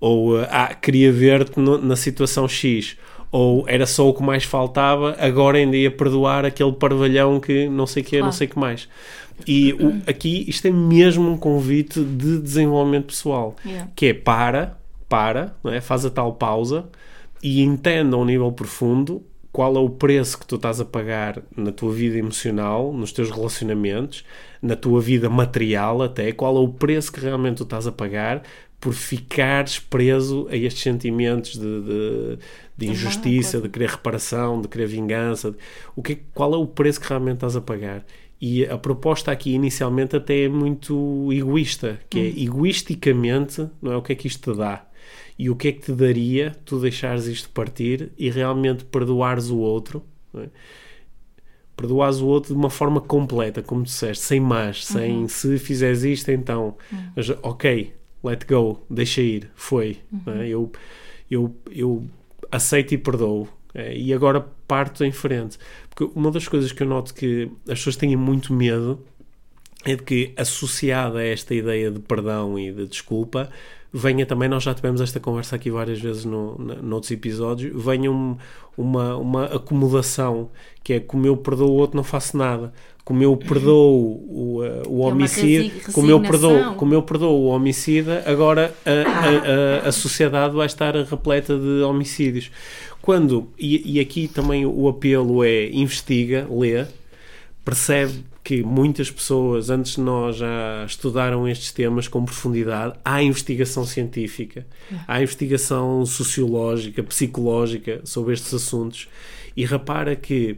ou 0.00 0.40
eh, 0.40 0.48
ah, 0.50 0.74
queria 0.74 1.10
ver-te 1.12 1.58
na 1.60 1.96
situação 1.96 2.46
X, 2.48 2.96
ou 3.32 3.64
era 3.68 3.84
só 3.84 4.08
o 4.08 4.14
que 4.14 4.22
mais 4.22 4.44
faltava, 4.44 5.16
agora 5.18 5.58
ainda 5.58 5.76
ia 5.76 5.90
perdoar 5.90 6.44
aquele 6.44 6.72
parvalhão 6.72 7.40
que 7.40 7.68
não 7.68 7.86
sei 7.86 8.02
o 8.02 8.06
que, 8.06 8.16
não 8.16 8.22
Claro. 8.26 8.36
sei 8.36 8.46
o 8.46 8.50
que 8.50 8.58
mais. 8.58 8.88
E 9.46 9.72
o- 9.74 10.00
aqui 10.08 10.44
isto 10.48 10.66
é 10.66 10.70
mesmo 10.70 11.28
um 11.28 11.36
convite 11.36 12.00
de 12.02 12.38
desenvolvimento 12.40 13.06
pessoal, 13.06 13.56
Yeah. 13.66 13.90
que 13.96 14.06
é 14.06 14.14
para, 14.14 14.78
para, 15.08 15.54
não 15.64 15.72
é? 15.72 15.80
faz 15.80 16.04
a 16.06 16.10
tal 16.10 16.32
pausa 16.34 16.86
e 17.42 17.60
entenda 17.62 18.16
a 18.16 18.18
um 18.20 18.24
nível 18.24 18.50
profundo 18.52 19.22
qual 19.52 19.76
é 19.76 19.78
o 19.78 19.90
preço 19.90 20.38
que 20.38 20.46
tu 20.46 20.56
estás 20.56 20.80
a 20.80 20.84
pagar 20.84 21.42
na 21.56 21.72
tua 21.72 21.92
vida 21.92 22.18
emocional, 22.18 22.92
nos 22.92 23.12
teus 23.12 23.30
relacionamentos, 23.30 24.24
na 24.60 24.76
tua 24.76 25.00
vida 25.00 25.28
material 25.28 26.02
até, 26.02 26.32
qual 26.32 26.56
é 26.56 26.60
o 26.60 26.68
preço 26.68 27.12
que 27.12 27.20
realmente 27.20 27.58
tu 27.58 27.62
estás 27.64 27.86
a 27.86 27.92
pagar 27.92 28.42
por 28.80 28.92
ficares 28.92 29.78
preso 29.78 30.46
a 30.50 30.56
estes 30.56 30.82
sentimentos 30.82 31.54
de, 31.54 31.82
de, 31.82 32.38
de 32.76 32.86
injustiça, 32.86 33.60
de 33.60 33.68
querer 33.68 33.90
reparação, 33.90 34.60
de 34.60 34.68
querer 34.68 34.86
vingança. 34.86 35.54
O 35.96 36.02
que, 36.02 36.16
qual 36.32 36.54
é 36.54 36.56
o 36.56 36.66
preço 36.66 37.00
que 37.00 37.08
realmente 37.08 37.36
estás 37.36 37.56
a 37.56 37.60
pagar? 37.60 38.04
E 38.40 38.64
a 38.66 38.78
proposta 38.78 39.32
aqui 39.32 39.52
inicialmente 39.52 40.14
até 40.14 40.44
é 40.44 40.48
muito 40.48 41.28
egoísta, 41.32 41.98
que 42.08 42.20
é 42.20 42.26
egoisticamente, 42.40 43.66
não 43.82 43.92
é 43.92 43.96
o 43.96 44.02
que 44.02 44.12
é 44.12 44.14
que 44.14 44.28
isto 44.28 44.52
te 44.52 44.56
dá 44.56 44.88
e 45.38 45.48
o 45.48 45.56
que 45.56 45.68
é 45.68 45.72
que 45.72 45.80
te 45.80 45.92
daria 45.92 46.56
tu 46.64 46.80
deixares 46.80 47.26
isto 47.26 47.48
partir 47.50 48.10
e 48.18 48.30
realmente 48.30 48.84
perdoares 48.84 49.50
o 49.50 49.58
outro 49.58 50.04
é? 50.34 50.48
perdoares 51.76 52.18
o 52.18 52.26
outro 52.26 52.52
de 52.52 52.58
uma 52.58 52.70
forma 52.70 53.00
completa 53.00 53.62
como 53.62 53.82
disseste, 53.82 54.24
sem 54.24 54.40
mais 54.40 54.84
sem 54.84 55.28
se 55.28 55.58
fizeres 55.58 56.02
isto 56.02 56.30
então 56.30 56.76
mas, 57.14 57.30
ok, 57.42 57.92
let 58.22 58.46
go, 58.46 58.84
deixa 58.90 59.20
ir, 59.20 59.50
foi. 59.54 59.98
Uhum. 60.12 60.40
É? 60.40 60.48
Eu, 60.48 60.72
eu, 61.30 61.56
eu 61.70 62.04
aceito 62.50 62.94
e 62.94 62.98
perdoo. 62.98 63.48
É? 63.74 63.96
E 63.96 64.12
agora 64.12 64.40
parto 64.66 65.04
em 65.04 65.12
frente. 65.12 65.58
Porque 65.88 66.10
uma 66.18 66.30
das 66.30 66.48
coisas 66.48 66.72
que 66.72 66.82
eu 66.82 66.86
noto 66.86 67.14
que 67.14 67.50
as 67.68 67.78
pessoas 67.78 67.96
têm 67.96 68.16
muito 68.16 68.52
medo 68.52 69.04
é 69.84 69.94
de 69.94 70.02
que, 70.02 70.32
associada 70.36 71.18
a 71.18 71.24
esta 71.24 71.54
ideia 71.54 71.90
de 71.90 72.00
perdão 72.00 72.58
e 72.58 72.72
de 72.72 72.86
desculpa, 72.86 73.50
venha 73.92 74.26
também, 74.26 74.48
nós 74.48 74.62
já 74.62 74.74
tivemos 74.74 75.00
esta 75.00 75.18
conversa 75.18 75.56
aqui 75.56 75.70
várias 75.70 76.00
vezes 76.00 76.24
no, 76.24 76.56
no, 76.58 76.82
noutros 76.82 77.10
episódios, 77.10 77.72
venha 77.84 78.10
um, 78.10 78.36
uma, 78.76 79.16
uma 79.16 79.44
acomodação, 79.46 80.50
que 80.82 80.94
é 80.94 81.00
como 81.00 81.26
eu 81.26 81.36
perdoo 81.36 81.70
o 81.70 81.74
outro 81.74 81.96
não 81.96 82.04
faço 82.04 82.36
nada, 82.36 82.72
como 83.04 83.22
eu 83.22 83.34
perdoo 83.36 83.96
o, 83.96 84.58
o 84.86 85.02
é 85.02 85.06
homicida, 85.06 85.92
como 85.92 86.10
eu 86.10 86.20
perdoo, 86.20 86.74
como 86.74 86.92
eu 86.92 87.02
perdoo 87.02 87.40
o 87.40 87.46
homicida, 87.46 88.22
agora 88.26 88.74
a, 88.84 88.90
a, 88.90 89.86
a, 89.86 89.88
a 89.88 89.92
sociedade 89.92 90.54
vai 90.54 90.66
estar 90.66 90.94
repleta 90.94 91.58
de 91.58 91.82
homicídios. 91.82 92.50
Quando, 93.00 93.48
e, 93.58 93.94
e 93.94 94.00
aqui 94.00 94.28
também 94.28 94.66
o 94.66 94.86
apelo 94.86 95.42
é 95.42 95.70
investiga, 95.70 96.46
lê, 96.50 96.84
percebe 97.64 98.22
que 98.48 98.62
muitas 98.62 99.10
pessoas 99.10 99.68
antes 99.68 99.96
de 99.96 100.00
nós 100.00 100.36
já 100.36 100.82
estudaram 100.86 101.46
estes 101.46 101.70
temas 101.70 102.08
com 102.08 102.24
profundidade. 102.24 102.94
Há 103.04 103.22
investigação 103.22 103.84
científica, 103.84 104.66
há 105.06 105.20
investigação 105.20 106.06
sociológica, 106.06 107.02
psicológica 107.02 108.00
sobre 108.04 108.32
estes 108.32 108.54
assuntos. 108.54 109.06
E 109.54 109.66
repara 109.66 110.16
que 110.16 110.56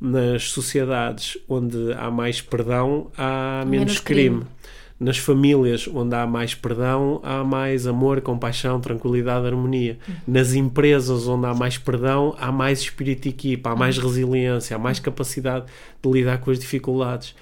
nas 0.00 0.50
sociedades 0.50 1.38
onde 1.48 1.92
há 1.92 2.10
mais 2.10 2.40
perdão, 2.40 3.08
há 3.16 3.62
menos, 3.64 3.86
menos 3.86 4.00
crime. 4.00 4.38
crime 4.40 4.57
nas 4.98 5.16
famílias 5.16 5.88
onde 5.88 6.14
há 6.14 6.26
mais 6.26 6.54
perdão, 6.54 7.20
há 7.22 7.44
mais 7.44 7.86
amor, 7.86 8.20
compaixão, 8.20 8.80
tranquilidade, 8.80 9.46
harmonia. 9.46 9.98
Uhum. 10.08 10.14
Nas 10.26 10.54
empresas 10.54 11.28
onde 11.28 11.46
há 11.46 11.54
mais 11.54 11.78
perdão, 11.78 12.34
há 12.38 12.50
mais 12.50 12.80
espírito 12.80 13.22
de 13.22 13.28
equipa, 13.28 13.70
há 13.70 13.76
mais 13.76 13.96
uhum. 13.96 14.04
resiliência, 14.04 14.76
há 14.76 14.78
mais 14.78 14.98
capacidade 14.98 15.66
de 16.02 16.10
lidar 16.10 16.38
com 16.38 16.50
as 16.50 16.58
dificuldades. 16.58 17.34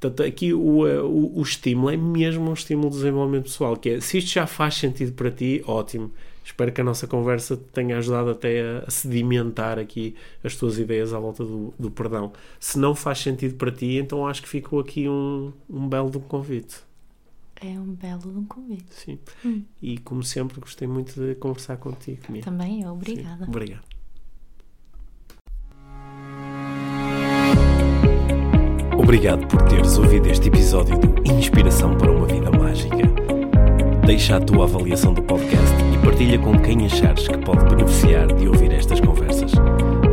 Portanto, 0.00 0.26
aqui 0.26 0.52
o, 0.52 0.86
eh, 0.86 1.00
o, 1.00 1.38
o 1.38 1.42
estímulo 1.42 1.90
é 1.90 1.96
mesmo 1.96 2.50
um 2.50 2.52
estímulo 2.52 2.90
de 2.90 2.96
desenvolvimento 2.96 3.44
pessoal, 3.44 3.76
que 3.76 3.90
é, 3.90 4.00
se 4.00 4.18
isto 4.18 4.30
já 4.32 4.46
faz 4.46 4.74
sentido 4.74 5.12
para 5.12 5.30
ti, 5.30 5.62
ótimo. 5.66 6.12
Espero 6.44 6.70
que 6.70 6.80
a 6.80 6.84
nossa 6.84 7.08
conversa 7.08 7.56
tenha 7.72 7.98
ajudado 7.98 8.30
até 8.30 8.60
a, 8.60 8.84
a 8.86 8.90
sedimentar 8.90 9.78
aqui 9.80 10.14
as 10.44 10.54
tuas 10.54 10.78
ideias 10.78 11.12
à 11.12 11.18
volta 11.18 11.44
do, 11.44 11.74
do, 11.76 11.90
perdão. 11.90 12.32
Se 12.60 12.78
não 12.78 12.94
faz 12.94 13.18
sentido 13.18 13.56
para 13.56 13.72
ti, 13.72 13.96
então 13.96 14.26
acho 14.26 14.42
que 14.42 14.48
ficou 14.48 14.78
aqui 14.78 15.08
um, 15.08 15.52
um 15.68 15.88
belo 15.88 16.10
convite. 16.20 16.85
É 17.60 17.78
um 17.80 17.94
belo 17.94 18.38
um 18.38 18.44
convite. 18.44 18.94
Sim. 18.94 19.18
Hum. 19.44 19.62
E 19.80 19.98
como 19.98 20.22
sempre, 20.22 20.60
gostei 20.60 20.86
muito 20.86 21.14
de 21.14 21.34
conversar 21.36 21.76
contigo. 21.78 22.20
Mia. 22.28 22.42
Também 22.42 22.82
eu, 22.82 22.92
obrigada. 22.92 23.44
Sim. 23.44 23.50
Obrigado. 23.50 23.84
Obrigado 28.98 29.46
por 29.46 29.62
teres 29.62 29.96
ouvido 29.98 30.28
este 30.28 30.48
episódio 30.48 30.98
do 30.98 31.30
Inspiração 31.32 31.96
para 31.96 32.10
uma 32.10 32.26
Vida 32.26 32.50
Mágica. 32.50 32.96
Deixa 34.04 34.36
a 34.36 34.40
tua 34.40 34.64
avaliação 34.64 35.14
do 35.14 35.22
podcast 35.22 35.74
e 35.94 36.04
partilha 36.04 36.38
com 36.38 36.58
quem 36.60 36.86
achares 36.86 37.26
que 37.26 37.38
pode 37.38 37.64
beneficiar 37.74 38.26
de 38.26 38.48
ouvir 38.48 38.72
estas 38.72 39.00
conversas. 39.00 39.52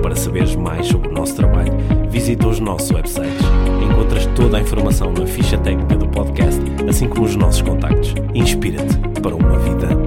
Para 0.02 0.16
saberes 0.16 0.56
mais 0.56 0.88
sobre 0.88 1.10
o 1.10 1.12
nosso 1.12 1.36
trabalho, 1.36 1.74
visita 2.10 2.48
os 2.48 2.60
nossos 2.60 2.92
websites. 2.92 3.63
Encontras 4.04 4.26
toda 4.36 4.58
a 4.58 4.60
informação 4.60 5.14
na 5.14 5.26
ficha 5.26 5.58
técnica 5.58 5.96
do 5.96 6.06
podcast, 6.10 6.60
assim 6.90 7.08
como 7.08 7.26
os 7.26 7.38
nossos 7.38 7.62
contactos. 7.62 8.14
Inspira-te 8.36 8.98
para 9.22 9.34
uma 9.34 9.58
vida 9.60 10.03